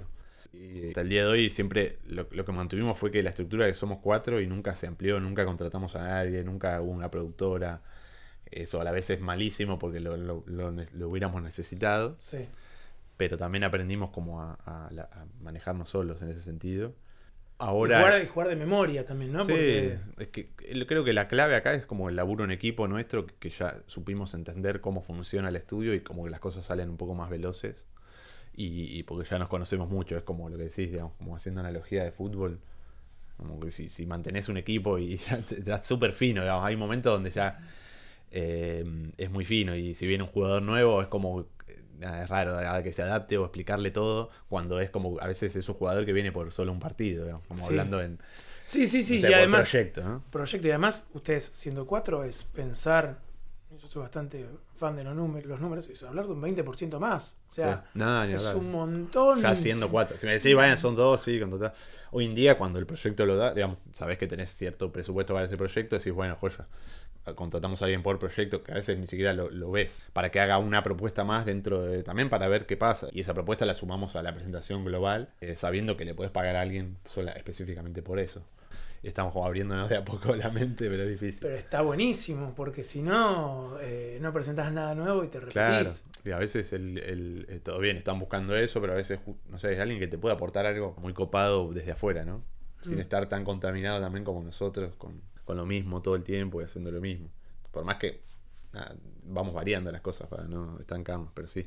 Y 0.53 0.89
hasta 0.89 1.01
el 1.03 1.09
día 1.09 1.23
de 1.23 1.29
hoy 1.29 1.51
siempre 1.51 1.99
lo, 2.07 2.27
lo 2.31 2.45
que 2.45 2.53
mantuvimos 2.53 2.99
fue 2.99 3.11
que 3.11 3.23
la 3.23 3.31
estructura 3.31 3.67
que 3.67 3.75
somos 3.75 3.99
cuatro 3.99 4.41
y 4.41 4.47
nunca 4.47 4.75
se 4.75 4.87
amplió, 4.87 5.21
nunca 5.21 5.45
contratamos 5.45 5.95
a 5.95 6.03
nadie, 6.03 6.43
nunca 6.45 6.81
hubo 6.81 6.91
una 6.93 7.11
productora. 7.11 7.83
Eso 8.51 8.81
a 8.81 8.85
la 8.85 8.93
vez 8.93 9.11
es 9.11 9.21
malísimo 9.21 9.79
porque 9.79 10.01
lo, 10.01 10.17
lo- 10.17 10.43
lo 10.47 11.09
hubiéramos 11.09 11.43
necesitado, 11.43 12.17
Sí. 12.19 12.39
pero 13.19 13.37
también 13.37 13.65
aprendimos 13.65 14.11
como 14.11 14.41
a, 14.41 14.55
a 14.65 15.27
manejarnos 15.43 15.91
solos 15.91 16.23
en 16.23 16.31
ese 16.31 16.41
sentido. 16.41 16.95
Y 17.61 17.65
Ahora, 17.65 17.99
jugar, 17.99 18.23
y 18.23 18.27
jugar 18.29 18.49
de 18.49 18.57
memoria 18.57 19.05
también, 19.05 19.33
¿no? 19.33 19.45
sí, 19.45 19.51
Porque 19.51 19.99
es 20.19 20.29
que 20.29 20.49
creo 20.87 21.03
que 21.05 21.13
la 21.13 21.27
clave 21.29 21.57
acá 21.57 21.75
es 21.75 21.87
como 21.87 22.09
el 22.09 22.17
laburo 22.17 22.45
en 22.45 22.53
equipo 22.53 22.87
nuestro, 22.87 23.27
que, 23.27 23.35
que 23.35 23.51
ya 23.51 23.79
supimos 23.87 24.35
entender 24.35 24.81
cómo 24.81 25.03
funciona 25.03 25.49
el 25.49 25.57
estudio 25.57 25.95
y 25.95 26.01
como 26.01 26.25
que 26.25 26.31
las 26.31 26.41
cosas 26.41 26.65
salen 26.65 26.89
un 26.89 26.97
poco 26.97 27.15
más 27.15 27.31
veloces. 27.31 27.85
Y, 28.55 28.99
y 28.99 29.03
porque 29.05 29.29
ya 29.29 29.39
nos 29.39 29.49
conocemos 29.49 29.89
mucho, 29.89 30.17
es 30.17 30.23
como 30.25 30.49
lo 30.49 30.57
que 30.57 30.65
decís, 30.65 30.91
digamos, 30.91 31.15
como 31.19 31.37
haciendo 31.37 31.61
analogía 31.61 32.05
de 32.05 32.13
fútbol. 32.13 32.61
Como 33.37 33.61
que 33.61 33.71
si, 33.71 33.89
si 33.89 34.07
mantenés 34.07 34.49
un 34.49 34.57
equipo 34.57 34.99
y 34.99 35.17
ya 35.19 35.39
te, 35.39 35.57
te 35.57 35.63
das 35.71 35.87
súper 35.87 36.13
fino, 36.13 36.43
digamos, 36.43 36.65
hay 36.67 36.77
momentos 36.77 37.13
donde 37.13 37.31
ya 37.31 37.59
eh, 38.31 38.85
es 39.17 39.31
muy 39.31 39.45
fino 39.45 39.75
y 39.75 39.95
si 39.95 40.07
viene 40.07 40.25
un 40.25 40.31
jugador 40.31 40.63
nuevo 40.63 41.01
es 41.03 41.09
como 41.09 41.47
es 42.01 42.29
raro 42.31 42.57
a 42.59 42.83
que 42.83 42.93
se 42.93 43.03
adapte 43.03 43.37
o 43.39 43.45
explicarle 43.45 43.91
todo 43.91 44.31
cuando 44.49 44.81
es 44.81 44.91
como 44.91 45.19
a 45.21 45.27
veces 45.27 45.55
es 45.57 45.69
un 45.69 45.75
jugador 45.75 46.05
que 46.07 46.13
viene 46.13 46.33
por 46.33 46.53
solo 46.53 46.73
un 46.73 46.81
partido, 46.81 47.25
digamos, 47.25 47.47
como 47.47 47.61
Sí. 47.61 47.67
hablando 47.69 48.01
en 48.01 48.19
Sí, 48.67 48.87
sí, 48.87 49.03
sí. 49.03 49.15
no 49.15 49.21
sé, 49.23 49.31
y 49.31 49.35
además, 49.35 49.69
proyecto, 49.69 50.05
¿no? 50.05 50.23
proyecto. 50.31 50.67
Y 50.69 50.71
además, 50.71 51.09
ustedes 51.15 51.51
siendo 51.55 51.87
cuatro 51.87 52.23
es 52.25 52.45
pensar. 52.45 53.19
Yo 53.81 53.87
soy 53.87 54.01
bastante 54.03 54.47
fan 54.75 54.97
de 54.97 55.05
los 55.05 55.15
números, 55.15 55.47
los 55.49 55.61
números, 55.61 55.89
es 55.89 56.03
hablar 56.03 56.27
de 56.27 56.33
un 56.33 56.41
20% 56.41 56.99
más. 56.99 57.37
O 57.51 57.53
sea, 57.53 57.85
Sí. 57.93 57.99
Es 58.01 58.03
hablar. 58.47 58.57
un 58.57 58.73
montón. 58.73 59.41
Ya 59.43 59.55
siendo 59.55 59.89
cuatro. 59.91 60.17
Si 60.19 60.27
me 60.27 60.33
decís, 60.33 60.55
vayan, 60.55 60.77
son 60.79 60.97
dos, 60.97 61.23
sí, 61.23 61.39
con 61.39 61.51
total. 61.51 61.73
Hoy 62.11 62.25
en 62.27 62.35
día, 62.35 62.57
cuando 62.59 62.79
el 62.79 62.87
proyecto 62.87 63.27
lo 63.27 63.37
da, 63.37 63.53
digamos, 63.55 63.79
sabés 63.93 64.17
que 64.19 64.27
tenés 64.27 64.55
cierto 64.55 64.91
presupuesto 64.91 65.35
para 65.35 65.47
ese 65.47 65.57
proyecto, 65.59 65.97
decís, 65.97 66.13
bueno, 66.15 66.37
joya, 66.37 66.67
contratamos 67.35 67.81
a 67.83 67.87
alguien 67.87 68.03
por 68.03 68.19
proyecto, 68.19 68.63
que 68.63 68.73
a 68.73 68.77
veces 68.77 68.99
ni 68.99 69.07
siquiera 69.07 69.33
lo, 69.33 69.51
lo 69.51 69.71
ves, 69.71 70.03
para 70.13 70.31
que 70.31 70.41
haga 70.41 70.59
una 70.59 70.83
propuesta 70.83 71.25
más 71.25 71.45
dentro 71.47 71.83
de, 71.83 72.03
también 72.03 72.29
para 72.31 72.49
ver 72.49 72.67
qué 72.67 72.77
pasa. 72.77 73.09
Y 73.13 73.21
esa 73.21 73.35
propuesta 73.35 73.65
la 73.67 73.75
sumamos 73.75 74.17
a 74.17 74.23
la 74.23 74.33
presentación 74.35 74.85
global, 74.85 75.29
eh, 75.41 75.55
sabiendo 75.57 75.97
que 75.97 76.05
le 76.05 76.15
puedes 76.15 76.31
pagar 76.33 76.57
a 76.57 76.61
alguien 76.63 76.97
sola, 77.07 77.33
específicamente 77.33 78.03
por 78.03 78.19
eso. 78.19 78.43
Y 79.03 79.07
estamos 79.07 79.33
como 79.33 79.47
abriéndonos 79.47 79.89
de 79.89 79.97
a 79.97 80.05
poco 80.05 80.35
la 80.35 80.51
mente, 80.51 80.89
pero 80.91 81.05
es 81.05 81.09
difícil. 81.11 81.41
Pero 81.43 81.55
está 81.57 81.83
buenísimo, 81.83 82.53
porque 82.57 82.83
si 82.83 83.01
no, 83.01 83.79
eh, 83.81 84.19
no 84.21 84.33
presentás 84.33 84.73
nada 84.73 84.95
nuevo 84.97 85.23
y 85.23 85.29
te 85.29 85.39
repetís. 85.39 85.53
Claro, 85.55 85.93
y 86.25 86.31
a 86.33 86.39
veces 86.39 86.73
el, 86.73 86.99
el- 86.99 87.47
eh, 87.49 87.61
todo 87.63 87.79
bien, 87.79 87.97
están 87.97 88.19
buscando 88.19 88.57
eso, 88.57 88.81
pero 88.81 88.95
a 88.95 88.97
veces, 88.97 89.21
no 89.49 89.59
sé, 89.61 89.73
es 89.73 89.79
alguien 89.79 90.01
que 90.01 90.09
te 90.09 90.19
puede 90.19 90.35
aportar 90.35 90.67
algo 90.67 90.97
muy 91.01 91.13
copado 91.15 91.73
desde 91.73 91.93
afuera, 91.93 92.25
¿no? 92.25 92.43
Sin 92.83 92.97
Mm. 92.97 93.01
estar 93.01 93.29
tan 93.29 93.45
contaminado 93.45 94.01
también 94.01 94.25
como 94.25 94.43
nosotros, 94.43 94.97
con, 94.97 95.21
con 95.49 95.57
lo 95.59 95.67
mismo 95.67 96.03
todo 96.03 96.15
el 96.17 96.25
tiempo 96.25 96.61
y 96.61 96.65
haciendo 96.67 96.93
lo 96.93 97.01
mismo. 97.01 97.31
Por 97.73 97.85
más 97.87 97.97
que 97.97 98.23
vamos 99.25 99.55
variando 99.55 99.91
las 99.93 100.01
cosas 100.01 100.29
para 100.29 100.45
no 100.45 100.79
estancarnos, 100.81 101.31
pero 101.35 101.49
sí. 101.49 101.61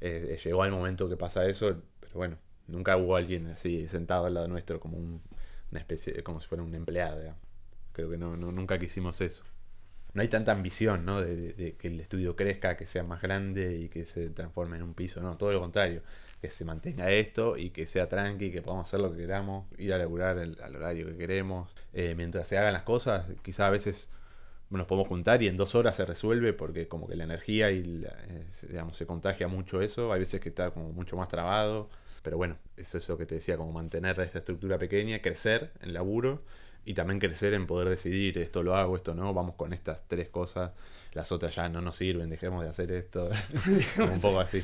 Eh, 0.00 0.34
eh, 0.34 0.38
llegó 0.44 0.64
el 0.64 0.72
momento 0.72 1.08
que 1.08 1.16
pasa 1.16 1.46
eso, 1.46 1.76
pero 2.00 2.14
bueno, 2.14 2.38
nunca 2.68 2.96
hubo 2.96 3.16
alguien 3.16 3.48
así 3.48 3.88
sentado 3.88 4.26
al 4.26 4.34
lado 4.34 4.48
nuestro 4.48 4.80
como 4.80 4.98
un- 4.98 5.22
una 5.70 5.80
especie, 5.80 6.22
como 6.24 6.40
si 6.40 6.48
fuera 6.48 6.64
un 6.64 6.74
empleado. 6.74 7.34
Creo 7.92 8.10
que 8.10 8.18
no, 8.18 8.36
no, 8.36 8.52
nunca 8.52 8.78
quisimos 8.78 9.20
eso 9.22 9.44
no 10.14 10.22
hay 10.22 10.28
tanta 10.28 10.52
ambición, 10.52 11.04
¿no? 11.04 11.20
De, 11.20 11.34
de- 11.36 11.52
de 11.54 11.76
que 11.76 11.88
el 11.88 12.00
estudio 12.00 12.36
crezca, 12.36 12.76
que 12.76 12.86
sea 12.86 13.02
más 13.04 13.22
grande 13.22 13.76
y 13.78 13.88
que 13.88 14.04
se 14.04 14.30
transforme 14.30 14.76
en 14.76 14.82
un 14.82 14.94
piso, 14.94 15.20
no, 15.20 15.36
todo 15.36 15.52
lo 15.52 15.60
contrario, 15.60 16.02
que 16.40 16.50
se 16.50 16.64
mantenga 16.64 17.10
esto 17.10 17.56
y 17.56 17.70
que 17.70 17.86
sea 17.86 18.08
tranqui, 18.08 18.50
que 18.52 18.62
podamos 18.62 18.86
hacer 18.86 19.00
lo 19.00 19.12
que 19.12 19.18
queramos, 19.18 19.66
ir 19.78 19.92
a 19.94 19.98
laburar 19.98 20.38
el- 20.38 20.58
al 20.62 20.76
horario 20.76 21.06
que 21.06 21.16
queremos, 21.16 21.74
Eh, 21.94 22.14
mientras 22.16 22.48
se 22.48 22.56
hagan 22.58 22.72
las 22.72 22.82
cosas, 22.84 23.26
quizás 23.42 23.60
a 23.68 23.70
veces 23.70 24.08
nos 24.70 24.86
podemos 24.86 25.08
juntar 25.08 25.42
y 25.42 25.48
en 25.48 25.56
dos 25.56 25.74
horas 25.74 25.96
se 25.96 26.04
resuelve 26.06 26.52
porque 26.54 26.88
como 26.88 27.06
que 27.06 27.16
la 27.16 27.24
energía 27.24 27.70
y 27.70 27.82
la- 27.84 28.16
digamos, 28.68 28.96
se 28.96 29.06
contagia 29.06 29.48
mucho 29.48 29.80
eso, 29.82 30.12
hay 30.12 30.20
veces 30.20 30.40
que 30.40 30.48
está 30.48 30.70
como 30.70 30.92
mucho 30.92 31.16
más 31.16 31.28
trabado, 31.28 31.90
pero 32.22 32.36
bueno, 32.36 32.56
es 32.76 32.94
eso 32.94 33.18
que 33.18 33.26
te 33.26 33.36
decía, 33.36 33.56
como 33.56 33.72
mantener 33.72 34.18
esta 34.20 34.38
estructura 34.38 34.78
pequeña, 34.78 35.20
crecer 35.20 35.72
en 35.80 35.92
laburo 35.92 36.42
y 36.84 36.94
también 36.94 37.20
crecer 37.20 37.54
en 37.54 37.66
poder 37.66 37.88
decidir 37.88 38.38
esto 38.38 38.62
lo 38.62 38.76
hago, 38.76 38.96
esto 38.96 39.14
no, 39.14 39.32
vamos 39.32 39.54
con 39.54 39.72
estas 39.72 40.06
tres 40.08 40.28
cosas, 40.28 40.72
las 41.12 41.30
otras 41.32 41.54
ya 41.54 41.68
no 41.68 41.80
nos 41.80 41.96
sirven, 41.96 42.30
dejemos 42.30 42.62
de 42.64 42.70
hacer 42.70 42.92
esto, 42.92 43.30
un 43.98 44.20
poco 44.20 44.40
así. 44.40 44.62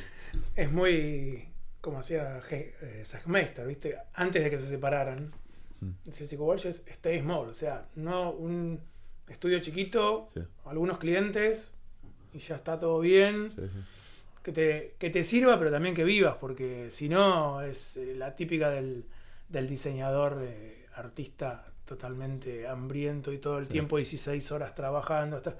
Es 0.56 0.70
muy 0.72 1.48
como 1.80 2.00
hacía 2.00 2.40
eh, 2.50 3.04
¿viste? 3.66 3.96
Antes 4.14 4.44
de 4.44 4.50
que 4.50 4.58
se 4.58 4.68
separaran. 4.68 5.32
Decía 6.04 6.26
Psycho 6.26 6.44
Walsh 6.44 6.66
es 6.66 6.84
stay 6.88 7.20
small, 7.20 7.48
o 7.48 7.54
sea, 7.54 7.86
no 7.94 8.32
un 8.32 8.80
estudio 9.28 9.60
chiquito, 9.60 10.26
Sí, 10.34 10.40
algunos 10.64 10.98
clientes 10.98 11.72
y 12.32 12.40
ya 12.40 12.56
está 12.56 12.80
todo 12.80 12.98
bien. 13.00 13.50
sí, 13.50 13.62
sí. 13.62 13.80
Que 14.42 14.52
te, 14.52 14.94
que 14.98 15.10
te 15.10 15.24
sirva, 15.24 15.58
pero 15.58 15.70
también 15.70 15.94
que 15.94 16.04
vivas, 16.04 16.36
porque 16.40 16.90
si 16.90 17.08
no 17.08 17.60
es 17.60 17.96
eh, 17.98 18.14
la 18.16 18.34
típica 18.34 18.70
del, 18.70 19.04
del 19.48 19.68
diseñador 19.68 20.40
eh, 20.42 20.86
artista 20.94 21.66
totalmente 21.88 22.68
hambriento 22.68 23.32
y 23.32 23.38
todo 23.38 23.58
el 23.58 23.64
Sí. 23.64 23.72
tiempo 23.72 23.96
16 23.96 24.52
horas 24.52 24.74
trabajando. 24.74 25.38
Hasta... 25.38 25.56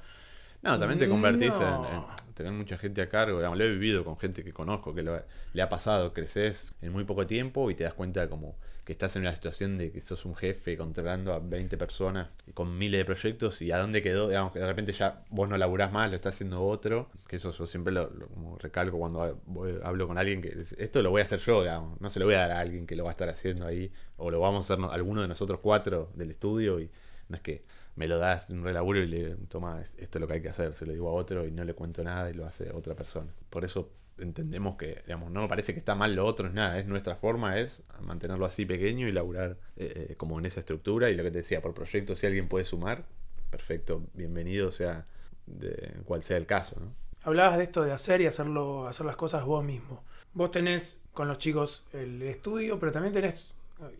No, 0.62 0.78
también 0.78 0.98
te 0.98 1.08
convertís 1.08 1.50
No. 1.58 1.86
en, 1.88 1.94
en 2.28 2.34
tener 2.34 2.52
mucha 2.52 2.76
gente 2.78 3.00
a 3.02 3.08
cargo. 3.08 3.38
Digamos, 3.38 3.58
lo 3.58 3.64
he 3.64 3.68
vivido 3.70 4.04
con 4.04 4.18
gente 4.18 4.44
que 4.44 4.52
conozco, 4.52 4.94
que 4.94 5.02
lo- 5.02 5.22
le 5.52 5.62
ha 5.62 5.68
pasado, 5.68 6.12
creces 6.12 6.74
en 6.82 6.92
muy 6.92 7.04
poco 7.04 7.26
tiempo 7.26 7.70
y 7.70 7.74
te 7.74 7.84
das 7.84 7.94
cuenta 7.94 8.28
como 8.28 8.56
que 8.88 8.92
estás 8.94 9.14
en 9.16 9.22
una 9.22 9.34
situación 9.34 9.78
de 9.78 9.92
que 9.92 10.00
sos 10.00 10.24
un 10.24 10.34
jefe 10.34 10.76
controlando 10.76 11.32
a 11.34 11.38
20 11.40 11.76
personas 11.76 12.28
con 12.54 12.76
miles 12.78 12.98
de 13.00 13.04
proyectos 13.04 13.60
y 13.62 13.70
a 13.70 13.78
dónde 13.78 14.02
quedó, 14.02 14.28
digamos, 14.28 14.52
que 14.52 14.60
de 14.60 14.66
repente 14.66 14.92
ya 14.92 15.22
vos 15.30 15.48
no 15.48 15.58
laburás 15.58 15.92
más, 15.92 16.08
lo 16.10 16.16
está 16.16 16.30
haciendo 16.30 16.62
otro. 16.64 17.10
Que 17.28 17.36
eso 17.36 17.52
yo 17.52 17.66
siempre 17.66 17.92
lo, 17.92 18.10
lo- 18.10 18.56
recalco 18.58 18.98
cuando 18.98 19.40
hablo 19.84 20.08
con 20.08 20.18
alguien 20.18 20.40
que 20.42 20.56
esto 20.78 21.02
lo 21.02 21.10
voy 21.10 21.20
a 21.20 21.24
hacer 21.24 21.40
yo, 21.40 21.62
digamos, 21.62 22.00
no 22.00 22.10
se 22.10 22.18
lo 22.18 22.24
voy 22.26 22.34
a 22.34 22.38
dar 22.40 22.50
a 22.52 22.60
alguien 22.60 22.86
que 22.86 22.96
lo 22.96 23.04
va 23.04 23.10
a 23.10 23.12
estar 23.12 23.28
haciendo 23.28 23.66
ahí 23.66 23.92
o 24.16 24.30
lo 24.30 24.40
vamos 24.40 24.58
a 24.70 24.74
hacer 24.74 24.78
no- 24.82 24.90
alguno 24.90 25.22
de 25.22 25.28
nosotros 25.28 25.60
cuatro 25.62 26.10
del 26.14 26.30
estudio 26.30 26.80
y 26.80 26.90
no 27.28 27.36
es 27.36 27.42
que 27.42 27.64
me 27.96 28.08
lo 28.08 28.18
das 28.18 28.48
un 28.50 28.62
relaburo 28.64 29.00
y 29.00 29.06
le 29.06 29.34
toma 29.48 29.80
es- 29.82 29.94
esto 29.98 30.18
es 30.18 30.20
lo 30.20 30.26
que 30.28 30.34
hay 30.34 30.42
que 30.42 30.48
hacer, 30.48 30.72
se 30.74 30.86
lo 30.86 30.92
digo 30.92 31.08
a 31.10 31.12
otro 31.12 31.46
y 31.46 31.50
no 31.50 31.64
le 31.64 31.74
cuento 31.74 32.02
nada 32.04 32.30
y 32.30 32.34
lo 32.34 32.46
hace 32.46 32.70
otra 32.72 32.94
persona. 32.94 33.30
Por 33.50 33.64
eso 33.64 33.90
entendemos 34.18 34.76
que, 34.76 35.02
digamos, 35.06 35.30
no 35.30 35.42
me 35.42 35.48
parece 35.48 35.72
que 35.72 35.78
está 35.78 35.94
mal 35.94 36.14
lo 36.14 36.24
otro, 36.26 36.48
es 36.48 36.54
nada, 36.54 36.78
es 36.78 36.88
nuestra 36.88 37.16
forma, 37.16 37.58
es 37.58 37.82
mantenerlo 38.00 38.44
así 38.46 38.64
pequeño 38.66 39.08
y 39.08 39.12
laburar 39.12 39.56
eh, 39.76 40.08
eh, 40.10 40.14
como 40.16 40.38
en 40.38 40.46
esa 40.46 40.60
estructura 40.60 41.10
y 41.10 41.14
lo 41.14 41.22
que 41.22 41.30
te 41.30 41.38
decía, 41.38 41.60
por 41.62 41.74
proyecto, 41.74 42.16
si 42.16 42.26
alguien 42.26 42.48
puede 42.48 42.64
sumar, 42.64 43.04
perfecto, 43.50 44.02
bienvenido 44.14 44.70
sea 44.72 45.06
de 45.46 45.92
cual 46.04 46.22
sea 46.22 46.36
el 46.36 46.46
caso, 46.46 46.76
¿no? 46.80 46.92
Hablabas 47.24 47.58
de 47.58 47.64
esto 47.64 47.82
de 47.82 47.92
hacer 47.92 48.20
y 48.20 48.26
hacerlo, 48.26 48.86
hacer 48.86 49.04
las 49.06 49.16
cosas 49.16 49.44
vos 49.44 49.64
mismo. 49.64 50.02
Vos 50.34 50.50
tenés 50.50 51.00
con 51.12 51.26
los 51.28 51.38
chicos 51.38 51.84
el 51.92 52.22
estudio, 52.22 52.78
pero 52.78 52.92
también 52.92 53.12
tenés, 53.12 53.52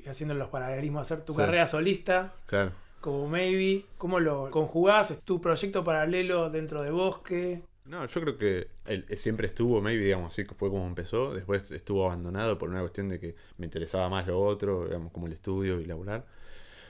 y 0.04 0.09
haciendo 0.09 0.35
los 0.35 0.48
paralelismos, 0.48 1.02
hacer 1.02 1.24
tu 1.24 1.33
Sí. 1.33 1.38
carrera 1.38 1.66
solista, 1.66 2.33
Claro. 2.46 2.72
como 3.00 3.26
Maybe. 3.28 3.85
¿Cómo 3.96 4.20
lo 4.20 4.50
conjugás? 4.50 5.11
¿Es 5.11 5.20
tu 5.22 5.40
proyecto 5.40 5.83
paralelo 5.85 6.50
dentro 6.50 6.83
de 6.83 6.90
Bosque? 6.90 7.62
No, 7.88 8.05
yo 8.07 8.20
creo 8.20 8.37
que 8.37 8.68
él, 8.85 9.07
siempre 9.16 9.46
estuvo, 9.46 9.81
maybe, 9.81 10.05
digamos, 10.05 10.33
así 10.33 10.44
fue 10.44 10.68
como 10.68 10.87
empezó. 10.87 11.33
Después 11.33 11.70
estuvo 11.70 12.05
abandonado 12.05 12.59
por 12.59 12.68
una 12.68 12.81
cuestión 12.81 13.09
de 13.09 13.18
que 13.18 13.35
me 13.57 13.64
interesaba 13.64 14.11
más 14.11 14.27
lo 14.27 14.40
otro, 14.40 14.85
digamos, 14.85 15.11
como 15.11 15.27
el 15.27 15.33
estudio 15.33 15.81
y 15.81 15.87
laburar. 15.87 16.27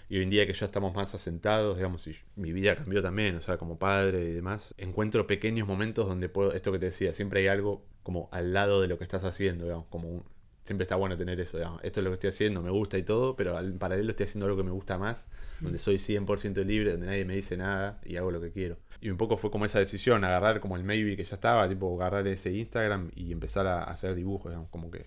Y 0.09 0.17
hoy 0.17 0.25
en 0.25 0.31
día 0.31 0.47
que 0.47 0.55
ya 0.55 0.67
estamos 0.67 0.95
más 0.95 1.15
asentados, 1.15 1.77
digamos, 1.77 2.07
y 2.09 2.17
mi 2.37 2.53
vida 2.53 2.75
cambió 2.77 3.03
también, 3.03 3.37
o 3.37 3.41
sea, 3.41 3.59
como 3.59 3.79
padre 3.79 4.25
y 4.25 4.33
demás, 4.33 4.75
encuentro 4.79 5.27
pequeños 5.27 5.69
momentos 5.69 6.09
donde 6.09 6.29
puedo, 6.29 6.53
esto 6.53 6.73
que 6.73 6.79
te 6.81 6.87
decía, 6.87 7.15
siempre 7.15 7.41
hay 7.41 7.49
algo 7.49 7.85
como 8.03 8.29
al 8.33 8.53
lado 8.53 8.81
de 8.81 8.89
lo 8.89 8.99
que 8.99 9.05
estás 9.05 9.25
haciendo, 9.25 9.67
digamos, 9.67 9.87
como 9.89 10.09
un, 10.09 10.25
siempre 10.69 10.83
está 10.85 10.97
bueno 10.97 11.17
tener 11.17 11.41
eso, 11.41 11.57
digamos, 11.57 11.83
esto 11.83 12.01
es 12.01 12.05
lo 12.05 12.11
que 12.11 12.15
estoy 12.15 12.29
haciendo, 12.29 12.61
me 12.61 12.71
gusta 12.71 12.99
y 12.99 13.03
todo, 13.03 13.35
pero 13.35 13.57
al 13.57 13.73
paralelo 13.73 14.11
estoy 14.11 14.25
haciendo 14.25 14.45
algo 14.45 14.59
que 14.59 14.65
me 14.65 14.71
gusta 14.71 14.99
más, 14.99 15.27
donde 15.61 15.79
soy 15.79 15.97
100% 15.97 16.63
libre, 16.63 16.93
donde 16.93 17.07
nadie 17.07 17.25
me 17.25 17.35
dice 17.35 17.57
nada 17.57 17.99
y 18.05 18.17
hago 18.17 18.31
lo 18.31 18.39
que 18.39 18.53
quiero. 18.53 18.77
Y 19.01 19.09
un 19.09 19.17
poco 19.17 19.39
fue 19.39 19.51
como 19.51 19.65
esa 19.65 19.79
decisión, 19.79 20.25
agarrar 20.25 20.61
como 20.61 20.77
el 20.77 20.85
maybe 20.85 21.17
que 21.17 21.25
ya 21.25 21.37
estaba, 21.37 21.67
tipo 21.71 21.95
agarrar 21.97 22.27
ese 22.29 22.53
Instagram 22.53 23.11
y 23.17 23.33
empezar 23.33 23.67
a 23.67 23.85
hacer 23.85 24.15
dibujos, 24.15 24.51
digamos, 24.51 24.69
como 24.69 24.91
que 24.91 25.07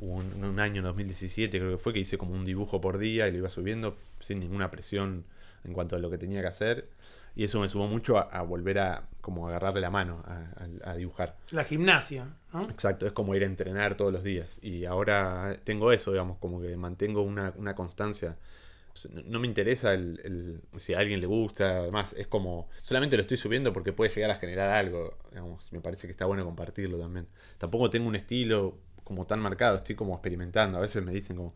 un, 0.00 0.44
un 0.44 0.60
año, 0.60 0.82
2017 0.82 1.58
creo 1.58 1.70
que 1.70 1.78
fue, 1.78 1.94
que 1.94 2.00
hice 2.00 2.18
como 2.18 2.34
un 2.34 2.44
dibujo 2.44 2.82
por 2.82 2.98
día 2.98 3.26
y 3.26 3.32
lo 3.32 3.38
iba 3.38 3.48
subiendo 3.48 3.96
sin 4.20 4.38
ninguna 4.40 4.70
presión 4.70 5.24
en 5.64 5.72
cuanto 5.72 5.96
a 5.96 5.98
lo 5.98 6.10
que 6.10 6.18
tenía 6.18 6.42
que 6.42 6.48
hacer. 6.48 6.88
Y 7.34 7.44
eso 7.44 7.60
me 7.60 7.68
sumó 7.68 7.86
mucho 7.86 8.18
a, 8.18 8.42
volver 8.42 8.78
a 8.78 9.04
como 9.20 9.48
agarrarle 9.48 9.80
la 9.80 9.90
mano 9.90 10.22
a, 10.84 10.94
dibujar. 10.94 11.36
La 11.50 11.64
gimnasia, 11.64 12.26
¿no? 12.52 12.62
Exacto, 12.64 13.06
es 13.06 13.12
como 13.12 13.34
ir 13.34 13.42
a 13.42 13.46
entrenar 13.46 13.96
todos 13.96 14.12
los 14.12 14.22
días. 14.22 14.58
Y 14.62 14.84
ahora 14.84 15.56
tengo 15.64 15.92
eso, 15.92 16.10
digamos, 16.10 16.38
como 16.38 16.60
que 16.60 16.76
mantengo 16.76 17.22
una, 17.22 17.52
una 17.56 17.74
constancia 17.74 18.36
no 19.24 19.38
me 19.40 19.46
interesa 19.46 19.94
el, 19.94 20.60
si 20.76 20.94
a 20.94 20.98
alguien 20.98 21.20
le 21.20 21.26
gusta, 21.26 21.78
además 21.78 22.14
es 22.18 22.26
como, 22.26 22.68
solamente 22.78 23.16
lo 23.16 23.22
estoy 23.22 23.36
subiendo 23.36 23.72
porque 23.72 23.92
puede 23.92 24.12
llegar 24.12 24.30
a 24.30 24.36
generar 24.36 24.70
algo, 24.70 25.16
me 25.70 25.80
parece 25.80 26.06
que 26.06 26.12
está 26.12 26.26
bueno 26.26 26.44
compartirlo 26.44 26.98
también. 26.98 27.26
Tampoco 27.58 27.90
tengo 27.90 28.08
un 28.08 28.16
estilo 28.16 28.78
como 29.04 29.26
tan 29.26 29.40
marcado, 29.40 29.76
estoy 29.76 29.94
como 29.94 30.14
experimentando, 30.14 30.78
a 30.78 30.80
veces 30.80 31.02
me 31.04 31.12
dicen 31.12 31.36
como, 31.36 31.54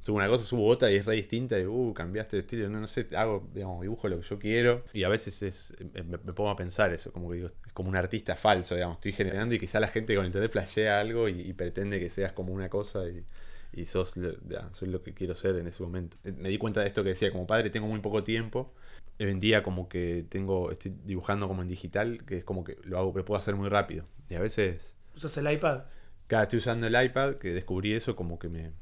subo 0.00 0.16
una 0.16 0.28
cosa, 0.28 0.44
subo 0.44 0.66
otra 0.66 0.90
y 0.90 0.96
es 0.96 1.06
re 1.06 1.16
distinta 1.16 1.58
y, 1.58 1.66
uh, 1.66 1.92
cambiaste 1.94 2.36
de 2.36 2.40
estilo, 2.40 2.68
no, 2.68 2.80
no 2.80 2.86
sé, 2.86 3.08
hago, 3.16 3.48
digamos, 3.52 3.82
dibujo 3.82 4.08
lo 4.08 4.20
que 4.20 4.26
yo 4.26 4.38
quiero 4.38 4.84
y 4.92 5.04
a 5.04 5.08
veces 5.08 5.42
es, 5.42 5.74
me, 5.94 6.18
pongo 6.18 6.50
a 6.50 6.56
pensar 6.56 6.92
eso, 6.92 7.12
como 7.12 7.30
que 7.30 7.36
digo, 7.36 7.48
es 7.48 7.72
como 7.72 7.88
un 7.88 7.96
artista 7.96 8.36
falso, 8.36 8.74
digamos, 8.74 8.96
estoy 8.96 9.12
generando 9.12 9.54
y 9.54 9.58
quizá 9.58 9.80
la 9.80 9.88
gente 9.88 10.14
con 10.14 10.26
internet 10.26 10.52
flashea 10.52 11.00
algo 11.00 11.28
y 11.28 11.52
pretende 11.52 12.00
que 12.00 12.10
seas 12.10 12.32
como 12.32 12.52
una 12.52 12.68
cosa 12.68 13.06
y 13.08 13.24
y 13.72 13.86
sos, 13.86 14.14
ya, 14.48 14.72
soy 14.72 14.88
lo 14.88 15.02
que 15.02 15.14
quiero 15.14 15.34
ser 15.34 15.56
en 15.56 15.66
ese 15.66 15.82
momento. 15.82 16.16
Eh, 16.24 16.32
me 16.32 16.48
di 16.48 16.58
cuenta 16.58 16.80
de 16.80 16.86
esto 16.86 17.02
que 17.02 17.10
decía, 17.10 17.30
como 17.30 17.46
padre 17.46 17.70
tengo 17.70 17.86
muy 17.86 18.00
poco 18.00 18.24
tiempo. 18.24 18.74
Hoy 19.20 19.30
en 19.30 19.40
día 19.40 19.62
como 19.62 19.88
que 19.88 20.24
tengo, 20.28 20.70
estoy 20.70 20.94
dibujando 21.04 21.48
como 21.48 21.62
en 21.62 21.68
digital, 21.68 22.24
que 22.24 22.38
es 22.38 22.44
como 22.44 22.64
que 22.64 22.78
lo 22.84 22.98
hago, 22.98 23.12
que 23.12 23.22
puedo 23.22 23.38
hacer 23.38 23.56
muy 23.56 23.68
rápido. 23.68 24.04
Y 24.28 24.34
a 24.34 24.40
veces... 24.40 24.94
¿Usas 25.16 25.36
el 25.38 25.50
iPad? 25.50 25.84
Claro, 26.28 26.44
estoy 26.44 26.58
usando 26.58 26.86
el 26.86 27.04
iPad, 27.04 27.34
que 27.34 27.52
descubrí 27.52 27.94
eso 27.94 28.14
como 28.14 28.38
que 28.38 28.48
me, 28.48 28.72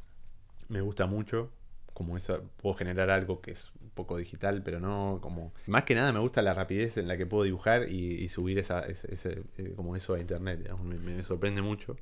me 0.68 0.80
gusta 0.80 1.06
mucho. 1.06 1.50
Como 1.94 2.16
eso, 2.16 2.42
puedo 2.58 2.74
generar 2.74 3.08
algo 3.08 3.40
que 3.40 3.52
es 3.52 3.72
un 3.80 3.88
poco 3.90 4.18
digital, 4.18 4.62
pero 4.62 4.80
no 4.80 5.18
como... 5.22 5.54
Más 5.66 5.84
que 5.84 5.94
nada 5.94 6.12
me 6.12 6.18
gusta 6.18 6.42
la 6.42 6.52
rapidez 6.52 6.98
en 6.98 7.08
la 7.08 7.16
que 7.16 7.24
puedo 7.24 7.44
dibujar 7.44 7.88
y, 7.88 8.28
subir 8.28 8.58
esa, 8.58 8.80
ese, 8.80 9.42
eh, 9.56 9.72
como 9.74 9.96
eso 9.96 10.12
a 10.12 10.20
internet. 10.20 10.70
me 10.82 11.24
sorprende 11.24 11.62
mucho. 11.62 11.96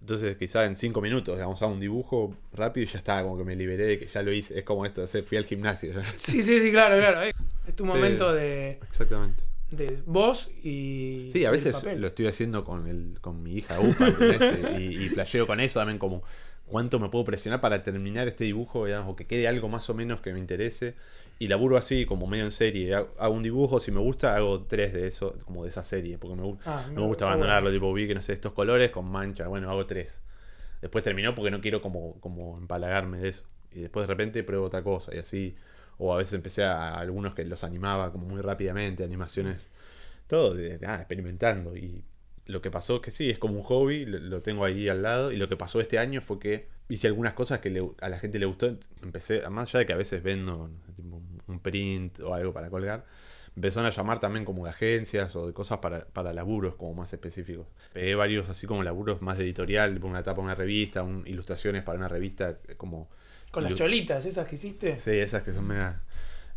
Entonces, 0.00 0.36
quizá 0.36 0.66
en 0.66 0.76
cinco 0.76 1.00
minutos, 1.00 1.36
digamos, 1.36 1.60
hago 1.62 1.72
un 1.72 1.80
dibujo 1.80 2.34
rápido 2.52 2.84
y 2.84 2.92
ya 2.92 2.98
está, 2.98 3.22
como 3.22 3.36
que 3.38 3.44
me 3.44 3.56
liberé 3.56 3.86
de 3.86 3.98
que 3.98 4.06
ya 4.06 4.22
lo 4.22 4.32
hice. 4.32 4.58
Es 4.58 4.64
como 4.64 4.84
esto, 4.84 5.06
fui 5.24 5.38
al 5.38 5.44
gimnasio. 5.44 5.94
Sí, 6.16 6.42
sí, 6.42 6.60
sí, 6.60 6.70
claro, 6.70 6.98
claro. 6.98 7.22
Es, 7.22 7.74
tu 7.74 7.84
momento 7.84 8.32
de. 8.32 8.78
Exactamente. 8.88 9.42
De 9.70 9.98
vos 10.06 10.50
y. 10.62 11.28
Sí, 11.32 11.44
a 11.44 11.50
veces 11.50 11.82
lo 11.96 12.06
estoy 12.06 12.26
haciendo 12.26 12.62
con, 12.62 12.86
el, 12.86 13.18
con 13.20 13.42
mi 13.42 13.56
hija 13.56 13.80
Upa, 13.80 14.08
y, 14.78 15.04
y 15.04 15.08
flasheo 15.08 15.46
con 15.46 15.58
eso 15.58 15.80
también, 15.80 15.98
como 15.98 16.22
cuánto 16.66 16.98
me 16.98 17.08
puedo 17.08 17.24
presionar 17.24 17.60
para 17.60 17.82
terminar 17.82 18.28
este 18.28 18.44
dibujo, 18.44 18.86
digamos, 18.86 19.12
o 19.12 19.16
que 19.16 19.26
quede 19.26 19.48
algo 19.48 19.68
más 19.68 19.88
o 19.88 19.94
menos 19.94 20.20
que 20.20 20.32
me 20.32 20.38
interese 20.38 20.94
y 21.38 21.48
laburo 21.48 21.76
así, 21.76 22.06
como 22.06 22.26
medio 22.26 22.44
en 22.44 22.52
serie. 22.52 22.94
Hago 22.94 23.34
un 23.34 23.42
dibujo, 23.42 23.78
si 23.78 23.92
me 23.92 24.00
gusta, 24.00 24.34
hago 24.36 24.62
tres 24.64 24.92
de 24.92 25.06
eso, 25.06 25.36
como 25.44 25.62
de 25.64 25.68
esa 25.68 25.84
serie. 25.84 26.18
Porque 26.18 26.34
me, 26.34 26.56
ah, 26.64 26.88
me 26.92 27.02
gusta 27.02 27.26
abandonarlo, 27.26 27.70
tipo, 27.70 27.92
vi 27.92 28.06
que 28.06 28.14
no 28.14 28.22
sé, 28.22 28.32
estos 28.32 28.52
colores 28.52 28.90
con 28.90 29.06
mancha, 29.10 29.46
bueno, 29.46 29.70
hago 29.70 29.86
tres. 29.86 30.22
Después 30.80 31.04
terminó 31.04 31.34
porque 31.34 31.50
no 31.50 31.60
quiero 31.60 31.82
como, 31.82 32.18
como 32.20 32.58
empalagarme 32.58 33.18
de 33.18 33.28
eso. 33.28 33.44
Y 33.72 33.80
después 33.80 34.06
de 34.06 34.14
repente 34.14 34.42
pruebo 34.44 34.66
otra 34.66 34.82
cosa 34.82 35.14
y 35.14 35.18
así. 35.18 35.56
O 35.98 36.14
a 36.14 36.18
veces 36.18 36.34
empecé 36.34 36.64
a, 36.64 36.94
algunos 36.94 37.34
que 37.34 37.44
los 37.44 37.64
animaba 37.64 38.12
como 38.12 38.26
muy 38.26 38.40
rápidamente, 38.40 39.04
animaciones. 39.04 39.70
Todo, 40.26 40.54
de, 40.54 40.78
ah, 40.86 40.96
experimentando. 40.96 41.76
Y 41.76 42.02
lo 42.46 42.62
que 42.62 42.70
pasó 42.70 42.96
es 42.96 43.02
que 43.02 43.10
sí, 43.10 43.28
es 43.28 43.38
como 43.38 43.54
un 43.54 43.62
hobby, 43.62 44.06
lo, 44.06 44.40
tengo 44.40 44.64
ahí 44.64 44.88
al 44.88 45.02
lado. 45.02 45.32
Y 45.32 45.36
lo 45.36 45.48
que 45.48 45.56
pasó 45.56 45.80
este 45.80 45.98
año 45.98 46.20
fue 46.20 46.38
que 46.38 46.68
hice 46.88 47.08
algunas 47.08 47.32
cosas 47.34 47.60
que 47.60 47.84
a 48.00 48.08
la 48.08 48.18
gente 48.18 48.38
le 48.38 48.46
gustó. 48.46 48.76
Empecé, 49.02 49.48
más 49.50 49.68
allá 49.68 49.80
de 49.80 49.86
que 49.86 49.92
a 49.92 49.96
veces 49.96 50.22
vendo 50.22 50.70
un 51.48 51.60
print 51.60 52.20
o 52.20 52.34
algo 52.34 52.52
para 52.52 52.70
colgar, 52.70 53.04
empezaron 53.56 53.86
a 53.86 53.90
llamar 53.90 54.20
también 54.20 54.44
como 54.44 54.64
de 54.64 54.70
agencias 54.70 55.34
o 55.34 55.46
de 55.46 55.52
cosas 55.52 55.78
para, 55.78 56.04
para 56.06 56.32
laburos 56.32 56.76
como 56.76 56.94
más 56.94 57.12
específicos. 57.12 57.66
Pegué 57.92 58.14
varios 58.14 58.48
así 58.48 58.66
como 58.66 58.82
laburos 58.82 59.22
más 59.22 59.38
de 59.38 59.44
editorial, 59.44 59.98
una 60.04 60.22
tapa 60.22 60.40
de 60.40 60.44
una 60.44 60.54
revista, 60.54 61.02
un, 61.02 61.24
ilustraciones 61.26 61.82
para 61.82 61.98
una 61.98 62.08
revista 62.08 62.58
como... 62.76 63.08
Con 63.50 63.64
las 63.64 63.74
cholitas, 63.74 64.26
esas 64.26 64.46
que 64.46 64.56
hiciste. 64.56 64.98
Sí, 64.98 65.12
esas 65.12 65.42
que 65.42 65.52
son 65.52 65.66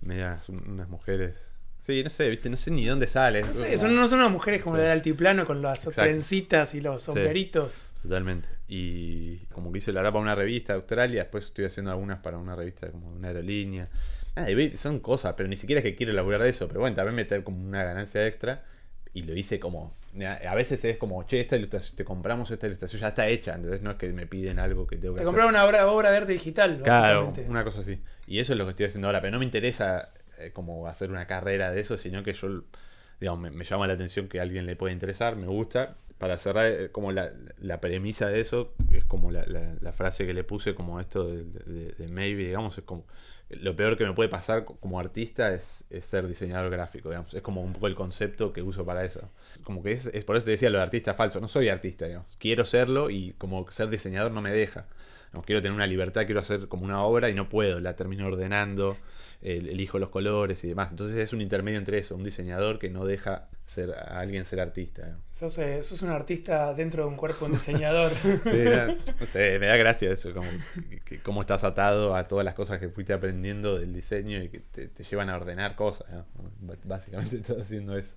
medias, 0.02 0.50
unas 0.50 0.90
mujeres 0.90 1.49
Sí, 1.90 2.04
no 2.04 2.10
sé, 2.12 2.30
¿viste? 2.30 2.52
no 2.52 2.56
sé 2.56 2.70
ni 2.70 2.86
dónde 2.86 3.08
sale. 3.08 3.42
No 3.42 3.52
sé, 3.52 3.76
son, 3.76 3.96
no 3.96 4.08
son 4.08 4.20
unas 4.20 4.32
mujeres 4.32 4.62
como 4.62 4.78
del 4.78 4.92
altiplano 4.92 5.44
con 5.44 5.60
las 5.64 5.82
trencitas 5.82 6.76
y 6.76 6.82
los 6.82 7.02
sombreritos. 7.02 7.74
totalmente. 8.04 8.48
Y 8.68 9.38
como 9.48 9.72
que 9.72 9.80
hice 9.80 9.92
la 9.92 10.04
tapa 10.04 10.20
de 10.20 10.22
una 10.22 10.36
revista 10.36 10.74
de 10.74 10.78
Australia, 10.78 11.22
después 11.22 11.46
estoy 11.46 11.66
haciendo 11.66 11.90
algunas 11.90 12.20
para 12.20 12.38
una 12.38 12.56
revista 12.56 12.92
como 12.92 13.10
de 13.10 13.18
una 13.18 13.30
aerolínea. 13.30 13.90
son 14.76 15.00
cosas, 15.00 15.34
pero 15.36 15.50
ni 15.50 15.58
siquiera 15.58 15.80
es 15.80 15.84
que 15.84 15.96
quiero 15.96 16.12
elaborar 16.12 16.44
de 16.44 16.50
eso. 16.50 16.68
Pero 16.68 16.82
bueno, 16.82 16.96
también 16.96 17.16
meter 17.16 17.44
como 17.44 17.60
una 17.60 17.84
ganancia 17.84 18.28
extra. 18.28 18.64
Y 19.12 19.24
lo 19.24 19.36
hice 19.36 19.60
como. 19.60 19.98
A 20.48 20.54
veces 20.54 20.86
es 20.86 20.98
como, 20.98 21.24
che, 21.24 21.42
esta 21.42 21.58
ilustración, 21.58 21.96
te 21.96 22.06
compramos 22.06 22.52
esta 22.52 22.68
ilustración, 22.68 23.02
ya 23.02 23.08
está 23.08 23.28
hecha. 23.28 23.56
Entonces 23.56 23.82
no 23.82 23.90
es 23.90 23.98
que 23.98 24.10
me 24.10 24.28
piden 24.28 24.60
algo 24.60 24.86
que 24.86 24.98
tengo 24.98 25.16
que 25.16 25.22
te 25.22 25.26
compraron 25.26 25.56
una 25.56 25.66
obra, 25.66 26.12
de 26.12 26.18
arte 26.18 26.34
digital. 26.34 26.82
Claro, 26.84 27.34
una 27.48 27.64
cosa 27.64 27.80
así. 27.80 28.00
Y 28.28 28.38
eso 28.38 28.54
es 28.54 28.60
lo 28.60 28.66
que 28.66 28.72
estoy 28.72 28.86
haciendo 28.86 29.08
ahora. 29.08 29.22
Pero 29.22 29.32
no 29.32 29.40
me 29.40 29.46
interesa 29.46 30.12
eh, 30.40 30.52
como 30.52 30.88
hacer 30.88 31.12
una 31.12 31.28
carrera 31.28 31.72
de 31.72 31.82
eso, 31.82 31.98
sino 31.98 32.24
que 32.24 32.34
yo, 32.34 32.64
digamos, 33.20 33.52
me, 33.52 33.64
llama 33.64 33.88
la 33.88 33.94
atención 33.94 34.28
que 34.28 34.40
a 34.40 34.44
alguien 34.44 34.66
le 34.66 34.76
puede 34.76 34.94
interesar, 34.94 35.36
me 35.36 35.48
gusta. 35.48 35.98
Para 36.18 36.38
cerrar, 36.38 36.66
eh, 36.66 36.92
como 36.92 37.12
la, 37.12 37.32
premisa 37.82 38.28
de 38.28 38.42
eso, 38.42 38.74
es 38.92 39.06
como 39.06 39.32
la, 39.32 39.44
frase 39.94 40.26
que 40.26 40.34
le 40.34 40.44
puse, 40.44 40.76
como 40.76 41.00
esto 41.00 41.28
de, 41.28 42.08
maybe, 42.10 42.48
digamos, 42.48 42.78
es 42.78 42.84
como 42.84 43.06
lo 43.50 43.76
peor 43.76 43.98
que 43.98 44.06
me 44.06 44.14
puede 44.14 44.30
pasar 44.30 44.64
como 44.66 45.00
artista 45.00 45.54
es, 45.54 45.84
ser 46.02 46.28
diseñador 46.28 46.70
gráfico, 46.70 47.10
digamos. 47.10 47.34
Es 47.34 47.42
como 47.42 47.62
un 47.62 47.74
poco 47.74 47.88
el 47.88 47.96
concepto 47.96 48.54
que 48.54 48.62
uso 48.62 48.86
para 48.86 49.04
eso. 49.06 49.30
Como 49.64 49.82
que 49.82 49.92
es, 49.92 50.06
es 50.08 50.24
por 50.24 50.36
eso 50.36 50.46
te 50.46 50.52
decía 50.52 50.70
lo 50.70 50.78
de 50.78 50.84
artista 50.84 51.16
falso. 51.16 51.40
No 51.40 51.48
soy 51.48 51.70
artista, 51.70 52.06
digamos. 52.06 52.36
Quiero 52.38 52.66
serlo 52.66 53.10
y 53.10 53.34
como 53.38 53.70
ser 53.72 53.90
diseñador 53.90 54.32
no 54.32 54.42
me 54.42 54.52
deja. 54.52 54.86
No, 55.34 55.44
quiero 55.44 55.62
tener 55.62 55.76
una 55.76 55.88
libertad, 55.88 56.26
quiero 56.26 56.42
hacer 56.42 56.68
como 56.68 56.86
una 56.86 57.04
obra 57.04 57.30
y 57.30 57.36
no 57.36 57.50
puedo, 57.50 57.80
la 57.80 57.96
termino 57.96 58.26
ordenando, 58.26 58.98
elijo 59.42 60.00
los 60.00 60.10
colores 60.10 60.64
y 60.64 60.68
demás. 60.68 60.90
Entonces 60.90 61.18
es 61.18 61.34
un 61.34 61.42
intermedio 61.42 61.78
entre 61.78 62.00
eso, 62.00 62.16
un 62.16 62.24
diseñador 62.24 62.80
que 62.80 62.90
no 62.90 63.06
deja 63.06 63.48
ser 63.66 63.92
a 63.92 64.20
alguien 64.20 64.44
ser 64.44 64.60
artista. 64.60 65.18
Sos, 65.32 65.58
eh, 65.60 65.84
sos, 65.84 66.02
un 66.02 66.10
artista 66.10 66.74
dentro 66.74 67.04
de 67.04 67.10
un 67.10 67.16
cuerpo 67.16 67.46
de 67.46 67.52
un 67.52 67.58
diseñador. 67.58 68.12
sí, 68.44 68.64
no 69.20 69.26
sé, 69.28 69.60
me 69.60 69.68
da 69.68 69.78
gracia 69.78 70.12
eso, 70.12 70.34
como 70.34 70.50
cómo 71.24 71.42
estás 71.42 71.64
atado 71.64 72.16
a 72.16 72.28
todas 72.28 72.44
las 72.44 72.56
cosas 72.56 72.80
que 72.80 72.90
fuiste 72.90 73.14
aprendiendo 73.14 73.78
del 73.78 73.94
diseño 73.94 74.42
y 74.42 74.50
que 74.50 74.60
te, 74.60 75.04
llevan 75.04 75.30
a 75.30 75.36
ordenar 75.36 75.76
cosas. 75.76 76.08
Básicamente 76.84 77.36
estás 77.42 77.60
haciendo 77.60 77.96
eso. 77.98 78.16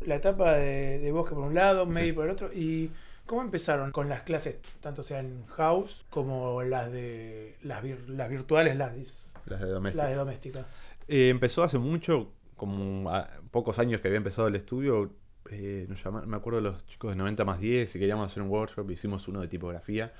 La 0.00 0.16
etapa 0.16 0.54
de, 0.54 0.98
de 0.98 1.12
bosque 1.12 1.34
por 1.34 1.44
un 1.44 1.54
lado, 1.54 1.86
medio 1.86 2.16
por 2.16 2.24
el 2.24 2.32
otro, 2.32 2.52
y 2.52 2.90
¿Cómo 3.26 3.40
empezaron 3.40 3.90
con 3.90 4.08
las 4.08 4.22
clases, 4.22 4.60
tanto 4.80 5.02
sean 5.02 5.46
house 5.46 6.04
como 6.10 6.62
las 6.62 6.92
de 6.92 7.56
las, 7.62 7.82
las 8.06 8.28
virtuales, 8.28 8.76
las, 8.76 9.34
las 9.46 9.60
de 9.60 9.66
doméstica? 9.66 10.02
Las 10.02 10.10
de 10.10 10.16
doméstica. 10.16 10.66
Eh, 11.08 11.30
empezó 11.30 11.62
hace 11.62 11.78
mucho, 11.78 12.32
como 12.56 13.10
pocos 13.50 13.78
años 13.78 14.00
que 14.00 14.08
había 14.08 14.18
empezado 14.18 14.48
el 14.48 14.56
estudio. 14.56 15.10
Eh, 15.50 15.86
nos 15.88 16.02
llamaron, 16.02 16.28
me 16.28 16.36
acuerdo 16.36 16.58
de 16.58 16.70
los 16.70 16.86
chicos 16.86 17.10
de 17.10 17.16
90 17.16 17.44
más 17.44 17.60
10, 17.60 17.90
si 17.90 17.98
queríamos 17.98 18.30
hacer 18.30 18.42
un 18.42 18.50
workshop, 18.50 18.90
hicimos 18.90 19.26
uno 19.28 19.40
de 19.40 19.48
tipografía, 19.48 20.12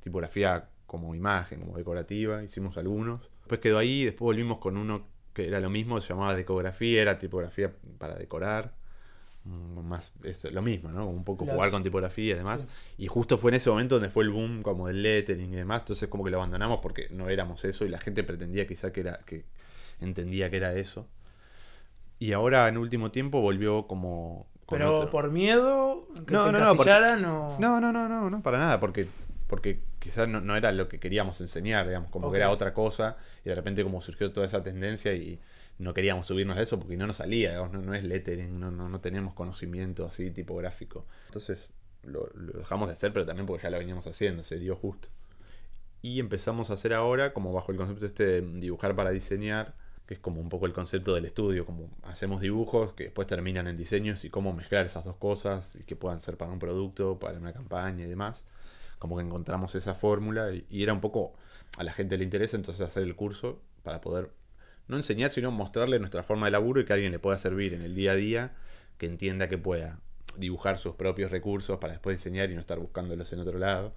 tipografía 0.00 0.68
como 0.86 1.14
imagen, 1.14 1.60
como 1.60 1.76
decorativa, 1.76 2.42
hicimos 2.42 2.76
algunos. 2.76 3.30
Después 3.40 3.60
quedó 3.60 3.78
ahí, 3.78 4.04
después 4.04 4.26
volvimos 4.26 4.58
con 4.58 4.76
uno 4.76 5.06
que 5.32 5.46
era 5.46 5.60
lo 5.60 5.70
mismo, 5.70 6.00
se 6.00 6.08
llamaba 6.10 6.36
decografía, 6.36 7.00
era 7.00 7.18
tipografía 7.18 7.72
para 7.98 8.14
decorar. 8.16 8.74
Mm, 9.44 9.80
más 9.88 10.12
es 10.22 10.44
lo 10.52 10.62
mismo, 10.62 10.90
¿no? 10.90 11.08
Un 11.08 11.24
poco 11.24 11.44
jugar 11.54 11.70
con 11.72 11.82
tipografía 11.82 12.34
y 12.34 12.36
demás. 12.38 12.66
Y 12.96 13.08
justo 13.08 13.38
fue 13.38 13.50
en 13.50 13.56
ese 13.56 13.70
momento 13.70 13.96
donde 13.96 14.08
fue 14.10 14.22
el 14.24 14.30
boom 14.30 14.62
como 14.62 14.86
del 14.86 15.02
lettering 15.02 15.52
y 15.52 15.56
demás, 15.56 15.82
entonces 15.82 16.08
como 16.08 16.22
que 16.24 16.30
lo 16.30 16.36
abandonamos 16.36 16.78
porque 16.80 17.08
no 17.10 17.28
éramos 17.28 17.64
eso 17.64 17.84
y 17.84 17.88
la 17.88 17.98
gente 17.98 18.22
pretendía 18.22 18.66
quizá 18.66 18.92
que 18.92 19.00
era 19.00 19.18
que 19.26 19.44
entendía 20.00 20.48
que 20.50 20.58
era 20.58 20.74
eso. 20.74 21.08
Y 22.18 22.32
ahora 22.32 22.68
en 22.68 22.76
último 22.78 23.10
tiempo 23.10 23.40
volvió 23.40 23.86
como... 23.88 24.46
Pero 24.70 24.94
otro- 24.94 25.10
por 25.10 25.30
miedo, 25.30 26.06
que 26.26 26.32
No, 26.34 26.46
te 26.46 26.52
no, 26.52 26.58
no, 26.60 26.76
porque- 26.76 26.90
o- 26.92 27.56
No, 27.58 27.80
no, 27.80 27.92
no, 27.92 28.08
no, 28.08 28.30
no, 28.30 28.42
para 28.42 28.58
nada, 28.58 28.78
porque, 28.80 29.06
porque 29.48 29.80
quizás 29.98 30.28
no, 30.28 30.40
no 30.40 30.56
era 30.56 30.70
lo 30.72 30.88
que 30.88 30.98
queríamos 31.00 31.40
enseñar, 31.40 31.86
digamos, 31.88 32.10
como 32.10 32.30
que 32.30 32.36
era 32.38 32.50
otra 32.50 32.72
cosa, 32.72 33.16
y 33.44 33.48
de 33.48 33.54
repente 33.56 33.82
como 33.82 34.00
surgió 34.00 34.32
toda 34.32 34.46
esa 34.46 34.62
tendencia 34.62 35.12
y 35.14 35.40
no 35.82 35.94
queríamos 35.94 36.26
subirnos 36.26 36.56
a 36.56 36.62
eso 36.62 36.78
porque 36.78 36.96
no 36.96 37.06
nos 37.06 37.16
salía, 37.16 37.56
no, 37.56 37.68
no 37.68 37.94
es 37.94 38.04
lettering, 38.04 38.58
no, 38.58 38.70
no, 38.70 38.88
no 38.88 39.00
tenemos 39.00 39.34
conocimiento 39.34 40.06
así 40.06 40.30
tipográfico. 40.30 41.06
Entonces 41.26 41.68
lo, 42.02 42.28
lo 42.34 42.58
dejamos 42.58 42.88
de 42.88 42.94
hacer, 42.94 43.12
pero 43.12 43.26
también 43.26 43.46
porque 43.46 43.64
ya 43.64 43.70
lo 43.70 43.78
veníamos 43.78 44.06
haciendo, 44.06 44.42
se 44.42 44.58
dio 44.58 44.76
justo. 44.76 45.08
Y 46.00 46.20
empezamos 46.20 46.70
a 46.70 46.74
hacer 46.74 46.94
ahora, 46.94 47.32
como 47.32 47.52
bajo 47.52 47.70
el 47.72 47.78
concepto 47.78 48.06
este 48.06 48.24
de 48.24 48.60
dibujar 48.60 48.96
para 48.96 49.10
diseñar, 49.10 49.74
que 50.06 50.14
es 50.14 50.20
como 50.20 50.40
un 50.40 50.48
poco 50.48 50.66
el 50.66 50.72
concepto 50.72 51.14
del 51.14 51.24
estudio, 51.24 51.64
como 51.64 51.90
hacemos 52.02 52.40
dibujos 52.40 52.92
que 52.94 53.04
después 53.04 53.28
terminan 53.28 53.68
en 53.68 53.76
diseños 53.76 54.24
y 54.24 54.30
cómo 54.30 54.52
mezclar 54.52 54.86
esas 54.86 55.04
dos 55.04 55.16
cosas 55.16 55.76
y 55.76 55.84
que 55.84 55.94
puedan 55.94 56.20
ser 56.20 56.36
para 56.36 56.50
un 56.50 56.58
producto, 56.58 57.18
para 57.18 57.38
una 57.38 57.52
campaña 57.52 58.04
y 58.04 58.08
demás. 58.08 58.44
Como 58.98 59.16
que 59.16 59.22
encontramos 59.22 59.74
esa 59.74 59.94
fórmula 59.94 60.52
y, 60.52 60.66
y 60.70 60.82
era 60.82 60.92
un 60.92 61.00
poco 61.00 61.34
a 61.78 61.84
la 61.84 61.92
gente 61.92 62.18
le 62.18 62.24
interesa 62.24 62.56
entonces 62.56 62.86
hacer 62.86 63.04
el 63.04 63.16
curso 63.16 63.60
para 63.82 64.00
poder 64.00 64.30
no 64.88 64.96
enseñar, 64.96 65.30
sino 65.30 65.50
mostrarle 65.50 65.98
nuestra 65.98 66.22
forma 66.22 66.46
de 66.46 66.52
laburo 66.52 66.80
y 66.80 66.84
que 66.84 66.92
a 66.92 66.94
alguien 66.94 67.12
le 67.12 67.18
pueda 67.18 67.38
servir 67.38 67.74
en 67.74 67.82
el 67.82 67.94
día 67.94 68.12
a 68.12 68.16
día, 68.16 68.52
que 68.98 69.06
entienda 69.06 69.48
que 69.48 69.58
pueda 69.58 70.00
dibujar 70.36 70.78
sus 70.78 70.94
propios 70.94 71.30
recursos 71.30 71.78
para 71.78 71.92
después 71.92 72.16
diseñar 72.16 72.50
y 72.50 72.54
no 72.54 72.60
estar 72.60 72.78
buscándolos 72.78 73.32
en 73.32 73.40
otro 73.40 73.58
lado 73.58 73.94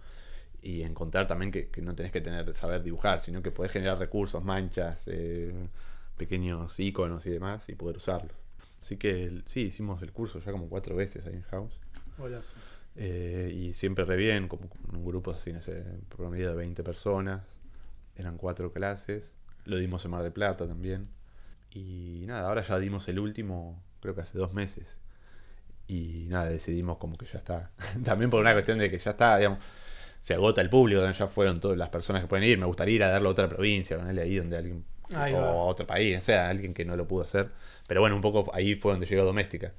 y 0.62 0.82
encontrar 0.82 1.28
también 1.28 1.52
que, 1.52 1.70
que 1.70 1.82
no 1.82 1.96
tenés 1.96 2.12
que 2.12 2.22
tener 2.22 2.54
saber 2.56 2.82
dibujar, 2.82 3.22
sino 3.22 3.44
que 3.44 3.52
podés 3.52 3.72
generar 3.72 4.00
recursos, 4.00 4.44
manchas, 4.44 5.04
eh, 5.08 5.54
pequeños 6.18 6.80
iconos 6.80 7.26
y 7.28 7.30
demás 7.30 7.70
y 7.70 7.76
poder 7.76 7.98
usarlos. 7.98 8.36
Así 8.82 8.98
que 8.98 9.42
sí, 9.46 9.62
hicimos 9.62 10.02
el 10.02 10.12
curso 10.12 10.40
ya 10.40 10.52
como 10.52 10.68
cuatro 10.68 10.96
veces 10.96 11.26
ahí 11.28 11.36
en 11.36 11.44
House. 11.44 11.80
Eh, 12.96 13.52
y 13.54 13.74
siempre 13.74 14.06
re 14.06 14.16
bien, 14.16 14.48
como 14.48 14.70
un 14.92 15.06
grupo 15.06 15.32
así, 15.32 15.52
no 15.54 15.62
sé, 15.62 15.84
promedio 16.10 16.50
de 16.50 16.56
20 16.56 16.84
personas. 16.84 17.44
Eran 18.16 18.38
cuatro 18.38 18.72
clases. 18.72 19.34
Lo 19.66 19.78
dimos 19.78 20.04
en 20.06 20.12
Mar 20.12 20.24
del 20.24 20.32
Plata 20.32 20.68
también. 20.68 21.10
Y 21.72 22.24
nada, 22.26 22.48
ahora 22.48 22.62
ya 22.62 22.80
dimos 22.80 23.08
el 23.10 23.20
último, 23.20 23.84
creo 24.00 24.16
que 24.16 24.22
hace 24.22 24.38
dos 24.38 24.54
meses. 24.54 24.86
Y 25.88 26.26
nada, 26.30 26.50
decidimos 26.50 26.98
como 26.98 27.18
que 27.18 27.26
ya 27.26 27.40
está. 27.40 27.72
también 28.04 28.30
por 28.30 28.40
una 28.42 28.54
cuestión 28.54 28.78
de 28.80 28.90
que 28.90 28.98
ya 28.98 29.12
está, 29.12 29.38
digamos, 29.38 29.60
se 30.22 30.34
agota 30.34 30.62
el 30.62 30.70
público, 30.70 31.02
ya 31.12 31.28
fueron 31.28 31.60
todas 31.60 31.78
las 31.78 31.90
personas 31.90 32.22
que 32.22 32.28
pueden 32.28 32.46
ir. 32.48 32.58
Me 32.58 32.66
gustaría 32.66 32.96
ir 32.96 33.04
a 33.04 33.10
darlo 33.10 33.30
a 33.30 33.32
otra 33.34 33.48
provincia, 33.50 33.98
ponerle 33.98 34.22
ahí 34.22 34.38
donde 34.38 34.58
alguien. 34.58 34.86
Ahí 35.14 35.34
o 35.34 35.38
va. 35.42 35.48
a 35.50 35.52
otro 35.54 35.86
país, 35.86 36.18
o 36.18 36.22
sea, 36.22 36.50
alguien 36.50 36.74
que 36.74 36.84
no 36.84 36.96
lo 36.98 37.08
pudo 37.08 37.24
hacer. 37.24 37.52
Pero 37.88 38.02
bueno, 38.02 38.16
un 38.16 38.22
poco 38.24 38.50
ahí 38.56 38.74
fue 38.76 38.92
donde 38.94 39.06
llegó 39.06 39.24
Doméstica. 39.24 39.74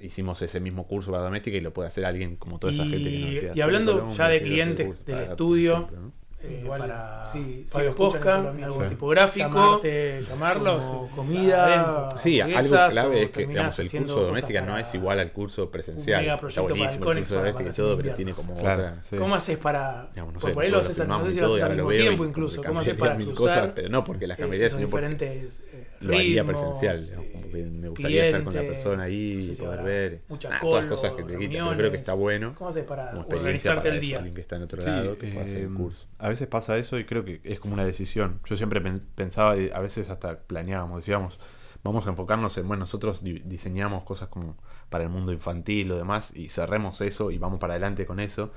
Hicimos 0.00 0.42
ese 0.42 0.60
mismo 0.60 0.86
curso 0.86 1.10
para 1.12 1.22
Doméstica 1.22 1.56
y 1.56 1.60
lo 1.60 1.72
puede 1.72 1.88
hacer 1.88 2.04
alguien 2.04 2.36
como 2.36 2.58
toda 2.58 2.72
esa 2.72 2.84
Y- 2.84 2.90
gente 2.90 3.10
que 3.10 3.18
nos 3.20 3.30
decía. 3.30 3.48
y 3.50 3.52
"Soy 3.52 3.60
hablando 3.62 4.06
ya 4.12 4.28
de 4.28 4.42
clientes 4.42 4.86
curso", 4.88 5.04
del 5.04 5.20
estudio, 5.20 5.74
ejemplo, 5.74 6.00
¿no? 6.00 6.12
Eh, 6.42 6.60
Igual, 6.62 6.80
para 6.80 7.26
sí, 7.26 7.66
sí, 7.68 7.78
Posca, 7.96 8.36
algo 8.50 8.82
Sí. 8.82 8.88
tipográfico, 8.90 9.48
Llamarte, 9.48 10.22
llamarlos, 10.22 10.80
como 10.80 11.08
comida. 11.10 12.08
Sí, 12.20 12.40
algo 12.40 12.76
clave 12.90 13.08
o 13.08 13.12
es 13.22 13.30
que 13.30 13.46
digamos, 13.46 13.78
el 13.78 13.86
haciendo 13.86 14.14
curso 14.14 14.26
doméstica 14.26 14.60
no 14.60 14.78
es 14.78 14.94
igual 14.94 15.18
al 15.18 15.32
curso 15.32 15.70
presencial. 15.70 16.24
Está 16.46 16.60
buenísimo 16.62 17.10
el 17.12 17.18
curso 17.18 17.34
doméstica 17.36 17.70
y 17.70 17.72
todo, 17.72 17.96
pero 17.96 18.14
tiene 18.14 18.32
como 18.32 18.54
Claro, 18.54 18.82
otra. 18.82 19.02
sí. 19.02 19.16
¿Cómo 19.16 19.34
haces 19.34 19.58
para.? 19.58 20.08
Digamos, 20.12 20.34
no 20.34 20.40
por 20.40 20.50
sé, 20.50 20.54
por 20.54 20.64
ahí 20.64 20.70
lo 20.70 20.78
haces, 20.78 21.08
no 21.08 21.24
sé 21.24 21.32
si 21.32 21.38
y 21.38 21.40
lo 21.40 21.46
todo, 21.46 21.56
haces 21.56 21.66
y 21.66 21.70
al 21.70 21.76
mismo 21.76 21.92
y 21.92 21.96
tiempo 21.96 22.16
como 22.18 22.28
incluso. 22.28 22.62
¿Cómo 22.62 22.80
haces 22.80 22.94
para 22.94 23.14
mil 23.14 23.26
cruzar? 23.34 23.58
cosas, 23.60 23.72
pero 23.74 23.88
no 23.88 24.04
porque 24.04 24.26
las 24.26 24.36
cambiaría, 24.36 24.66
esos 24.66 24.78
sino 24.78 24.90
porque 24.90 25.06
diferentes 25.08 25.66
eh, 25.72 25.86
lo 26.00 26.16
haría 26.16 26.44
presencial. 26.44 27.02
digamos, 27.04 27.28
como 27.30 27.50
que 27.50 27.60
eh, 27.60 27.64
me 27.64 27.88
gustaría 27.88 28.26
estar 28.26 28.44
con 28.44 28.54
la 28.54 28.60
persona 28.62 29.02
ahí 29.04 29.38
y 29.52 29.54
poder 29.56 29.82
ver. 29.82 30.20
mucha 30.28 30.48
Nada, 30.50 30.60
call 30.60 30.70
todas 30.70 30.84
cosas 30.86 31.12
que 31.12 31.22
te 31.24 31.38
quitan, 31.38 31.50
pero 31.66 31.76
creo 31.76 31.90
que 31.90 31.96
está 31.96 32.12
bueno. 32.14 32.54
¿Cómo 32.56 32.70
haces 32.70 32.84
para 32.84 33.12
organizarte 33.18 33.88
el 33.88 34.00
día? 34.00 34.18
alguien 34.18 34.34
que 34.34 34.40
está 34.42 34.56
en 34.56 34.62
otro 34.62 34.82
lado, 34.82 35.16
que 35.18 35.28
pueda 35.28 35.46
hacer 35.46 35.66
un 35.66 35.74
curso. 35.74 36.06
A 36.26 36.30
veces 36.30 36.48
pasa 36.48 36.76
eso 36.78 36.98
y 36.98 37.04
creo 37.06 37.24
que 37.24 37.40
es 37.44 37.60
como 37.60 37.74
una 37.74 37.84
decisión. 37.84 38.40
Yo 38.46 38.56
siempre 38.56 38.80
pen- 38.80 39.02
pensaba, 39.14 39.56
y 39.56 39.70
a 39.70 39.80
veces 39.80 40.10
hasta 40.10 40.38
planeábamos, 40.40 40.98
decíamos, 40.98 41.38
vamos 41.84 42.06
a 42.06 42.10
enfocarnos 42.10 42.56
en, 42.58 42.66
bueno, 42.68 42.80
nosotros 42.80 43.22
di- 43.22 43.40
diseñamos 43.44 44.02
cosas 44.04 44.28
como 44.28 44.56
para 44.90 45.04
el 45.04 45.10
mundo 45.10 45.32
infantil 45.32 45.90
o 45.92 45.96
demás 45.96 46.34
y 46.36 46.48
cerremos 46.50 47.00
eso 47.00 47.30
y 47.30 47.38
vamos 47.38 47.58
para 47.60 47.74
adelante 47.74 48.06
con 48.06 48.20
eso. 48.20 48.50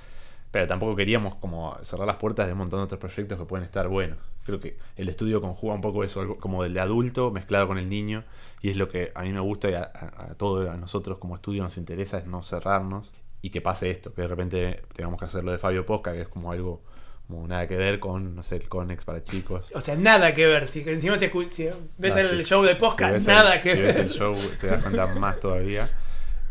Pero 0.51 0.65
tampoco 0.67 0.95
queríamos 0.95 1.35
como 1.35 1.77
cerrar 1.83 2.07
las 2.07 2.15
puertas 2.17 2.47
de 2.47 2.53
un 2.53 2.59
montón 2.59 2.79
de 2.79 2.85
otros 2.85 2.99
proyectos 2.99 3.37
que 3.37 3.45
pueden 3.45 3.65
estar 3.65 3.87
buenos. 3.87 4.17
Creo 4.45 4.59
que 4.59 4.77
el 4.95 5.07
estudio 5.09 5.41
conjuga 5.41 5.75
un 5.75 5.81
poco 5.81 6.03
eso, 6.03 6.21
algo 6.21 6.37
como 6.39 6.63
del 6.63 6.73
de 6.73 6.79
adulto 6.79 7.29
mezclado 7.31 7.67
con 7.67 7.77
el 7.77 7.87
niño. 7.87 8.23
Y 8.61 8.69
es 8.71 8.77
lo 8.77 8.87
que 8.89 9.11
a 9.13 9.21
mí 9.23 9.31
me 9.31 9.39
gusta 9.41 9.69
y 9.69 9.75
a, 9.75 9.83
a, 9.83 10.31
a 10.31 10.35
todos 10.35 10.67
a 10.67 10.75
nosotros 10.77 11.19
como 11.19 11.35
estudio 11.35 11.61
nos 11.63 11.77
interesa, 11.77 12.17
es 12.17 12.25
no 12.25 12.41
cerrarnos 12.41 13.11
y 13.41 13.51
que 13.51 13.61
pase 13.61 13.91
esto, 13.91 14.13
que 14.13 14.23
de 14.23 14.27
repente 14.27 14.81
tengamos 14.93 15.19
que 15.19 15.25
hacer 15.25 15.43
lo 15.43 15.51
de 15.51 15.59
Fabio 15.59 15.85
Posca, 15.85 16.13
que 16.13 16.21
es 16.21 16.27
como 16.27 16.51
algo 16.51 16.81
como 17.29 17.47
nada 17.47 17.67
que 17.67 17.77
ver 17.77 17.99
con, 17.99 18.35
no 18.35 18.41
sé, 18.43 18.55
el 18.57 18.67
Conex 18.67 19.05
para 19.05 19.23
chicos. 19.23 19.67
O 19.73 19.79
sea, 19.81 19.95
nada 19.95 20.33
que 20.33 20.47
ver. 20.47 20.67
Si 20.67 20.81
encima 20.81 21.17
si, 21.17 21.27
si 21.47 21.69
ves 21.97 22.15
No, 22.15 22.21
el 22.21 22.27
si- 22.39 22.43
show 22.43 22.63
de 22.63 22.73
si 22.73 22.79
podcast, 22.79 23.27
el- 23.27 23.33
nada 23.35 23.59
que 23.61 23.75
si 23.75 23.81
ver. 23.81 23.87
ves 23.87 23.95
el 23.97 24.09
show 24.09 24.35
te 24.59 24.67
das 24.67 24.81
cuenta 24.81 25.05
más 25.15 25.39
todavía. 25.39 25.87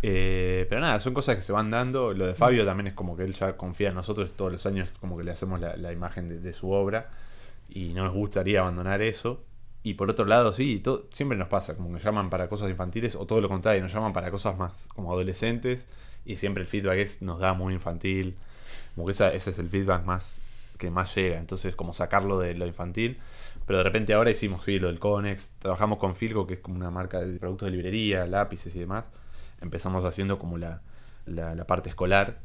Eh, 0.03 0.67
pero 0.69 0.81
nada, 0.81 1.01
son 1.01 1.13
cosas 1.15 1.35
que 1.37 1.43
se 1.43 1.53
van 1.53 1.71
dando. 1.71 2.13
Lo 2.15 2.27
de 2.27 2.35
Fabio 2.35 2.65
también 2.65 2.87
es 2.87 2.95
como 2.95 3.17
que 3.17 3.25
él 3.25 3.35
ya 3.35 3.57
confía 3.57 3.89
en 3.89 3.97
nosotros 3.97 4.33
todos 4.37 4.53
los 4.53 4.65
años, 4.67 4.91
como 5.01 5.19
que 5.19 5.25
le 5.25 5.33
hacemos 5.33 5.61
la, 5.61 5.77
la 5.77 5.93
imagen 5.93 6.29
de, 6.29 6.39
de 6.39 6.53
su 6.53 6.71
obra 6.71 7.11
y 7.69 7.89
no 7.95 8.05
nos 8.05 8.15
gustaría 8.15 8.61
abandonar 8.61 9.03
eso. 9.03 9.43
Y 9.83 9.95
por 9.95 10.09
otro 10.11 10.25
lado, 10.27 10.53
sí, 10.53 10.79
to- 10.79 11.09
siempre 11.11 11.37
nos 11.37 11.49
pasa, 11.49 11.75
como 11.77 11.93
que 11.97 12.03
llaman 12.05 12.31
para 12.31 12.49
cosas 12.49 12.71
infantiles 12.71 13.17
o 13.17 13.27
todo 13.27 13.41
lo 13.41 13.49
contrario, 13.49 13.83
nos 13.83 13.93
llaman 13.93 14.13
para 14.13 14.31
cosas 14.31 14.57
más 14.57 14.89
como 14.95 15.13
adolescentes 15.13 15.87
y 16.25 16.37
siempre 16.37 16.63
el 16.63 16.69
feedback 16.69 16.99
es 16.99 17.23
nos 17.23 17.41
da 17.41 17.55
muy 17.55 17.75
infantil. 17.75 18.37
Como 18.95 19.07
que 19.07 19.13
esa- 19.13 19.33
ese 19.33 19.51
es 19.51 19.59
el 19.59 19.69
feedback 19.69 20.05
más 20.05 20.39
que 20.79 20.91
más 20.91 21.15
llega. 21.15 21.39
Entonces, 21.39 21.77
como 21.77 21.95
sacarlo 21.95 22.39
de 22.39 22.55
lo 22.55 22.67
infantil. 22.67 23.19
Pero 23.67 23.79
de 23.79 23.85
repente 23.85 24.15
ahora 24.15 24.31
hicimos 24.31 24.65
sí, 24.65 24.79
lo 24.79 24.89
del 24.89 24.99
Conex. 24.99 25.53
Trabajamos 25.59 25.99
con 25.99 26.17
Filco, 26.17 26.47
que 26.47 26.55
es 26.55 26.61
como 26.61 26.77
una 26.77 26.91
marca 26.91 27.21
de 27.21 27.39
productos 27.39 27.67
de 27.67 27.73
librería, 27.73 28.27
lápices 28.27 28.75
y 28.75 28.81
demás. 28.81 29.05
Empezamos 29.61 30.05
haciendo 30.05 30.39
como 30.39 30.57
la, 30.57 30.81
la, 31.27 31.55
la 31.55 31.67
parte 31.67 31.91
escolar, 31.91 32.41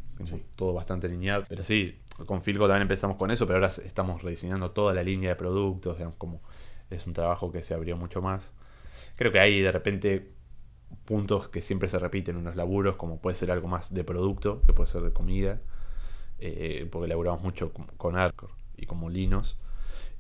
todo 0.56 0.74
bastante 0.74 1.08
lineal. 1.08 1.46
Pero 1.48 1.63
sí, 1.63 2.00
con 2.26 2.41
Filco 2.41 2.65
también 2.67 2.84
empezamos 2.84 3.17
con 3.17 3.32
eso, 3.32 3.48
pero 3.48 3.58
ahora 3.58 3.67
estamos 3.67 4.22
rediseñando 4.22 4.72
toda 4.72 4.93
la 4.93 5.04
línea 5.04 5.30
de 5.30 5.36
productos. 5.36 5.98
Digamos, 5.98 6.17
como 6.17 6.41
es 6.89 7.08
un 7.08 7.13
trabajo 7.13 7.52
que 7.52 7.63
se 7.63 7.74
abrió 7.74 7.96
mucho 7.96 8.22
más. 8.22 8.50
Creo 9.15 9.32
que 9.32 9.39
hay 9.39 9.62
de 9.62 9.72
repente 9.72 10.34
puntos 11.06 11.50
que 11.50 11.62
siempre 11.62 11.89
se 11.89 12.00
repiten 12.00 12.38
en 12.38 12.43
los 12.46 12.56
laburos, 12.56 12.96
como 12.96 13.19
puede 13.19 13.36
ser 13.36 13.52
algo 13.52 13.67
más 13.67 13.93
de 13.93 14.04
producto, 14.04 14.62
que 14.65 14.74
puede 14.74 14.89
ser 14.89 15.02
de 15.02 15.12
comida, 15.12 15.60
eh, 16.39 16.88
porque 16.91 17.08
laburamos 17.08 17.41
mucho 17.41 17.72
con, 17.98 18.17
Arcor 18.17 18.52
y 18.78 18.86
con 18.86 19.00
molinos. 19.00 19.58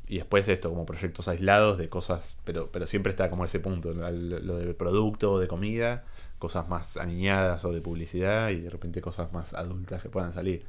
Y 0.07 0.17
después 0.17 0.47
esto, 0.49 0.69
como 0.69 0.85
proyectos 0.85 1.27
aislados 1.27 1.77
de 1.77 1.89
cosas, 1.89 2.37
pero, 2.43 2.69
pero 2.71 2.87
siempre 2.87 3.11
está 3.11 3.29
como 3.29 3.45
ese 3.45 3.59
punto, 3.59 3.93
lo, 3.93 4.09
lo 4.11 4.57
de 4.57 4.73
producto, 4.73 5.39
de 5.39 5.47
comida, 5.47 6.03
cosas 6.39 6.67
más 6.67 6.97
aniñadas 6.97 7.63
o 7.65 7.71
de 7.71 7.81
publicidad 7.81 8.49
y 8.49 8.61
de 8.61 8.69
repente 8.69 9.01
cosas 9.01 9.31
más 9.33 9.53
adultas 9.53 10.01
que 10.01 10.09
puedan 10.09 10.33
salir. 10.33 10.65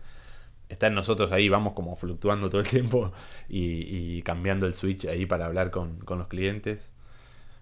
Está 0.69 0.87
en 0.89 0.95
nosotros 0.95 1.33
ahí, 1.33 1.49
vamos 1.49 1.75
como 1.75 1.97
fluctuando 1.97 2.49
todo 2.51 2.61
el 2.61 2.69
tiempo 2.69 3.13
y, 3.49 4.17
y 4.19 4.23
cambiando 4.23 4.67
el 4.67 4.75
switch 4.75 5.07
ahí 5.07 5.27
para 5.27 5.47
hablar 5.47 5.71
con, 5.71 5.99
con 6.01 6.19
los 6.19 6.29
clientes. 6.29 6.93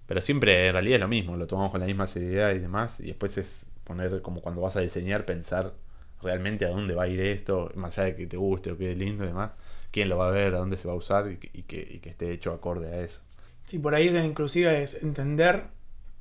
Pero 0.07 0.21
siempre 0.21 0.66
en 0.68 0.75
realidad 0.75 0.97
es 0.97 1.01
lo 1.01 1.09
mismo, 1.09 1.37
lo 1.37 1.47
tomamos 1.47 1.71
con 1.71 1.81
la 1.81 1.87
misma 1.87 2.07
seriedad 2.07 2.53
y 2.53 2.59
demás. 2.59 3.01
Y 3.01 3.07
después 3.07 3.38
es 3.38 3.66
poner 3.85 4.23
como 4.23 4.42
cuando 4.42 4.61
vas 4.61 4.77
a 4.77 4.81
diseñar, 4.81 5.25
pensar 5.25 5.73
realmente 6.22 6.64
a 6.64 6.68
dónde 6.70 6.94
va 6.94 7.04
a 7.04 7.08
ir 7.08 7.20
esto, 7.20 7.70
más 7.74 7.96
allá 7.98 8.08
de 8.08 8.16
que 8.16 8.26
te 8.26 8.37
guste 8.37 8.72
o 8.72 8.78
quede 8.78 8.94
lindo 8.94 9.24
y 9.24 9.28
demás, 9.28 9.52
quién 9.90 10.08
lo 10.08 10.18
va 10.18 10.28
a 10.28 10.30
ver, 10.30 10.54
a 10.54 10.58
dónde 10.58 10.76
se 10.76 10.88
va 10.88 10.94
a 10.94 10.96
usar 10.96 11.30
y 11.30 11.37
que, 11.37 11.50
y 11.52 11.62
que, 11.62 11.80
y 11.80 11.98
que 12.00 12.11
esté 12.11 12.30
hecho 12.32 12.52
acorde 12.52 12.88
a 12.92 13.00
eso. 13.02 13.20
Sí, 13.66 13.78
por 13.78 13.94
ahí 13.94 14.08
es- 14.08 14.24
inclusive 14.24 14.82
es 14.82 15.02
entender 15.02 15.64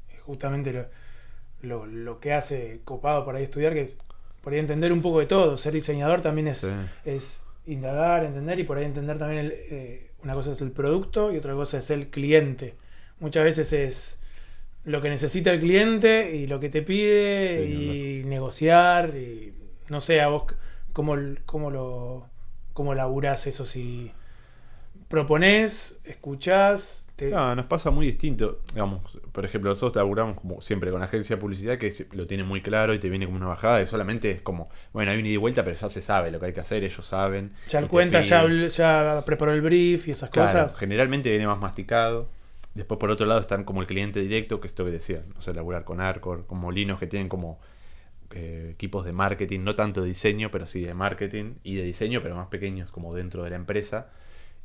eh, 0.09 0.19
justamente 0.25 0.73
lo, 0.73 0.85
lo, 1.61 1.85
lo 1.85 2.19
que 2.19 2.33
hace 2.33 2.81
copado 2.83 3.23
por 3.25 3.35
ahí 3.35 3.43
estudiar, 3.43 3.73
que 3.73 3.81
es 3.81 3.97
por 4.43 4.53
ahí 4.53 4.59
entender 4.59 4.91
un 4.91 5.01
poco 5.01 5.19
de 5.19 5.25
todo. 5.27 5.57
Ser 5.57 5.73
diseñador 5.73 6.21
también 6.21 6.47
es, 6.47 6.59
Sí. 6.59 6.67
es 7.05 7.43
indagar, 7.67 8.23
entender 8.25 8.59
y 8.59 8.63
por 8.63 8.77
ahí 8.77 8.85
entender 8.85 9.17
también 9.17 9.45
el, 9.45 9.51
eh, 9.53 10.11
una 10.23 10.33
cosa 10.33 10.51
es 10.53 10.61
el 10.61 10.71
producto 10.71 11.31
y 11.31 11.37
otra 11.37 11.53
cosa 11.53 11.77
es 11.79 11.89
el 11.91 12.07
cliente. 12.09 12.75
Muchas 13.19 13.43
veces 13.43 13.73
es 13.73 14.19
lo 14.83 15.01
que 15.01 15.09
necesita 15.09 15.51
el 15.51 15.59
cliente 15.59 16.35
y 16.35 16.47
lo 16.47 16.59
que 16.59 16.69
te 16.69 16.81
pide 16.81 17.63
Sí, 17.63 18.21
y 18.23 18.27
negociar 18.27 19.15
y 19.15 19.53
no 19.91 20.01
sé 20.01 20.21
a 20.21 20.27
vos 20.29 20.45
cómo, 20.93 21.15
cómo 21.45 21.69
lo 21.71 22.27
cómo 22.73 22.95
laburás 22.95 23.47
eso 23.47 23.65
si 23.65 24.11
proponés, 25.07 25.99
escuchás, 26.05 27.07
te- 27.15 27.31
No, 27.31 27.55
nos 27.55 27.65
pasa 27.65 27.91
muy 27.91 28.07
distinto. 28.07 28.59
Digamos, 28.73 29.19
por 29.31 29.45
ejemplo, 29.45 29.69
nosotros 29.69 30.01
laburamos 30.01 30.39
como 30.39 30.61
siempre 30.61 30.91
con 30.91 30.99
la 30.99 31.05
agencia 31.05 31.35
de 31.35 31.41
publicidad 31.41 31.77
que 31.77 31.93
lo 32.13 32.25
tiene 32.27 32.43
muy 32.43 32.61
claro 32.61 32.93
y 32.93 32.99
te 32.99 33.09
viene 33.09 33.25
como 33.25 33.37
una 33.37 33.47
bajada 33.47 33.81
y 33.81 33.87
solamente 33.87 34.31
es 34.31 34.41
como, 34.41 34.69
bueno, 34.93 35.11
hay 35.11 35.17
una 35.19 35.27
ida 35.27 35.33
y 35.35 35.37
vuelta, 35.37 35.63
pero 35.63 35.77
ya 35.77 35.89
se 35.89 36.01
sabe 36.01 36.31
lo 36.31 36.39
que 36.39 36.47
hay 36.47 36.53
que 36.53 36.61
hacer, 36.61 36.83
ellos 36.83 37.05
saben. 37.05 37.53
ya 37.67 37.79
el 37.79 37.87
cuenta 37.87 38.21
ya, 38.21 38.45
ya 38.69 39.23
preparó 39.25 39.53
el 39.53 39.61
brief 39.61 40.07
y 40.07 40.11
esas 40.11 40.29
Claro, 40.29 40.69
cosas. 40.69 40.77
generalmente 40.77 41.29
viene 41.29 41.47
más 41.47 41.59
masticado. 41.59 42.29
Después, 42.73 42.99
por 42.99 43.11
otro 43.11 43.25
lado, 43.25 43.41
están 43.41 43.65
como 43.65 43.81
el 43.81 43.87
cliente 43.87 44.21
directo, 44.21 44.61
que 44.61 44.67
esto 44.67 44.85
que 44.85 44.91
decían, 44.91 45.23
no 45.35 45.41
sé, 45.41 45.53
laburar 45.53 45.83
con 45.83 45.99
Arcor, 45.99 46.45
con 46.47 46.59
molinos 46.59 46.99
que 46.99 47.07
tienen 47.07 47.27
como 47.27 47.59
eh, 48.33 48.69
equipos 48.71 49.05
de 49.05 49.13
marketing, 49.13 49.61
no 49.61 49.75
tanto 49.75 50.01
de 50.01 50.09
diseño, 50.09 50.51
pero 50.51 50.67
sí 50.67 50.81
de 50.81 50.93
marketing 50.93 51.55
y 51.63 51.75
de 51.75 51.83
diseño, 51.83 52.21
pero 52.21 52.35
más 52.35 52.47
pequeños, 52.47 52.91
como 52.91 53.13
dentro 53.15 53.43
de 53.43 53.49
la 53.51 53.55
empresa, 53.55 54.09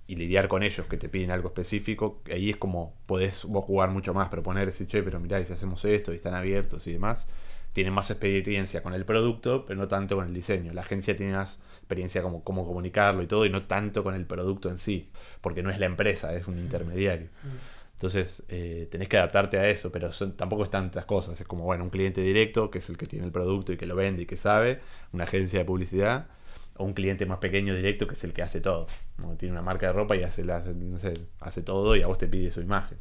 y 0.06 0.16
lidiar 0.16 0.48
con 0.48 0.62
ellos 0.62 0.86
que 0.86 0.96
te 0.96 1.08
piden 1.08 1.30
algo 1.30 1.48
específico. 1.48 2.22
Ahí 2.32 2.50
es 2.50 2.56
como 2.56 2.94
podés 3.06 3.44
vos 3.44 3.64
jugar 3.64 3.90
mucho 3.90 4.14
más, 4.14 4.28
proponer, 4.28 4.66
decir, 4.66 4.86
che, 4.86 5.02
pero 5.02 5.20
mirá, 5.20 5.44
si 5.44 5.52
hacemos 5.52 5.84
esto, 5.84 6.12
y 6.12 6.16
están 6.16 6.34
abiertos 6.34 6.86
y 6.86 6.92
demás. 6.92 7.28
Tienen 7.72 7.92
más 7.92 8.10
experiencia 8.10 8.82
con 8.82 8.94
el 8.94 9.04
producto, 9.04 9.66
pero 9.66 9.78
no 9.78 9.88
tanto 9.88 10.16
con 10.16 10.26
el 10.26 10.32
diseño. 10.32 10.72
La 10.72 10.80
agencia 10.80 11.14
tiene 11.14 11.32
más 11.32 11.60
experiencia 11.78 12.22
como 12.22 12.42
cómo 12.42 12.66
comunicarlo 12.66 13.22
y 13.22 13.26
todo, 13.26 13.44
y 13.44 13.50
no 13.50 13.64
tanto 13.64 14.02
con 14.02 14.14
el 14.14 14.24
producto 14.26 14.70
en 14.70 14.78
sí, 14.78 15.10
porque 15.42 15.62
no 15.62 15.70
es 15.70 15.78
la 15.78 15.86
empresa, 15.86 16.34
es 16.34 16.48
un 16.48 16.58
intermediario. 16.58 17.26
Mm. 17.26 17.76
Entonces 17.96 18.42
eh, 18.48 18.88
tenés 18.90 19.08
que 19.08 19.16
adaptarte 19.16 19.58
a 19.58 19.70
eso, 19.70 19.90
pero 19.90 20.10
tampoco 20.36 20.64
es 20.64 20.70
tantas 20.70 21.06
cosas. 21.06 21.40
Es 21.40 21.46
como, 21.46 21.64
bueno, 21.64 21.82
un 21.84 21.88
cliente 21.90 22.20
directo, 22.20 22.70
que 22.70 22.78
es 22.78 22.90
el 22.90 22.98
que 22.98 23.06
tiene 23.06 23.24
el 23.24 23.32
producto 23.32 23.72
y 23.72 23.78
que 23.78 23.86
lo 23.86 23.96
vende 23.96 24.24
y 24.24 24.26
que 24.26 24.36
sabe, 24.36 24.80
una 25.12 25.24
agencia 25.24 25.60
de 25.60 25.64
publicidad, 25.64 26.26
o 26.76 26.84
un 26.84 26.92
cliente 26.92 27.24
más 27.24 27.38
pequeño 27.38 27.74
directo, 27.74 28.06
que 28.06 28.12
es 28.12 28.24
el 28.24 28.34
que 28.34 28.42
hace 28.42 28.60
todo. 28.60 28.86
Tiene 29.38 29.52
una 29.52 29.62
marca 29.62 29.86
de 29.86 29.92
ropa 29.94 30.14
y 30.14 30.24
hace, 30.24 30.44
hace 31.40 31.62
todo 31.62 31.96
y 31.96 32.02
a 32.02 32.06
vos 32.06 32.18
te 32.18 32.28
pide 32.28 32.52
su 32.52 32.60
imagen. 32.60 32.98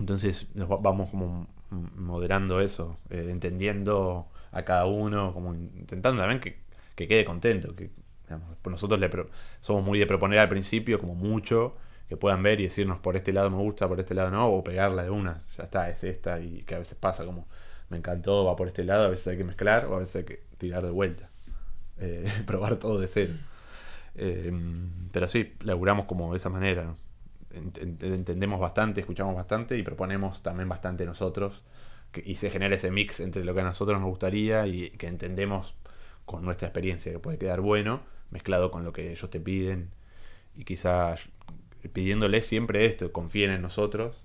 Entonces 0.00 0.48
nos 0.54 0.68
vamos 0.68 1.10
como 1.10 1.46
moderando 1.70 2.60
eso, 2.60 2.98
eh, 3.10 3.28
entendiendo 3.30 4.26
a 4.50 4.64
cada 4.64 4.86
uno, 4.86 5.32
como 5.32 5.54
intentando 5.54 6.20
también 6.20 6.40
que, 6.40 6.56
quede 6.96 7.24
contento. 7.24 7.76
Que, 7.76 7.90
nosotros 8.64 8.98
le 8.98 9.10
somos 9.60 9.84
muy 9.84 9.98
de 9.98 10.06
proponer 10.06 10.38
al 10.40 10.48
principio, 10.48 10.98
como 10.98 11.14
mucho 11.14 11.76
que 12.12 12.18
puedan 12.18 12.42
ver 12.42 12.60
y 12.60 12.64
decirnos 12.64 12.98
por 12.98 13.16
este 13.16 13.32
lado 13.32 13.48
me 13.48 13.56
gusta, 13.56 13.88
por 13.88 13.98
este 13.98 14.14
lado 14.14 14.30
no, 14.30 14.46
o 14.46 14.62
pegarla 14.62 15.02
de 15.02 15.08
una, 15.08 15.40
ya 15.56 15.64
está, 15.64 15.88
es 15.88 16.04
esta, 16.04 16.40
y 16.40 16.62
que 16.62 16.74
a 16.74 16.78
veces 16.78 16.94
pasa 16.98 17.24
como 17.24 17.46
me 17.88 17.96
encantó, 17.96 18.44
va 18.44 18.54
por 18.54 18.68
este 18.68 18.84
lado, 18.84 19.06
a 19.06 19.08
veces 19.08 19.28
hay 19.28 19.38
que 19.38 19.44
mezclar 19.44 19.86
o 19.86 19.94
a 19.96 19.98
veces 20.00 20.16
hay 20.16 20.24
que 20.24 20.42
tirar 20.58 20.84
de 20.84 20.90
vuelta, 20.90 21.30
eh, 21.98 22.30
probar 22.46 22.76
todo 22.76 23.00
de 23.00 23.06
cero. 23.06 23.32
Eh, 24.14 24.52
pero 25.10 25.26
sí, 25.26 25.54
laburamos 25.60 26.04
como 26.04 26.32
de 26.32 26.36
esa 26.36 26.50
manera, 26.50 26.94
entendemos 27.50 28.60
bastante, 28.60 29.00
escuchamos 29.00 29.34
bastante 29.34 29.78
y 29.78 29.82
proponemos 29.82 30.42
también 30.42 30.68
bastante 30.68 31.06
nosotros, 31.06 31.62
y 32.26 32.34
se 32.34 32.50
genera 32.50 32.74
ese 32.74 32.90
mix 32.90 33.20
entre 33.20 33.42
lo 33.42 33.54
que 33.54 33.62
a 33.62 33.64
nosotros 33.64 33.98
nos 33.98 34.10
gustaría 34.10 34.66
y 34.66 34.90
que 34.90 35.06
entendemos 35.06 35.74
con 36.26 36.44
nuestra 36.44 36.68
experiencia, 36.68 37.10
que 37.10 37.18
puede 37.18 37.38
quedar 37.38 37.62
bueno, 37.62 38.02
mezclado 38.30 38.70
con 38.70 38.84
lo 38.84 38.92
que 38.92 39.12
ellos 39.12 39.30
te 39.30 39.40
piden. 39.40 39.90
Y 40.54 40.64
quizás 40.64 41.28
pidiéndole 41.88 42.42
siempre 42.42 42.86
esto, 42.86 43.12
confíen 43.12 43.50
en 43.50 43.62
nosotros, 43.62 44.16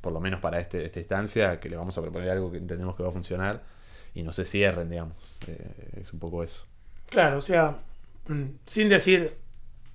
por 0.00 0.12
lo 0.12 0.20
menos 0.20 0.40
para 0.40 0.60
este, 0.60 0.84
esta 0.84 1.00
instancia, 1.00 1.60
que 1.60 1.68
le 1.68 1.76
vamos 1.76 1.96
a 1.98 2.02
proponer 2.02 2.30
algo 2.30 2.50
que 2.50 2.58
entendemos 2.58 2.96
que 2.96 3.02
va 3.02 3.10
a 3.10 3.12
funcionar 3.12 3.62
y 4.14 4.22
no 4.22 4.32
se 4.32 4.44
cierren, 4.44 4.90
digamos. 4.90 5.16
Eh, 5.46 6.00
es 6.00 6.12
un 6.12 6.18
poco 6.18 6.42
eso. 6.42 6.66
Claro, 7.08 7.38
o 7.38 7.40
sea, 7.40 7.78
mm, 8.28 8.44
sin 8.66 8.88
decir 8.88 9.36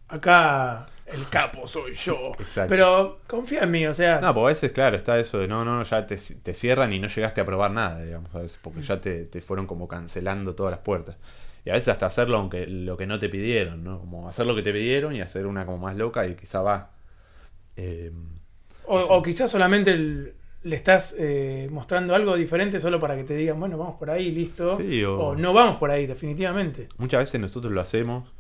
acá 0.08 0.86
el 1.06 1.28
capo 1.30 1.68
soy 1.68 1.94
yo. 1.94 2.32
Pero 2.68 3.20
confía 3.28 3.64
en 3.64 3.72
mí, 3.72 3.86
o 3.88 3.94
sea. 3.94 4.20
No, 4.22 4.34
porque 4.34 4.46
a 4.46 4.50
veces, 4.50 4.72
claro, 4.72 4.98
está 4.98 5.20
eso 5.20 5.40
de 5.40 5.48
no, 5.48 5.66
no, 5.66 5.84
ya 5.84 6.06
te, 6.06 6.18
cierran 6.18 6.94
y 6.94 7.00
no 7.00 7.08
llegaste 7.08 7.42
a 7.42 7.46
probar 7.46 7.72
nada, 7.72 8.04
digamos, 8.04 8.30
porque 8.62 8.82
ya 8.82 9.00
te, 9.02 9.26
te, 9.26 9.42
fueron 9.42 9.68
como 9.68 9.88
cancelando 9.88 10.56
todas 10.56 10.72
las 10.72 10.82
puertas. 10.82 11.18
Y 11.68 11.70
a 11.70 11.74
veces 11.74 11.90
hasta 11.90 12.06
hacerlo 12.06 12.38
aunque 12.38 12.66
lo 12.66 12.96
que 12.96 13.06
no 13.06 13.20
te 13.20 13.28
pidieron, 13.28 13.84
¿no? 13.84 14.00
Como 14.00 14.30
hacer 14.30 14.46
lo 14.46 14.56
que 14.56 14.62
te 14.62 14.72
pidieron 14.72 15.14
y 15.14 15.20
hacer 15.20 15.46
una 15.46 15.66
como 15.66 15.80
más 15.80 15.98
loca 15.98 16.26
y 16.26 16.36
quizá 16.36 16.62
va. 16.62 16.92
Eh, 17.76 18.10
o, 18.86 19.22
quizás 19.22 19.52
solamente 19.52 19.98
le 19.98 20.76
estás 20.78 21.18
eh, 21.20 21.68
mostrando 21.70 22.16
algo 22.16 22.38
diferente 22.38 22.80
solo 22.80 23.02
para 23.02 23.18
que 23.18 23.26
te 23.26 23.36
digan, 23.36 23.60
bueno, 23.60 23.78
vamos 23.78 23.98
por 23.98 24.10
ahí, 24.10 24.32
listo. 24.32 24.78
o... 24.78 25.36
no 25.36 25.52
vamos 25.52 25.76
por 25.76 25.92
ahí, 25.92 26.08
definitivamente. 26.08 26.88
Muchas 27.00 27.20
veces 27.20 27.42
nosotros 27.42 27.74
lo 27.74 27.82
hacemos, 27.82 28.32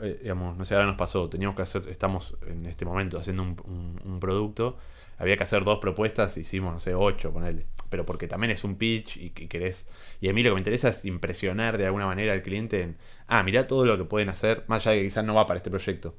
eh, 0.00 0.20
digamos, 0.22 0.56
no 0.56 0.64
sé, 0.64 0.72
ahora 0.72 0.86
nos 0.86 0.96
pasó, 0.96 1.28
teníamos 1.28 1.56
que 1.56 1.62
hacer, 1.62 1.82
estamos 1.90 2.38
en 2.46 2.64
este 2.64 2.86
momento 2.86 3.18
haciendo 3.18 3.42
un, 3.42 4.18
producto, 4.18 4.78
había 5.20 5.36
que 5.36 5.44
hacer 5.44 5.64
dos 5.64 5.78
propuestas, 5.78 6.36
hicimos, 6.36 6.72
no 6.72 6.80
sé, 6.80 6.94
ocho, 6.94 7.32
ponele 7.32 7.66
pero 7.90 8.06
porque 8.06 8.28
también 8.28 8.50
es 8.52 8.64
un 8.64 8.76
pitch 8.76 9.16
y, 9.16 9.30
que 9.30 9.48
querés. 9.48 9.86
Y 10.20 10.28
a 10.28 10.32
mí 10.32 10.42
lo 10.42 10.50
que 10.50 10.54
me 10.54 10.60
interesa 10.60 10.88
es 10.88 11.04
impresionar 11.04 11.76
de 11.76 11.86
alguna 11.86 12.06
manera 12.06 12.32
al 12.32 12.42
cliente 12.42 12.82
en, 12.82 12.96
ah, 13.26 13.42
mirá 13.42 13.66
todo 13.66 13.84
lo 13.84 13.98
que 13.98 14.04
pueden 14.04 14.30
hacer, 14.30 14.64
más 14.68 14.86
allá 14.86 14.92
de 14.92 15.02
que 15.02 15.08
quizás 15.08 15.24
no 15.24 15.34
va 15.34 15.46
para 15.46 15.58
este 15.58 15.70
proyecto. 15.70 16.14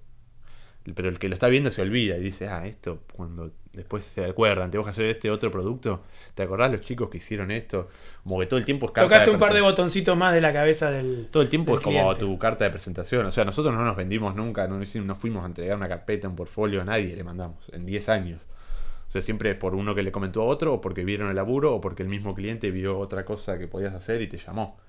Pero 0.95 1.09
el 1.09 1.19
que 1.19 1.29
lo 1.29 1.35
está 1.35 1.47
viendo 1.47 1.71
se 1.71 1.81
olvida 1.81 2.17
y 2.17 2.21
dice, 2.21 2.47
ah, 2.47 2.65
esto, 2.65 3.03
cuando 3.13 3.51
después 3.71 4.03
se 4.03 4.25
acuerdan, 4.25 4.69
tengo 4.69 4.83
que 4.83 4.89
hacer 4.89 5.05
este 5.05 5.29
otro 5.29 5.49
producto, 5.51 6.03
¿te 6.33 6.43
acordás 6.43 6.71
los 6.71 6.81
chicos 6.81 7.09
que 7.09 7.19
hicieron 7.19 7.51
esto? 7.51 7.87
Como 8.23 8.39
que 8.39 8.47
todo 8.47 8.59
el 8.59 8.65
tiempo 8.65 8.87
es 8.87 8.91
carta 8.91 9.07
Tocaste 9.07 9.31
un 9.31 9.39
par 9.39 9.53
de 9.53 9.61
botoncitos 9.61 10.17
más 10.17 10.33
de 10.33 10.41
la 10.41 10.51
cabeza 10.51 10.91
del. 10.91 11.27
Todo 11.31 11.43
el 11.43 11.49
tiempo 11.49 11.77
es 11.77 11.83
como 11.83 12.13
tu 12.15 12.37
carta 12.37 12.65
de 12.65 12.71
presentación. 12.71 13.27
O 13.27 13.31
sea, 13.31 13.45
nosotros 13.45 13.73
no 13.73 13.85
nos 13.85 13.95
vendimos 13.95 14.35
nunca, 14.35 14.67
no, 14.67 14.79
no 14.79 15.15
fuimos 15.15 15.43
a 15.43 15.45
entregar 15.45 15.77
una 15.77 15.87
carpeta, 15.87 16.27
un 16.27 16.35
portfolio 16.35 16.81
a 16.81 16.85
nadie, 16.85 17.15
le 17.15 17.23
mandamos 17.23 17.69
en 17.71 17.85
10 17.85 18.09
años. 18.09 18.41
O 19.11 19.13
sea, 19.13 19.21
siempre 19.21 19.51
es 19.51 19.57
por 19.57 19.75
uno 19.75 19.93
que 19.93 20.03
le 20.03 20.11
comentó 20.13 20.41
a 20.41 20.45
otro, 20.45 20.75
o 20.75 20.79
porque 20.79 21.03
vieron 21.03 21.27
el 21.27 21.35
laburo, 21.35 21.75
o 21.75 21.81
porque 21.81 22.01
el 22.01 22.07
mismo 22.07 22.33
cliente 22.33 22.71
vio 22.71 22.97
otra 22.97 23.25
cosa 23.25 23.59
que 23.59 23.67
podías 23.67 23.93
hacer 23.93 24.21
y 24.21 24.29
te 24.29 24.37
llamó. 24.37 24.79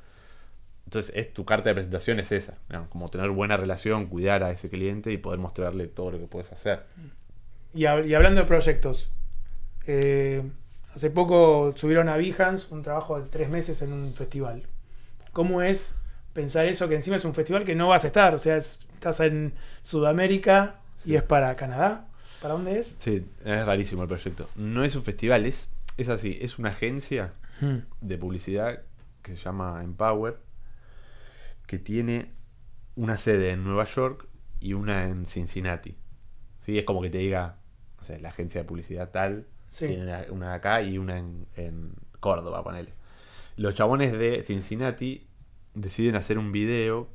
Entonces, 0.85 1.13
es, 1.17 1.33
tu 1.33 1.45
carta 1.45 1.71
de 1.71 1.75
presentación 1.75 2.21
es 2.21 2.31
esa, 2.31 2.57
como 2.91 3.09
tener 3.09 3.31
buena 3.31 3.57
relación, 3.57 4.07
cuidar 4.07 4.45
a 4.45 4.53
ese 4.53 4.71
cliente 4.71 5.11
y 5.11 5.17
poder 5.17 5.41
mostrarle 5.41 5.89
todo 5.89 6.13
lo 6.13 6.21
que 6.21 6.27
puedes 6.27 6.53
hacer. 6.53 6.85
Y, 7.75 7.87
hablando 7.87 8.43
de 8.43 8.47
proyectos, 8.47 9.11
eh, 9.89 10.45
hace 10.95 11.11
poco 11.11 11.75
subieron 11.75 12.09
a 12.09 12.17
Behance 12.17 12.73
un 12.73 12.83
trabajo 12.83 13.21
de 13.21 13.29
tres 13.29 13.49
meses 13.49 13.83
en 13.83 13.93
un 13.93 14.13
festival. 14.13 14.63
¿Cómo 15.33 15.63
es 15.63 15.97
pensar 16.33 16.67
eso 16.67 16.89
que 16.89 16.95
encima 16.95 17.17
es 17.17 17.25
un 17.25 17.35
festival 17.35 17.65
que 17.65 17.75
no 17.75 17.89
vas 17.89 18.05
a 18.05 18.07
estar? 18.07 18.37
O 18.37 18.39
sea, 18.39 18.57
estás 18.57 19.19
en 19.19 19.55
Sudamérica 19.83 20.77
y 21.05 21.17
es 21.17 21.25
para 21.25 21.53
Canadá. 21.57 22.07
¿Para 22.43 22.55
dónde 22.55 22.81
es? 22.81 22.97
Sí, 22.99 23.25
es 23.45 23.65
rarísimo 23.65 24.03
el 24.03 24.09
proyecto. 24.09 24.51
No 24.57 24.83
es 24.83 24.97
un 24.97 25.05
festival, 25.05 25.47
es, 25.47 25.71
es 25.97 26.09
así, 26.09 26.39
es 26.41 26.59
una 26.59 26.71
agencia 26.71 27.35
hmm. 27.61 27.77
de 28.01 28.19
publicidad 28.19 28.83
que 29.23 29.37
se 29.37 29.45
llama 29.45 29.81
Empower, 29.85 30.41
que 31.69 31.79
tiene 31.79 32.33
una 32.97 33.17
sede 33.17 33.51
en 33.51 33.63
Nueva 33.63 33.85
York 33.85 34.27
y 34.59 34.73
una 34.73 35.09
en 35.09 35.25
Cincinnati. 35.25 35.97
¿Sí? 36.61 36.79
Es 36.79 36.85
como 36.85 37.01
que 37.01 37.11
te 37.11 37.19
diga, 37.19 37.59
o 38.01 38.05
sea, 38.05 38.19
la 38.19 38.31
agencia 38.31 38.63
de 38.63 38.67
publicidad 38.67 39.11
tal, 39.11 39.47
tiene 39.79 40.29
una, 40.31 40.53
acá 40.53 40.83
y 40.83 40.99
una 40.99 41.19
en, 41.19 41.47
en 41.55 41.95
Córdoba, 42.19 42.65
ponele. 42.65 42.93
Los 43.57 43.77
chabones 43.77 44.13
de 44.19 44.43
Cincinnati 44.43 45.29
deciden 45.75 46.17
hacer 46.17 46.39
un 46.39 46.51
video 46.51 47.09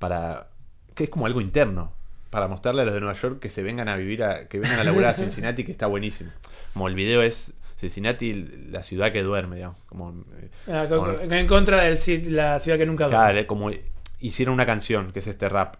para... 0.00 0.50
que 0.96 1.04
es 1.04 1.10
como 1.10 1.26
algo 1.26 1.40
interno 1.40 1.92
para 2.34 2.48
mostrarle 2.48 2.82
a 2.82 2.84
los 2.84 2.94
de 2.94 3.00
Nueva 3.00 3.16
York 3.16 3.38
que 3.38 3.48
se 3.48 3.62
vengan 3.62 3.86
a 3.86 3.94
vivir, 3.94 4.24
a, 4.24 4.48
que 4.48 4.58
vengan 4.58 4.80
a 4.80 4.82
laburar 4.82 5.10
a 5.10 5.14
Cincinnati, 5.14 5.62
que 5.62 5.70
está 5.70 5.86
buenísimo. 5.86 6.32
Como 6.72 6.88
el 6.88 6.96
video 6.96 7.22
es 7.22 7.54
Cincinnati, 7.76 8.34
la 8.34 8.82
ciudad 8.82 9.12
que 9.12 9.22
duerme, 9.22 9.54
digamos. 9.54 9.78
Como, 9.84 10.10
eh, 10.40 10.50
ah, 10.66 10.88
en 11.30 11.46
contra 11.46 11.84
de 11.84 11.90
la 12.30 12.58
ciudad 12.58 12.76
que 12.76 12.86
nunca 12.86 13.04
duerme. 13.04 13.34
Claro, 13.34 13.46
como 13.46 13.70
hicieron 14.18 14.52
una 14.52 14.66
canción, 14.66 15.12
que 15.12 15.20
es 15.20 15.28
este 15.28 15.48
rap, 15.48 15.76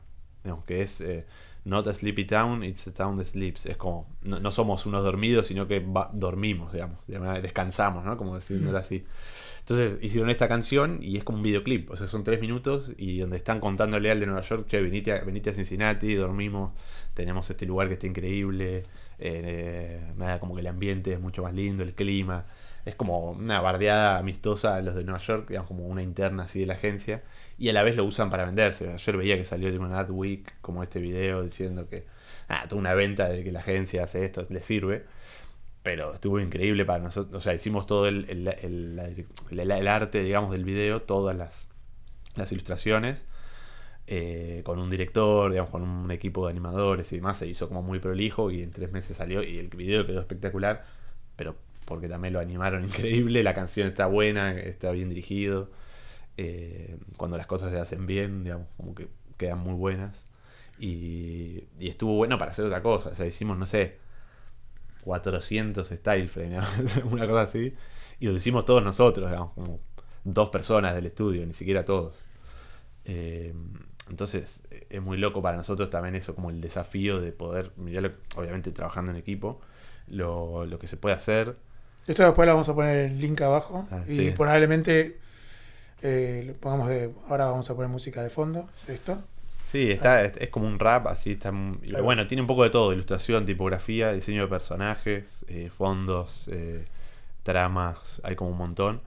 que 0.64 0.82
es 0.82 1.00
eh, 1.00 1.26
Not 1.64 1.88
a 1.88 1.92
Sleepy 1.92 2.24
Town, 2.24 2.62
it's 2.62 2.86
a 2.86 2.94
town 2.94 3.16
that 3.16 3.24
sleeps. 3.24 3.66
Es 3.66 3.76
como, 3.76 4.06
no, 4.22 4.52
somos 4.52 4.86
unos 4.86 5.02
dormidos, 5.02 5.48
sino 5.48 5.66
que 5.66 5.84
dormimos, 6.12 6.72
digamos, 6.72 7.00
descansamos, 7.42 8.04
¿no? 8.04 8.16
Como 8.16 8.36
decirlo 8.36 8.78
así. 8.78 9.04
Entonces 9.66 9.98
hicieron 10.02 10.28
esta 10.28 10.46
canción 10.46 10.98
y 11.00 11.16
es 11.16 11.24
como 11.24 11.38
un 11.38 11.42
videoclip, 11.42 11.90
o 11.90 11.96
sea, 11.96 12.06
son 12.06 12.22
tres 12.22 12.38
minutos 12.38 12.90
y 12.98 13.20
donde 13.20 13.38
están 13.38 13.60
contándole 13.60 14.10
al 14.10 14.20
de 14.20 14.26
Nueva 14.26 14.42
York, 14.42 14.66
que 14.68 14.78
venite 14.82 15.12
a, 15.12 15.16
a 15.16 15.54
Cincinnati, 15.54 16.14
dormimos, 16.14 16.72
tenemos 17.14 17.48
este 17.48 17.64
lugar 17.64 17.88
que 17.88 17.94
está 17.94 18.06
increíble, 18.06 18.82
eh, 19.18 20.12
nada, 20.16 20.38
como 20.38 20.54
que 20.54 20.60
el 20.60 20.66
ambiente 20.66 21.14
es 21.14 21.20
mucho 21.20 21.42
más 21.42 21.54
lindo, 21.54 21.82
el 21.82 21.94
clima, 21.94 22.44
es 22.84 22.94
como 22.94 23.30
una 23.30 23.62
bardeada 23.62 24.18
amistosa 24.18 24.76
a 24.76 24.82
los 24.82 24.94
de 24.94 25.04
Nueva 25.04 25.20
York, 25.20 25.48
digamos 25.48 25.66
como 25.66 25.86
una 25.86 26.02
interna 26.02 26.42
así 26.42 26.60
de 26.60 26.66
la 26.66 26.74
agencia, 26.74 27.22
y 27.56 27.70
a 27.70 27.72
la 27.72 27.82
vez 27.82 27.96
lo 27.96 28.04
usan 28.04 28.28
para 28.28 28.44
venderse. 28.44 28.92
Ayer 28.92 29.16
veía 29.16 29.38
que 29.38 29.46
salió 29.46 29.72
de 29.72 29.78
una 29.78 29.98
Adweek 30.00 30.60
como 30.60 30.82
este 30.82 31.00
video 31.00 31.42
diciendo 31.42 31.88
que, 31.88 32.04
ah, 32.48 32.66
toda 32.68 32.80
una 32.80 32.92
venta 32.92 33.30
de 33.30 33.42
que 33.42 33.50
la 33.50 33.60
agencia 33.60 34.04
hace 34.04 34.26
esto, 34.26 34.42
le 34.50 34.60
sirve 34.60 35.06
pero 35.84 36.14
estuvo 36.14 36.40
increíble 36.40 36.86
para 36.86 37.00
nosotros. 37.00 37.36
O 37.36 37.40
sea, 37.42 37.52
hicimos 37.52 37.86
todo 37.86 38.08
el, 38.08 38.26
el, 38.30 39.86
arte, 39.86 40.22
digamos, 40.22 40.50
del 40.50 40.64
video, 40.64 41.02
todas 41.02 41.36
las, 41.36 41.68
las 42.36 42.50
ilustraciones, 42.52 43.26
eh, 44.06 44.62
con 44.64 44.78
un 44.78 44.88
director, 44.88 45.50
digamos, 45.50 45.70
con 45.70 45.82
un 45.82 46.10
equipo 46.10 46.46
de 46.46 46.52
animadores 46.52 47.12
y 47.12 47.16
demás. 47.16 47.36
Se 47.36 47.46
hizo 47.46 47.68
como 47.68 47.82
muy 47.82 47.98
prolijo 47.98 48.50
y 48.50 48.62
en 48.62 48.70
tres 48.72 48.92
meses 48.92 49.18
salió 49.18 49.42
y 49.42 49.58
el 49.58 49.68
video 49.68 50.06
quedó 50.06 50.20
espectacular, 50.20 50.86
pero 51.36 51.54
porque 51.84 52.08
también 52.08 52.32
lo 52.32 52.40
animaron 52.40 52.82
increíble, 52.86 53.42
la 53.42 53.52
canción 53.52 53.86
está 53.86 54.06
buena, 54.06 54.58
está 54.58 54.90
bien 54.90 55.10
dirigido. 55.10 55.70
Eh, 56.38 56.96
cuando 57.18 57.36
las 57.36 57.46
cosas 57.46 57.70
se 57.70 57.78
hacen 57.78 58.06
bien, 58.06 58.42
digamos, 58.42 58.68
como 58.78 58.94
que 58.94 59.08
quedan 59.36 59.58
muy 59.58 59.74
buenas. 59.74 60.26
Y, 60.78 61.64
y 61.78 61.88
estuvo 61.90 62.14
bueno 62.16 62.38
para 62.38 62.52
hacer 62.52 62.64
otra 62.64 62.82
cosa. 62.82 63.10
O 63.10 63.14
sea, 63.14 63.26
hicimos, 63.26 63.58
no 63.58 63.66
sé, 63.66 63.98
400 65.04 65.86
style 65.86 66.28
frame, 66.28 66.58
una 67.10 67.26
cosa 67.26 67.42
así. 67.42 67.72
Y 68.20 68.26
lo 68.26 68.32
hicimos 68.32 68.64
todos 68.64 68.82
nosotros, 68.82 69.30
digamos, 69.30 69.52
como 69.52 69.78
dos 70.24 70.48
personas 70.48 70.94
del 70.94 71.06
estudio, 71.06 71.46
ni 71.46 71.52
siquiera 71.52 71.84
todos. 71.84 72.14
Eh, 73.04 73.54
entonces 74.08 74.62
es 74.90 75.02
muy 75.02 75.16
loco 75.18 75.42
para 75.42 75.56
nosotros 75.56 75.90
también 75.90 76.14
eso, 76.14 76.34
como 76.34 76.50
el 76.50 76.60
desafío 76.60 77.20
de 77.20 77.32
poder, 77.32 77.72
mirar, 77.76 78.14
obviamente 78.36 78.70
trabajando 78.70 79.12
en 79.12 79.18
equipo, 79.18 79.60
lo, 80.08 80.66
lo, 80.66 80.78
que 80.78 80.86
se 80.86 80.96
puede 80.96 81.14
hacer. 81.14 81.56
Esto 82.06 82.22
después 82.24 82.46
lo 82.46 82.52
vamos 82.52 82.68
a 82.68 82.74
poner 82.74 83.10
el 83.10 83.20
link 83.20 83.40
abajo 83.40 83.86
ah, 83.90 84.02
y 84.06 84.30
probablemente 84.32 85.18
eh, 86.02 86.54
pongamos 86.60 86.88
de, 86.88 87.14
ahora 87.28 87.46
vamos 87.46 87.68
a 87.70 87.74
poner 87.74 87.90
música 87.90 88.22
de 88.22 88.28
fondo, 88.30 88.68
esto. 88.88 89.22
Sí, 89.64 89.90
está, 89.90 90.22
es, 90.22 90.48
como 90.50 90.66
un 90.66 90.78
rap, 90.78 91.08
así 91.08 91.32
está. 91.32 91.52
Bueno, 92.02 92.26
tiene 92.26 92.42
un 92.42 92.46
poco 92.46 92.62
de 92.62 92.70
todo: 92.70 92.92
ilustración, 92.92 93.44
tipografía, 93.46 94.12
diseño 94.12 94.42
de 94.42 94.48
personajes, 94.48 95.44
eh, 95.48 95.68
fondos, 95.70 96.48
eh, 96.50 96.84
tramas, 97.42 98.20
hay 98.24 98.36
como 98.36 98.50
un 98.50 98.58
montón. 98.58 99.00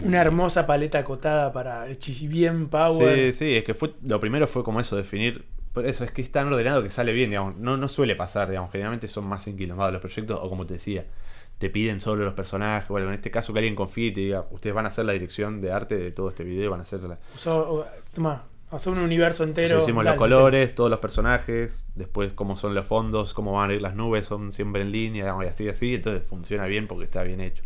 Una 0.00 0.22
hermosa 0.22 0.66
paleta 0.66 0.98
acotada 0.98 1.52
para 1.52 1.86
bien 2.22 2.68
power. 2.68 3.32
Sí, 3.32 3.38
sí, 3.38 3.56
es 3.56 3.64
que 3.64 3.74
fue 3.74 3.92
lo 4.02 4.18
primero 4.20 4.46
fue 4.46 4.64
como 4.64 4.80
eso, 4.80 4.96
definir. 4.96 5.44
Por 5.72 5.86
eso 5.86 6.04
es 6.04 6.10
que 6.10 6.22
es 6.22 6.30
tan 6.30 6.52
ordenado 6.52 6.82
que 6.82 6.90
sale 6.90 7.12
bien, 7.12 7.30
digamos. 7.30 7.56
No, 7.56 7.76
no 7.76 7.88
suele 7.88 8.14
pasar, 8.14 8.48
digamos. 8.48 8.70
Generalmente 8.70 9.08
son 9.08 9.26
más 9.26 9.46
enquilombados 9.46 9.92
los 9.92 10.00
proyectos, 10.00 10.38
o 10.42 10.48
como 10.48 10.66
te 10.66 10.74
decía, 10.74 11.06
te 11.58 11.70
piden 11.70 12.00
solo 12.00 12.24
los 12.24 12.34
personajes. 12.34 12.88
Bueno, 12.88 13.08
en 13.08 13.14
este 13.14 13.30
caso 13.30 13.52
que 13.52 13.60
alguien 13.60 13.74
confíe 13.74 14.08
y 14.08 14.12
te 14.12 14.20
diga, 14.20 14.46
ustedes 14.50 14.74
van 14.74 14.84
a 14.86 14.88
hacer 14.88 15.04
la 15.04 15.12
dirección 15.12 15.60
de 15.60 15.72
arte 15.72 15.96
de 15.96 16.10
todo 16.10 16.28
este 16.28 16.44
video, 16.44 16.70
van 16.70 16.80
a 16.80 16.82
hacer 16.82 17.00
la. 17.00 17.18
toma, 18.14 18.44
hacer 18.76 18.92
un 18.92 19.00
universo 19.00 19.44
entero. 19.44 19.78
hicimos 19.78 20.04
los 20.04 20.16
colores, 20.16 20.74
todos 20.74 20.90
los 20.90 20.98
personajes, 20.98 21.86
después 21.94 22.32
cómo 22.32 22.56
son 22.56 22.74
los 22.74 22.86
fondos, 22.86 23.34
cómo 23.34 23.52
van 23.52 23.70
a 23.70 23.74
ir 23.74 23.82
las 23.82 23.94
nubes, 23.94 24.26
son 24.26 24.52
siempre 24.52 24.82
en 24.82 24.92
línea, 24.92 25.36
y 25.42 25.46
así, 25.46 25.68
así. 25.68 25.94
Entonces 25.94 26.22
funciona 26.28 26.66
bien 26.66 26.86
porque 26.86 27.04
está 27.04 27.22
bien 27.22 27.40
hecho. 27.40 27.64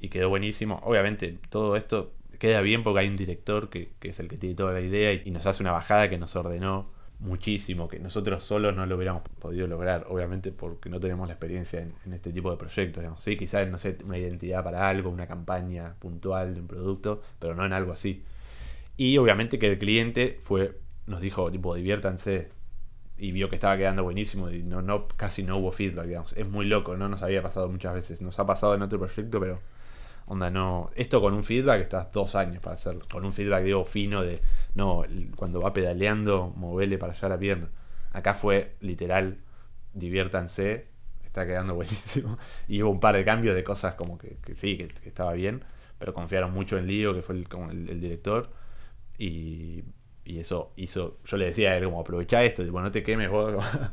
Y 0.00 0.08
quedó 0.08 0.28
buenísimo. 0.28 0.80
Obviamente, 0.84 1.38
todo 1.50 1.76
esto 1.76 2.12
queda 2.40 2.62
bien 2.62 2.82
porque 2.82 3.00
hay 3.00 3.08
un 3.08 3.16
director 3.16 3.68
que, 3.68 3.90
es 4.00 4.18
el 4.18 4.26
que 4.28 4.38
tiene 4.38 4.56
toda 4.56 4.72
la 4.72 4.80
idea 4.80 5.12
y, 5.12 5.30
nos 5.30 5.44
hace 5.46 5.62
una 5.62 5.72
bajada 5.72 6.08
que 6.08 6.16
nos 6.16 6.34
ordenó 6.36 6.88
muchísimo, 7.18 7.86
que 7.86 7.98
nosotros 7.98 8.42
solos 8.42 8.74
no 8.74 8.86
lo 8.86 8.96
hubiéramos 8.96 9.22
podido 9.38 9.66
lograr, 9.66 10.06
obviamente 10.08 10.50
porque 10.52 10.88
no 10.88 10.98
tenemos 10.98 11.28
la 11.28 11.34
experiencia 11.34 11.82
en, 11.82 12.12
este 12.14 12.32
tipo 12.32 12.50
de 12.50 12.56
proyectos. 12.56 13.02
Digamos. 13.02 13.22
Sí, 13.22 13.36
quizás, 13.36 13.68
no 13.68 13.76
sé, 13.76 13.98
una 14.04 14.16
identidad 14.16 14.64
para 14.64 14.88
algo, 14.88 15.10
una 15.10 15.26
campaña 15.26 15.96
puntual 15.98 16.54
de 16.54 16.60
un 16.62 16.66
producto, 16.66 17.20
pero 17.38 17.54
no 17.54 17.66
en 17.66 17.74
algo 17.74 17.92
así. 17.92 18.24
Y 19.00 19.16
obviamente 19.16 19.58
que 19.58 19.66
el 19.66 19.78
cliente 19.78 20.38
fue, 20.42 20.78
nos 21.06 21.22
dijo, 21.22 21.50
tipo, 21.50 21.74
diviértanse. 21.74 22.50
Y 23.16 23.32
vio 23.32 23.48
que 23.48 23.54
estaba 23.54 23.78
quedando 23.78 24.02
buenísimo 24.02 24.50
y 24.50 24.62
no, 24.62 24.82
no, 24.82 25.08
casi 25.08 25.42
no 25.42 25.56
hubo 25.56 25.72
feedback, 25.72 26.04
digamos. 26.04 26.34
Es 26.34 26.46
muy 26.46 26.66
loco, 26.66 26.94
no 26.98 27.08
nos 27.08 27.22
había 27.22 27.42
pasado 27.42 27.66
muchas 27.70 27.94
veces. 27.94 28.20
Nos 28.20 28.38
ha 28.38 28.44
pasado 28.44 28.74
en 28.74 28.82
otro 28.82 28.98
proyecto, 28.98 29.40
pero 29.40 29.58
onda 30.26 30.50
no. 30.50 30.90
Esto 30.96 31.22
con 31.22 31.32
un 31.32 31.44
feedback 31.44 31.80
estás 31.80 32.12
dos 32.12 32.34
años 32.34 32.62
para 32.62 32.74
hacerlo. 32.74 33.06
Con 33.10 33.24
un 33.24 33.32
feedback, 33.32 33.64
digo, 33.64 33.86
fino 33.86 34.22
de 34.22 34.42
no, 34.74 35.04
cuando 35.34 35.62
va 35.62 35.72
pedaleando, 35.72 36.52
movele 36.54 36.98
para 36.98 37.14
allá 37.14 37.30
la 37.30 37.38
pierna. 37.38 37.70
Acá 38.12 38.34
fue 38.34 38.74
literal, 38.80 39.38
diviértanse, 39.94 40.88
está 41.24 41.46
quedando 41.46 41.74
buenísimo. 41.80 42.36
Y 42.68 42.82
hubo 42.82 42.90
un 42.90 43.00
par 43.00 43.16
de 43.16 43.24
cambios 43.24 43.56
de 43.56 43.64
cosas 43.64 43.94
como 43.94 44.18
que, 44.18 44.36
sí, 44.54 44.76
que, 44.76 44.92
estaba 45.08 45.32
bien, 45.32 45.64
pero 45.98 46.12
confiaron 46.12 46.52
mucho 46.52 46.76
en 46.76 46.86
Lío, 46.86 47.14
que 47.14 47.22
fue 47.22 47.36
el, 47.36 47.48
como 47.48 47.70
el 47.70 47.98
director 47.98 48.59
y, 49.20 49.84
eso 50.24 50.72
hizo, 50.76 51.18
yo 51.26 51.36
le 51.36 51.46
decía 51.46 51.72
a 51.72 51.76
él 51.76 51.84
como 51.84 52.00
aprovecha 52.00 52.44
esto, 52.44 52.62
bueno, 52.70 52.86
no 52.86 52.92
te 52.92 53.02
quemes 53.02 53.28
vos, 53.30 53.52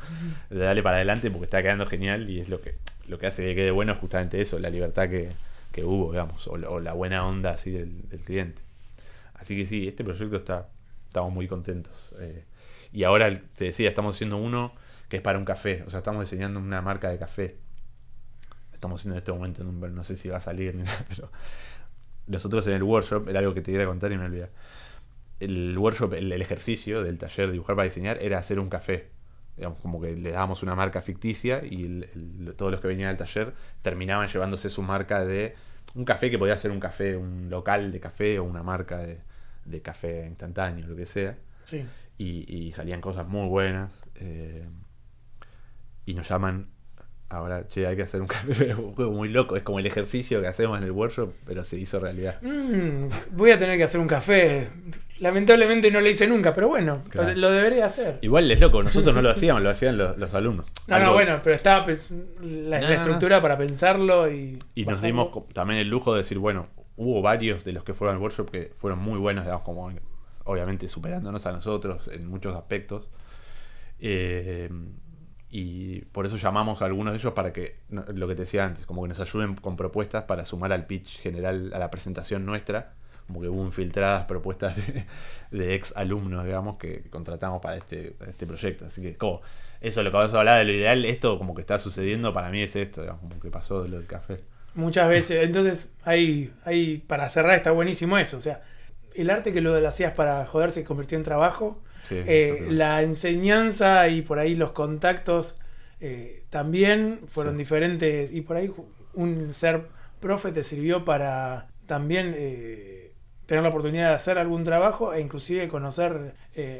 dale 0.51 0.83
para 0.83 0.97
adelante 0.97 1.31
porque 1.31 1.45
está 1.45 1.63
quedando 1.63 1.87
genial 1.87 2.29
y 2.29 2.39
es 2.39 2.47
lo 2.47 2.61
que, 2.61 2.75
lo 3.07 3.17
que 3.17 3.25
hace 3.25 3.43
que 3.43 3.55
quede 3.55 3.71
bueno 3.71 3.93
es 3.93 3.97
justamente 3.97 4.39
eso, 4.39 4.59
la 4.59 4.69
libertad 4.69 5.09
que, 5.09 5.31
hubo, 5.83 6.11
digamos, 6.11 6.47
o, 6.47 6.57
la 6.57 6.93
buena 6.93 7.27
onda 7.27 7.51
así 7.51 7.71
del, 7.71 8.03
cliente. 8.23 8.61
Así 9.33 9.55
que 9.55 9.65
sí, 9.65 9.87
este 9.87 10.03
proyecto 10.03 10.35
está, 10.35 10.69
estamos 11.07 11.31
muy 11.31 11.47
contentos. 11.47 12.15
Eh, 12.19 12.43
y 12.93 13.03
ahora 13.03 13.29
te 13.55 13.65
decía, 13.65 13.89
estamos 13.89 14.15
haciendo 14.15 14.37
uno 14.37 14.73
que 15.09 15.17
es 15.17 15.21
para 15.21 15.37
un 15.37 15.45
café, 15.45 15.83
o 15.85 15.89
sea, 15.89 15.99
estamos 15.99 16.23
diseñando 16.23 16.59
una 16.59 16.81
marca 16.81 17.09
de 17.09 17.17
café. 17.17 17.57
Estamos 18.73 19.01
haciendo 19.01 19.15
en 19.15 19.19
este 19.19 19.31
momento, 19.31 19.63
no 19.63 20.03
sé 20.03 20.15
si 20.15 20.29
va 20.29 20.37
a 20.37 20.41
salir 20.41 20.75
ni 20.75 20.83
nada, 20.83 21.05
pero 21.09 21.31
nosotros 22.27 22.65
en 22.67 22.73
el 22.73 22.83
workshop, 22.83 23.27
era 23.29 23.39
algo 23.39 23.53
que 23.53 23.61
te 23.61 23.71
quería 23.71 23.87
contar 23.87 24.11
y 24.11 24.17
me 24.17 24.25
olvidé 24.25 24.49
el 25.39 25.77
workshop, 25.77 26.13
el, 26.13 26.31
ejercicio 26.41 27.03
del 27.03 27.17
taller 27.17 27.47
de 27.47 27.53
dibujar 27.53 27.75
para 27.75 27.85
diseñar 27.85 28.17
era 28.21 28.39
hacer 28.39 28.59
un 28.59 28.69
café. 28.69 29.09
Digamos, 29.55 29.79
como 29.79 29.99
que 29.99 30.15
le 30.15 30.31
dábamos 30.31 30.61
una 30.63 30.75
marca 30.75 31.01
ficticia 31.01 31.63
y 31.63 32.05
todos 32.55 32.71
los 32.71 32.79
que 32.79 32.87
venían 32.87 33.09
al 33.09 33.17
taller 33.17 33.53
terminaban 33.81 34.27
llevándose 34.27 34.69
su 34.69 34.83
marca 34.83 35.25
de 35.25 35.55
un 35.95 36.05
café 36.05 36.29
que 36.29 36.37
podía 36.37 36.57
ser 36.57 36.71
un 36.71 36.79
café, 36.79 37.17
un 37.17 37.49
local 37.49 37.91
de 37.91 37.99
café 37.99 38.39
o 38.39 38.43
una 38.43 38.61
marca 38.61 38.99
de, 38.99 39.81
café 39.81 40.27
instantáneo, 40.27 40.87
lo 40.87 40.95
que 40.95 41.05
sea. 41.05 41.37
Y, 42.17 42.71
salían 42.73 43.01
cosas 43.01 43.27
muy 43.27 43.47
buenas. 43.47 44.03
Eh, 44.15 44.67
y 46.05 46.13
nos 46.13 46.29
llaman 46.29 46.69
ahora, 47.29 47.67
che, 47.67 47.87
hay 47.87 47.95
que 47.95 48.03
hacer 48.03 48.21
un 48.21 48.27
café, 48.27 48.53
pero 48.57 48.79
un 48.79 48.93
juego 48.93 49.11
muy 49.11 49.29
loco. 49.29 49.55
Es 49.55 49.63
como 49.63 49.79
el 49.79 49.85
ejercicio 49.85 50.41
que 50.41 50.47
hacemos 50.47 50.77
en 50.77 50.83
el 50.83 50.91
workshop, 50.91 51.31
pero 51.45 51.63
se 51.63 51.79
hizo 51.79 51.99
realidad. 51.99 52.41
Mm, 52.41 53.09
voy 53.31 53.51
a 53.51 53.57
tener 53.57 53.77
que 53.77 53.83
hacer 53.83 53.99
un 53.99 54.07
café. 54.07 54.69
Lamentablemente 55.19 55.89
no 55.89 55.99
lo 55.99 56.07
hice 56.07 56.27
nunca, 56.27 56.53
pero 56.53 56.67
bueno, 56.67 56.99
lo, 57.35 57.49
debería 57.49 57.85
hacer. 57.85 58.19
Igual 58.21 58.51
es 58.51 58.59
loco, 58.59 58.83
nosotros 58.83 59.15
no 59.15 59.23
lo 59.23 59.31
hacíamos, 59.31 59.63
lo 59.63 59.69
hacían 59.71 59.97
los, 59.97 60.33
alumnos. 60.35 60.71
No, 60.87 60.99
no, 60.99 61.13
bueno, 61.13 61.39
pero 61.43 61.55
estaba 61.55 61.83
pues, 61.83 62.07
la, 62.41 62.93
estructura 62.93 63.41
para 63.41 63.57
pensarlo 63.57 64.31
y. 64.31 64.61
Y 64.75 64.85
nos 64.85 65.01
dimos 65.01 65.29
también 65.53 65.79
el 65.79 65.89
lujo 65.89 66.13
de 66.13 66.19
decir, 66.19 66.37
bueno, 66.37 66.67
hubo 66.97 67.23
varios 67.23 67.65
de 67.65 67.71
los 67.71 67.83
que 67.83 67.95
fueron 67.95 68.15
al 68.15 68.21
workshop 68.21 68.51
que 68.51 68.71
fueron 68.77 68.99
muy 68.99 69.17
buenos, 69.17 69.43
digamos, 69.43 69.63
como 69.63 69.91
obviamente 70.43 70.87
superándonos 70.87 71.45
a 71.47 71.51
nosotros 71.51 72.07
en 72.11 72.27
muchos 72.27 72.55
aspectos. 72.55 73.09
Eh, 73.99 74.69
y 75.49 76.01
por 76.11 76.25
eso 76.25 76.35
llamamos 76.35 76.81
a 76.81 76.85
algunos 76.85 77.13
de 77.13 77.19
ellos 77.19 77.33
para 77.33 77.53
que, 77.53 77.77
lo 77.89 78.27
que 78.27 78.35
te 78.35 78.41
decía 78.41 78.65
antes, 78.65 78.85
como 78.85 79.03
que 79.03 79.09
nos 79.09 79.19
ayuden 79.19 79.55
con 79.55 79.77
propuestas 79.77 80.23
para 80.23 80.45
sumar 80.45 80.73
al 80.73 80.85
pitch 80.85 81.19
general, 81.19 81.71
a 81.73 81.79
la 81.79 81.89
presentación 81.89 82.45
nuestra, 82.45 82.93
como 83.27 83.41
que 83.41 83.47
hubo 83.47 83.63
infiltradas 83.63 84.25
propuestas 84.25 84.75
de, 85.51 85.75
ex 85.75 85.95
alumnos, 85.95 86.45
digamos, 86.45 86.77
que 86.77 87.03
contratamos 87.09 87.61
para 87.61 87.77
este, 87.77 88.15
este 88.27 88.45
proyecto. 88.45 88.85
Así 88.85 89.01
que, 89.01 89.15
como, 89.15 89.41
eso 89.79 90.03
lo 90.03 90.11
que 90.11 90.17
vas 90.17 90.33
a 90.33 90.39
hablar 90.39 90.59
de 90.59 90.65
lo 90.65 90.73
ideal, 90.73 91.05
esto 91.05 91.37
como 91.37 91.55
que 91.55 91.61
está 91.61 91.79
sucediendo 91.79 92.33
para 92.33 92.49
mí 92.49 92.61
es 92.61 92.75
esto, 92.75 93.01
digamos, 93.01 93.21
como 93.21 93.39
que 93.39 93.49
pasó 93.49 93.87
lo 93.87 93.97
del 93.97 94.07
café. 94.07 94.39
Muchas 94.75 95.07
veces, 95.09 95.43
entonces, 95.43 95.93
ahí, 96.03 96.53
ahí 96.65 96.97
para 97.07 97.29
cerrar 97.29 97.55
está 97.55 97.71
buenísimo 97.71 98.17
eso, 98.17 98.37
o 98.37 98.41
sea, 98.41 98.61
el 99.15 99.29
arte 99.29 99.51
que 99.51 99.61
lo 99.61 99.75
hacías 99.87 100.13
para 100.13 100.45
joder 100.45 100.71
se 100.71 100.83
convirtió 100.83 101.17
en 101.17 101.23
trabajo 101.23 101.81
eh, 102.11 102.67
la 102.69 103.01
enseñanza 103.01 104.07
y 104.07 104.21
por 104.21 104.39
ahí 104.39 104.55
los 104.55 104.71
contactos 104.71 105.59
eh, 105.99 106.43
también 106.49 107.21
fueron 107.27 107.57
diferentes. 107.57 108.31
Y 108.31 108.41
por 108.41 108.57
ahí 108.57 108.71
un 109.13 109.53
ser 109.53 109.87
profe 110.19 110.51
te 110.51 110.63
sirvió 110.63 111.05
para 111.05 111.67
también 111.85 112.33
eh, 112.35 113.13
tener 113.45 113.63
la 113.63 113.69
oportunidad 113.69 114.09
de 114.09 114.15
hacer 114.15 114.37
algún 114.37 114.63
trabajo 114.63 115.13
e 115.13 115.21
inclusive 115.21 115.67
conocer 115.67 116.33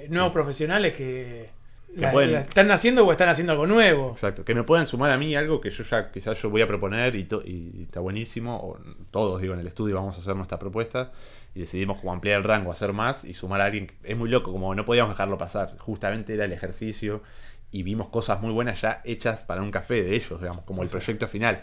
nuevos 0.10 0.34
profesionales 0.34 0.96
que, 0.96 1.50
están 1.96 2.70
haciendo 2.72 3.06
o 3.08 3.12
están 3.12 3.30
haciendo 3.30 3.54
algo 3.54 3.66
nuevo. 3.66 4.12
Exacto, 4.12 4.44
que 4.44 4.54
me 4.54 4.64
puedan 4.64 4.86
sumar 4.86 5.12
a 5.12 5.18
mí 5.18 5.36
algo 5.36 5.62
que 5.62 5.70
yo 5.70 5.84
ya 5.84 6.12
quizás 6.12 6.40
yo 6.42 6.50
voy 6.50 6.62
a 6.62 6.68
proponer 6.68 7.16
y, 7.16 7.28
y 7.46 7.84
está 7.84 8.02
buenísimo, 8.02 8.56
o 8.56 8.78
todos 9.10 9.42
digo 9.42 9.54
en 9.54 9.62
el 9.62 9.68
estudio 9.68 9.96
vamos 9.96 10.18
a 10.18 10.22
hacer 10.22 10.36
nuestra 10.36 10.60
propuesta 10.60 11.12
y 11.58 11.62
decidimos 11.62 12.00
como 12.00 12.14
ampliar 12.14 12.38
el 12.38 12.44
rango, 12.44 12.72
hacer 12.72 12.94
más 12.94 13.26
y 13.26 13.34
sumar 13.34 13.62
a 13.62 13.66
alguien. 13.66 13.92
Es 14.04 14.16
muy 14.16 14.30
loco, 14.30 14.52
como 14.52 14.76
no 14.76 14.86
podíamos 14.86 15.14
dejarlo 15.14 15.40
pasar. 15.40 15.76
Justamente 15.80 16.36
era 16.36 16.46
el 16.46 16.54
ejercicio 16.54 17.24
y 17.72 17.82
vimos 17.82 18.10
cosas 18.10 18.40
muy 18.42 18.52
buenas 18.52 18.80
ya 18.80 19.02
hechas 19.04 19.44
para 19.44 19.64
un 19.64 19.72
café 19.72 20.04
de 20.04 20.16
ellos, 20.16 20.40
digamos, 20.40 20.64
como 20.66 20.84
el 20.84 20.90
proyecto 20.90 21.28
final. 21.28 21.62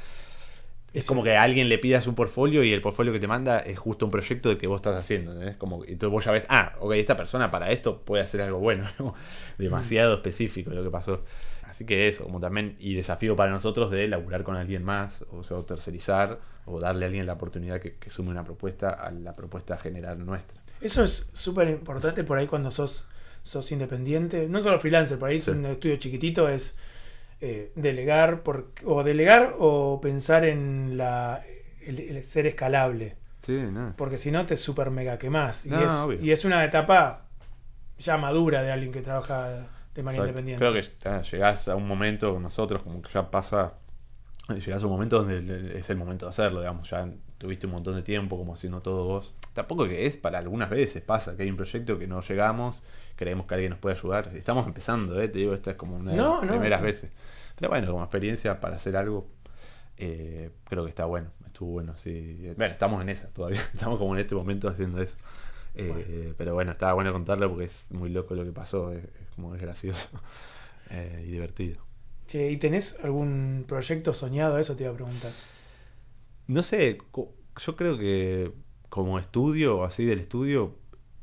Es 0.93 1.07
como 1.07 1.23
que 1.23 1.37
a 1.37 1.43
alguien 1.45 1.69
le 1.69 1.79
pidas 1.79 2.09
un 2.09 2.17
portfolio 2.17 2.65
y 2.65 2.73
el 2.73 2.81
portfolio 2.81 3.13
que 3.13 3.21
te 3.21 3.29
manda 3.29 3.61
es 3.61 3.79
justo 3.79 4.05
un 4.05 4.11
proyecto 4.11 4.49
de 4.49 4.59
que 4.59 4.67
vos 4.67 4.79
estás 4.79 4.97
haciendo. 4.97 5.31
¿entendés? 5.31 5.57
Como, 5.57 5.85
entonces 5.85 6.11
vos 6.11 6.25
ya 6.25 6.33
ves, 6.33 6.47
ah, 6.49 6.73
ok, 6.81 6.95
esta 6.95 7.17
persona 7.17 7.53
para 7.53 7.71
esto 7.71 8.01
puede 8.01 8.25
hacer 8.25 8.43
algo 8.43 8.59
bueno. 8.59 8.87
Demasiado 9.59 10.15
específico 10.15 10.71
lo 10.71 10.83
que 10.83 10.91
pasó. 10.91 11.23
Así 11.63 11.87
que 11.87 12.09
eso, 12.09 12.25
como 12.25 12.41
también, 12.41 12.75
y 12.81 12.95
desafío 12.95 13.37
para 13.37 13.53
nosotros 13.53 13.93
de 13.93 14.09
laburar 14.09 14.43
con 14.43 14.57
alguien 14.57 14.83
más, 14.83 15.25
o 15.31 15.45
sea, 15.45 15.61
tercerizar, 15.63 16.41
o 16.67 16.81
darle 16.81 17.05
a 17.05 17.09
alguien 17.09 17.27
la 17.27 17.35
oportunidad 17.35 17.81
que, 17.81 17.99
sume 18.11 18.31
una 18.31 18.45
propuesta 18.45 18.91
a 18.91 19.11
la 19.11 19.33
propuesta 19.33 19.77
general 19.77 20.25
nuestra. 20.25 20.61
Eso 20.81 21.05
es 21.05 21.31
súper 21.35 21.69
importante 21.69 22.25
por 22.25 22.39
ahí 22.39 22.47
cuando 22.47 22.71
sos, 22.71 23.07
sos 23.43 23.71
independiente, 23.73 24.49
no 24.49 24.61
solo 24.61 24.79
freelancer, 24.79 25.19
por 25.19 25.29
ahí 25.29 25.37
es 25.37 25.49
un 25.49 25.65
estudio 25.67 25.97
chiquitito, 25.97 26.49
es 26.49 26.77
eh, 27.41 27.73
delegar, 27.75 28.43
por, 28.43 28.73
o 28.85 29.03
delegar 29.03 29.55
o 29.59 30.01
pensar 30.01 30.45
en 30.45 30.97
la, 30.97 31.43
el, 31.87 32.23
ser 32.25 32.47
escalable. 32.47 33.17
Sí, 33.41 33.63
Porque 33.97 34.17
si 34.17 34.31
no 34.31 34.47
te 34.47 34.57
super 34.57 34.91
mega 34.91 35.19
quemás. 35.19 35.67
y, 35.67 35.75
es, 35.75 36.23
y 36.23 36.33
es 36.33 36.47
una 36.47 36.65
etapa 36.65 37.27
ya 37.99 38.17
madura 38.17 38.63
de 38.63 38.73
alguien 38.73 38.91
que 38.91 39.03
trabaja 39.03 39.67
de 39.95 40.03
manera 40.03 40.25
independiente. 40.25 40.65
Creo 40.65 40.73
que 40.73 41.31
llegás 41.31 41.69
a 41.69 41.77
un 41.77 41.87
momento 41.87 42.33
con 42.33 42.43
nosotros 42.43 42.83
como 42.83 43.01
que 43.03 43.11
ya 43.13 43.31
pasa 43.31 43.75
Llegás 44.49 44.83
a 44.83 44.87
un 44.87 44.93
momento 44.93 45.23
donde 45.23 45.79
es 45.79 45.89
el 45.89 45.97
momento 45.97 46.27
de 46.27 46.31
hacerlo, 46.31 46.61
digamos, 46.61 46.91
ya 46.91 47.09
tuviste 47.39 47.67
un 47.67 47.73
montón 47.73 47.95
de 47.95 48.03
tiempo 48.03 48.37
como 48.37 48.55
haciendo 48.55 48.83
todo 48.83 49.05
vos. 49.05 49.35
Tampoco 49.55 49.89
que 49.89 50.07
es 50.07 50.19
para 50.19 50.39
algunas 50.39 50.69
veces, 50.69 51.03
pasa 51.03 51.35
que 51.37 51.45
hay 51.45 51.51
un 51.51 51.57
proyecto 51.57 51.99
que 51.99 52.07
no 52.07 52.21
llegamos, 52.21 52.83
creemos 53.17 53.47
que 53.47 53.55
alguien 53.55 53.71
nos 53.71 53.79
puede 53.79 53.97
ayudar. 53.97 54.31
Estamos 54.35 54.67
empezando, 54.67 55.19
¿eh? 55.21 55.29
te 55.29 55.39
digo, 55.39 55.55
esta 55.55 55.71
es 55.71 55.77
como 55.77 55.97
una 55.97 56.13
de 56.13 56.17
las 56.19 56.41
primeras 56.41 56.83
veces. 56.83 57.13
Pero 57.57 57.71
bueno, 57.71 57.87
como 57.87 58.03
experiencia 58.03 58.61
para 58.61 58.77
hacer 58.77 58.97
algo, 58.97 59.27
eh, 59.97 60.51
creo 60.65 60.85
que 60.85 60.91
está 60.91 61.07
bueno, 61.07 61.31
estuvo 61.47 61.71
bueno, 61.73 61.97
sí. 61.97 62.53
Bueno, 62.57 62.73
estamos 62.73 63.01
en 63.01 63.09
esa 63.09 63.29
todavía, 63.29 63.61
estamos 63.75 63.99
como 63.99 64.15
en 64.15 64.21
este 64.21 64.35
momento 64.35 64.69
haciendo 64.69 65.01
eso. 65.01 65.17
Eh, 65.75 66.35
pero 66.37 66.55
bueno, 66.55 66.73
estaba 66.73 66.93
bueno 66.93 67.13
contarlo 67.13 67.49
porque 67.49 67.65
es 67.65 67.91
muy 67.91 68.11
loco 68.11 68.35
lo 68.35 68.45
que 68.45 68.53
pasó, 68.53 68.93
es, 68.93 69.07
como 69.35 69.55
es 69.55 69.63
gracioso 69.63 70.09
y 70.91 71.31
divertido. 71.31 71.84
Che, 72.27 72.51
¿y 72.51 72.57
tenés 72.57 72.99
algún 73.03 73.65
proyecto 73.69 74.15
soñado? 74.15 74.59
Eso 74.59 74.77
te 74.77 74.85
iba 74.85 74.93
a 74.93 74.97
preguntar. 74.97 75.33
No 76.47 76.63
sé, 76.63 76.99
yo 77.57 77.77
creo 77.77 77.99
que 77.99 78.53
como 78.89 79.19
estudio, 79.19 79.85
así 79.85 80.05
del 80.05 80.21
estudio, 80.21 80.77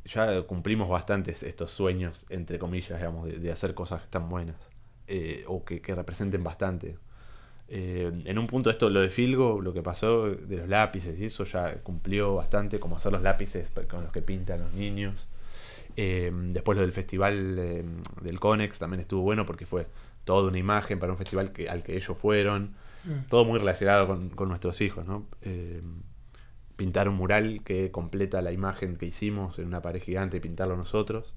ya 0.05 0.41
cumplimos 0.43 0.89
bastantes 0.89 1.43
estos 1.43 1.71
sueños, 1.71 2.25
entre 2.29 2.59
comillas, 2.59 2.97
digamos, 2.99 3.27
de, 3.27 3.51
hacer 3.51 3.73
cosas 3.73 4.09
tan 4.09 4.29
buenas 4.29 4.57
eh, 5.07 5.43
o 5.47 5.63
que, 5.63 5.81
representen 5.95 6.43
bastante. 6.43 6.97
Eh, 7.67 8.11
en 8.25 8.37
un 8.37 8.47
punto 8.47 8.69
esto, 8.69 8.89
lo 8.89 8.99
de 8.99 9.09
Filgo, 9.09 9.61
lo 9.61 9.73
que 9.73 9.81
pasó 9.81 10.31
de 10.31 10.57
los 10.57 10.67
lápices 10.67 11.19
y 11.19 11.25
eso 11.25 11.45
ya 11.45 11.75
cumplió 11.81 12.35
bastante, 12.35 12.79
como 12.79 12.97
hacer 12.97 13.13
los 13.13 13.21
lápices 13.21 13.71
con 13.89 14.03
los 14.03 14.11
que 14.11 14.21
pintan 14.21 14.61
los 14.61 14.73
niños. 14.73 15.29
Eh, 15.95 16.31
después 16.33 16.77
lo 16.77 16.81
del 16.81 16.93
festival 16.93 17.55
del 18.21 18.39
Conex 18.39 18.79
también 18.79 19.01
estuvo 19.01 19.21
bueno 19.21 19.45
porque 19.45 19.65
fue 19.65 19.87
toda 20.25 20.47
una 20.47 20.57
imagen 20.57 20.99
para 20.99 21.11
un 21.11 21.17
festival 21.17 21.51
que, 21.51 21.69
al 21.69 21.83
que 21.83 21.95
ellos 21.95 22.17
fueron. 22.17 22.75
Mm. 23.03 23.27
Todo 23.29 23.45
muy 23.45 23.59
relacionado 23.59 24.07
con, 24.07 24.47
nuestros 24.47 24.79
hijos, 24.81 25.05
¿no? 25.05 25.27
Eh, 25.41 25.81
pintar 26.75 27.09
un 27.09 27.15
mural 27.15 27.61
que 27.63 27.91
completa 27.91 28.41
la 28.41 28.51
imagen 28.51 28.97
que 28.97 29.05
hicimos 29.05 29.59
en 29.59 29.67
una 29.67 29.81
pared 29.81 30.01
gigante 30.01 30.37
y 30.37 30.39
pintarlo 30.39 30.77
nosotros. 30.77 31.33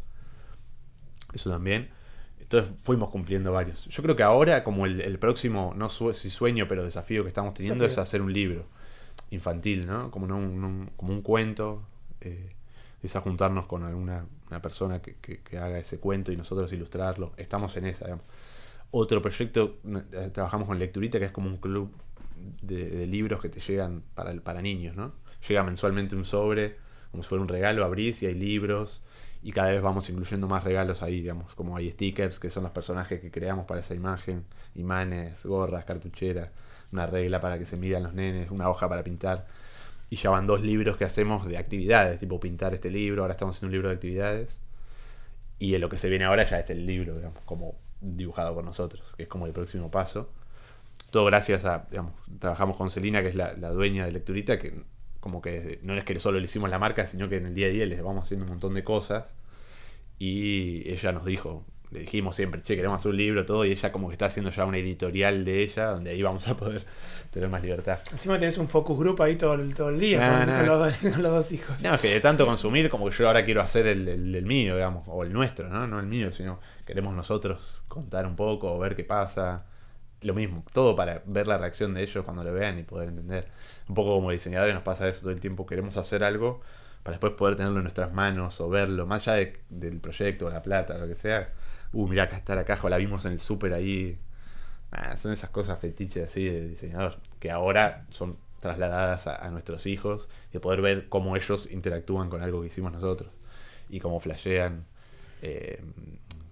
Eso 1.33 1.51
también. 1.51 1.91
Entonces 2.39 2.71
fuimos 2.83 3.09
cumpliendo 3.09 3.53
varios. 3.53 3.87
Yo 3.87 4.03
creo 4.03 4.17
que 4.17 4.23
ahora, 4.23 4.65
como 4.65 4.87
el, 4.87 5.19
próximo, 5.19 5.73
no 5.77 5.89
si 5.89 6.31
sueño, 6.31 6.69
pero 6.69 6.85
desafío 6.85 7.23
que 7.23 7.29
estamos 7.29 7.55
teniendo 7.55 7.85
es 7.87 7.97
hacer 7.99 8.21
un 8.21 8.33
libro 8.33 8.67
infantil, 9.31 9.87
¿no? 9.87 10.11
Como, 10.11 10.27
un, 10.27 10.91
como 10.97 11.13
un 11.13 11.23
cuento. 11.23 11.83
Eh, 12.21 12.55
juntarnos 13.23 13.67
con 13.67 13.85
alguna 13.85 14.25
una 14.55 14.63
persona 14.63 15.01
que, 15.01 15.17
que, 15.17 15.59
haga 15.59 15.79
ese 15.79 15.99
cuento 15.99 16.33
y 16.33 16.37
nosotros 16.37 16.73
ilustrarlo. 16.73 17.33
Estamos 17.37 17.77
en 17.77 17.87
esa, 17.87 18.05
digamos. 18.05 18.25
Otro 18.97 19.21
proyecto, 19.21 19.81
eh, 20.13 20.31
trabajamos 20.33 20.69
con 20.69 20.79
Lecturita, 20.79 21.19
que 21.19 21.25
es 21.25 21.33
como 21.33 21.49
un 21.49 21.57
club 21.57 21.93
de, 22.63 23.09
libros 23.09 23.43
que 23.43 23.49
te 23.49 23.59
llegan 23.59 24.05
para, 24.15 24.33
para 24.35 24.63
niños, 24.63 24.95
¿no? 24.95 25.13
Llega 25.49 25.65
mensualmente 25.65 26.15
un 26.15 26.25
sobre, 26.25 26.77
como 27.11 27.25
si 27.25 27.29
fuera 27.29 27.43
un 27.43 27.49
regalo, 27.49 27.85
abrís 27.85 28.23
y 28.23 28.27
hay 28.27 28.35
libros, 28.35 29.03
y 29.43 29.51
cada 29.51 29.73
vez 29.73 29.83
vamos 29.83 30.09
incluyendo 30.11 30.47
más 30.47 30.63
regalos 30.63 31.03
ahí, 31.03 31.23
digamos, 31.23 31.57
como 31.57 31.77
hay 31.77 31.91
stickers, 31.91 32.39
que 32.39 32.51
son 32.51 32.63
los 32.63 32.71
personajes 32.71 33.21
que 33.21 33.33
creamos 33.33 33.67
para 33.67 33.81
esa 33.81 33.97
imagen, 33.97 34.45
imanes, 34.77 35.45
gorras, 35.45 35.85
cartucheras, 35.85 36.51
una 36.93 37.09
regla 37.09 37.41
para 37.41 37.59
que 37.59 37.67
se 37.67 37.77
midan 37.77 38.05
los 38.05 38.15
nenes, 38.15 38.53
una 38.53 38.71
hoja 38.71 38.89
para 38.89 39.03
pintar. 39.03 39.49
Y 40.09 40.15
ya 40.15 40.31
van 40.31 40.47
dos 40.47 40.63
libros 40.63 40.97
que 40.97 41.05
hacemos 41.05 41.49
de 41.49 41.59
actividades, 41.59 42.21
tipo 42.21 42.39
pintar 42.39 42.73
este 42.75 42.91
libro, 42.91 43.23
ahora 43.23 43.33
estamos 43.35 43.57
haciendo 43.57 43.71
un 43.71 43.73
libro 43.73 43.89
de 43.89 43.97
actividades. 43.97 44.61
Y 45.59 45.75
en 45.75 45.81
lo 45.81 45.89
que 45.89 45.99
se 45.99 46.09
viene 46.09 46.27
ahora 46.27 46.45
ya 46.45 46.61
es 46.61 46.71
el 46.71 46.87
libro, 46.87 47.17
digamos, 47.17 47.43
como 47.45 47.75
dibujado 48.01 48.55
por 48.55 48.65
nosotros, 48.65 49.15
que 49.17 49.25
es 49.25 49.29
como 49.29 49.47
el 49.47 49.53
próximo 49.53 49.91
paso. 49.91 50.31
Todo 51.11 51.25
gracias 51.25 51.65
a, 51.65 51.87
trabajamos 52.39 52.77
con 52.77 52.91
Celina, 52.91 53.23
que 53.23 53.29
es 53.29 53.35
la, 53.35 53.55
dueña 53.55 54.05
de 54.07 54.13
Lecturita, 54.13 54.59
que 54.59 54.73
como 55.21 55.41
que 55.41 55.81
no 55.83 55.95
es 55.95 56.05
que 56.05 56.19
solo 56.21 56.39
le 56.39 56.45
hicimos 56.45 56.71
la 56.71 56.79
marca, 56.79 57.07
sino 57.07 57.29
que 57.29 57.37
en 57.37 57.47
el 57.47 57.55
día 57.55 57.67
a 57.69 57.71
día 57.71 57.87
les 57.87 58.03
vamos 58.03 58.25
haciendo 58.25 58.45
un 58.45 58.51
montón 58.51 58.75
de 58.75 58.85
cosas. 58.85 59.35
Y 60.19 60.89
ella 60.91 61.13
nos 61.13 61.25
dijo, 61.25 61.65
le 61.95 62.01
dijimos 62.01 62.35
siempre, 62.35 62.61
che, 62.61 62.75
queremos 62.75 63.01
hacer 63.01 63.13
un 63.13 63.17
libro, 63.17 63.47
todo, 63.47 63.65
y 63.65 63.71
ella 63.71 63.93
como 63.93 64.09
que 64.09 64.15
está 64.15 64.27
haciendo 64.27 64.51
ya 64.51 64.65
una 64.65 64.79
editorial 64.79 65.45
de 65.45 65.63
ella, 65.63 65.93
donde 65.93 66.11
ahí 66.11 66.23
vamos 66.23 66.47
a 66.49 66.57
poder 66.57 66.85
tener 67.31 67.49
más 67.49 67.63
libertad. 67.63 68.01
Encima 68.13 68.37
tenés 68.37 68.59
un 68.59 68.69
focus 68.69 68.99
group 68.99 69.23
ahí 69.23 69.37
todo, 69.37 69.57
todo 69.77 69.91
el 69.91 70.01
día 70.01 70.45
con, 70.57 70.67
los, 70.67 71.23
dos 71.23 71.53
hijos. 71.53 71.81
No, 71.85 71.95
es 71.95 72.01
que 72.01 72.09
de 72.09 72.21
tanto 72.21 72.45
consumir, 72.47 72.91
como 72.91 73.09
que 73.09 73.17
yo 73.17 73.29
ahora 73.29 73.45
quiero 73.45 73.61
hacer 73.61 73.87
el, 73.87 74.09
el, 74.09 74.45
mío, 74.45 74.75
digamos, 74.75 75.05
o 75.07 75.23
el 75.23 75.33
nuestro, 75.33 75.69
¿no? 75.69 75.87
No 75.87 76.01
el 76.01 76.07
mío, 76.07 76.33
sino 76.33 76.59
queremos 76.85 77.15
nosotros 77.15 77.81
contar 77.87 78.27
un 78.27 78.35
poco, 78.35 78.75
o 78.75 78.79
ver 78.81 78.97
qué 78.97 79.05
pasa. 79.05 79.65
Lo 80.23 80.35
mismo, 80.35 80.65
todo 80.73 80.97
para 80.97 81.23
ver 81.27 81.47
la 81.47 81.59
reacción 81.59 81.95
de 81.95 82.03
ellos 82.03 82.25
cuando 82.25 82.43
lo 82.43 82.53
vean 82.53 82.79
y 82.79 82.83
poder 82.83 83.11
entender. 83.11 83.47
Un 83.89 83.95
poco 83.95 84.15
como 84.15 84.31
diseñadores 84.33 84.75
nos 84.75 84.83
pasa 84.83 85.07
eso 85.07 85.21
todo 85.21 85.31
el 85.31 85.41
tiempo, 85.41 85.65
queremos 85.65 85.97
hacer 85.97 86.25
algo 86.25 86.61
para 87.05 87.17
después 87.17 87.35
poder 87.35 87.57
tenerlo 87.57 87.79
en 87.79 87.85
nuestras 87.85 88.13
manos 88.15 88.61
o 88.61 88.71
verlo, 88.71 89.07
más 89.07 89.29
allá 89.29 89.53
del 89.69 90.01
proyecto, 90.01 90.49
la 90.49 90.63
plata, 90.63 90.97
lo 90.97 91.07
que 91.07 91.15
sea 91.15 91.47
uh, 91.95 92.09
mirá, 92.09 92.25
acá 92.25 92.37
está 92.37 92.55
la 92.55 92.65
caja, 92.65 92.89
la 92.89 92.99
vimos 92.99 93.25
en 93.25 93.33
el 93.33 93.41
súper 93.41 93.73
ahí. 93.75 94.19
Ah, 94.93 95.17
son 95.17 95.33
esas 95.33 95.51
cosas 95.51 95.79
fetiches 95.81 96.29
así 96.29 96.45
de 96.45 96.69
diseñador 96.69 97.17
que 97.41 97.51
ahora 97.51 98.07
son 98.11 98.37
trasladadas 98.61 99.27
a, 99.27 99.51
nuestros 99.51 99.87
hijos 99.87 100.29
y 100.53 100.59
poder 100.59 100.81
ver 100.81 101.09
cómo 101.09 101.37
ellos 101.37 101.69
interactúan 101.71 102.31
con 102.31 102.43
algo 102.43 102.63
que 102.63 102.69
hicimos 102.69 102.93
nosotros 102.93 103.31
y 103.91 104.01
cómo 104.01 104.21
flashean 104.21 104.87
eh, 105.43 105.83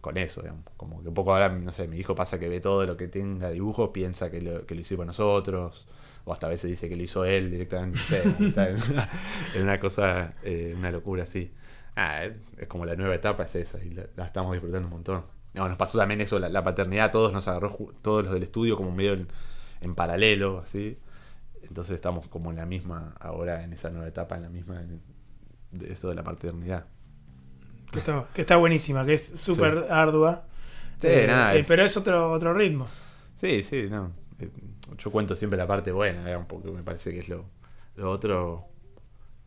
con 0.02 0.18
eso, 0.18 0.42
digamos. 0.42 0.64
Como 0.76 1.02
que 1.02 1.08
un 1.08 1.14
poco 1.14 1.32
ahora, 1.32 1.48
no 1.48 1.72
sé, 1.72 1.88
mi 1.88 1.96
hijo 1.96 2.14
pasa 2.14 2.38
que 2.38 2.48
ve 2.48 2.60
todo 2.60 2.84
lo 2.84 2.96
que 2.98 3.08
tenga 3.08 3.48
dibujo, 3.50 3.92
piensa 3.92 4.30
que 4.30 4.42
lo, 4.42 4.66
que 4.66 4.74
lo 4.74 4.82
hicimos 4.82 5.06
nosotros, 5.06 5.86
o 6.24 6.32
hasta 6.32 6.48
a 6.48 6.50
veces 6.50 6.68
dice 6.68 6.88
que 6.88 6.96
lo 6.96 7.02
hizo 7.02 7.24
él 7.24 7.50
directamente. 7.50 7.98
está 8.46 8.68
en, 8.68 9.62
una, 9.62 9.80
cosa, 9.80 10.34
eh, 10.44 10.74
una 10.76 10.90
locura 10.90 11.22
así. 11.22 11.50
Ah, 11.96 12.24
es, 12.24 12.66
como 12.68 12.86
la 12.86 12.96
nueva 12.96 13.14
etapa, 13.14 13.44
es 13.44 13.54
esa, 13.54 13.82
y 13.82 13.90
la, 13.90 14.24
estamos 14.24 14.52
disfrutando 14.52 14.88
un 14.88 14.94
montón. 14.94 15.24
No, 15.54 15.68
nos 15.68 15.76
pasó 15.76 15.98
también 15.98 16.20
eso, 16.20 16.38
la, 16.38 16.64
paternidad, 16.64 17.10
todos 17.10 17.32
nos 17.32 17.46
agarró, 17.48 17.76
todos 18.00 18.24
los 18.24 18.32
del 18.32 18.42
estudio 18.42 18.76
como 18.76 18.90
medio 18.92 19.26
en, 19.80 19.94
paralelo, 19.94 20.60
así. 20.64 20.98
Entonces 21.62 21.94
estamos 21.94 22.28
como 22.28 22.50
en 22.50 22.56
la 22.56 22.66
misma, 22.66 23.14
ahora 23.20 23.62
en 23.62 23.72
esa 23.72 23.90
nueva 23.90 24.08
etapa, 24.08 24.36
en 24.36 24.42
la 24.42 24.48
misma, 24.48 24.82
de 25.70 25.92
eso 25.92 26.08
de 26.08 26.14
la 26.14 26.22
paternidad. 26.22 26.86
Que 27.90 27.98
está, 27.98 28.26
que 28.32 28.40
está 28.40 28.56
buenísima, 28.56 29.04
que 29.04 29.14
es 29.14 29.26
súper 29.26 29.86
ardua. 29.90 30.44
Sí, 30.96 31.08
eh, 31.08 31.26
nada. 31.26 31.54
Eh, 31.54 31.64
pero 31.68 31.84
es 31.84 31.94
otro, 31.96 32.32
otro 32.32 32.54
ritmo. 32.54 32.86
Sí, 33.34 33.62
sí, 33.62 33.88
no. 33.90 34.12
Eh, 34.38 34.48
yo 34.96 35.10
cuento 35.10 35.36
siempre 35.36 35.58
la 35.58 35.66
parte 35.66 35.92
buena, 35.92 36.46
porque 36.48 36.70
me 36.70 36.82
parece 36.82 37.12
que 37.12 37.18
es 37.18 37.28
lo, 37.28 37.44
lo 37.96 38.10
otro 38.10 38.71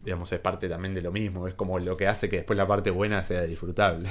digamos, 0.05 0.31
es 0.31 0.39
parte 0.39 0.69
también 0.69 0.93
de 0.93 1.01
lo 1.01 1.11
mismo, 1.11 1.47
es 1.47 1.55
como 1.55 1.79
lo 1.79 1.97
que 1.97 2.07
hace 2.07 2.29
que 2.29 2.37
después 2.37 2.55
la 2.55 2.67
parte 2.67 2.91
buena 2.91 3.23
sea 3.23 3.41
disfrutable. 3.41 4.07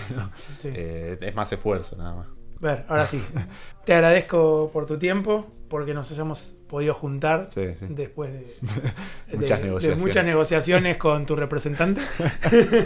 Eh, 0.64 1.16
es 1.20 1.34
más 1.34 1.52
esfuerzo 1.52 1.96
nada 1.96 2.14
más. 2.16 2.26
Ver, 2.60 2.84
ahora 2.88 3.06
sí. 3.06 3.22
Te 3.84 3.94
agradezco 3.94 4.70
por 4.72 4.86
tu 4.86 4.98
tiempo, 4.98 5.46
porque 5.68 5.94
nos 5.94 6.10
hayamos 6.10 6.56
podido 6.68 6.94
juntar 6.94 7.48
después 7.54 8.32
de, 8.32 9.36
muchas 9.38 9.62
negociaciones. 9.62 10.02
muchas 10.02 10.24
negociaciones 10.24 10.96
con 10.96 11.26
tu 11.26 11.36
representante. 11.36 12.00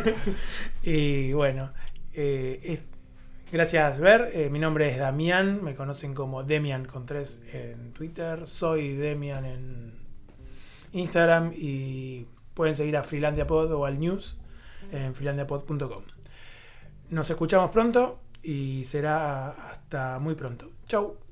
y 0.83 1.33
bueno, 1.33 1.73
eh, 2.13 2.83
gracias, 3.51 3.99
Ver. 3.99 4.31
Eh, 4.35 4.51
mi 4.51 4.59
nombre 4.59 4.91
es 4.91 4.99
Damián, 4.99 5.65
me 5.65 5.75
conocen 5.75 6.15
como 6.15 6.43
Demian 6.43 6.85
con 6.85 7.07
tres 7.07 7.41
en 7.53 7.93
Twitter. 7.93 8.47
Soy 8.47 8.97
Demian 8.97 9.45
en 9.47 9.99
Instagram 10.93 11.53
y 11.55 12.27
Pueden 12.59 12.75
seguir 12.75 12.97
a 12.97 13.05
Freelandiapod 13.05 13.71
o 13.71 13.87
al 13.87 14.01
news 14.01 14.37
en 14.91 15.15
freelandiapod.com. 15.15 16.03
Nos 17.11 17.31
escuchamos 17.31 17.71
pronto 17.71 18.19
y 18.43 18.83
será 18.83 19.51
hasta 19.71 20.19
muy 20.19 20.35
pronto. 20.35 20.69
Chau. 20.89 21.28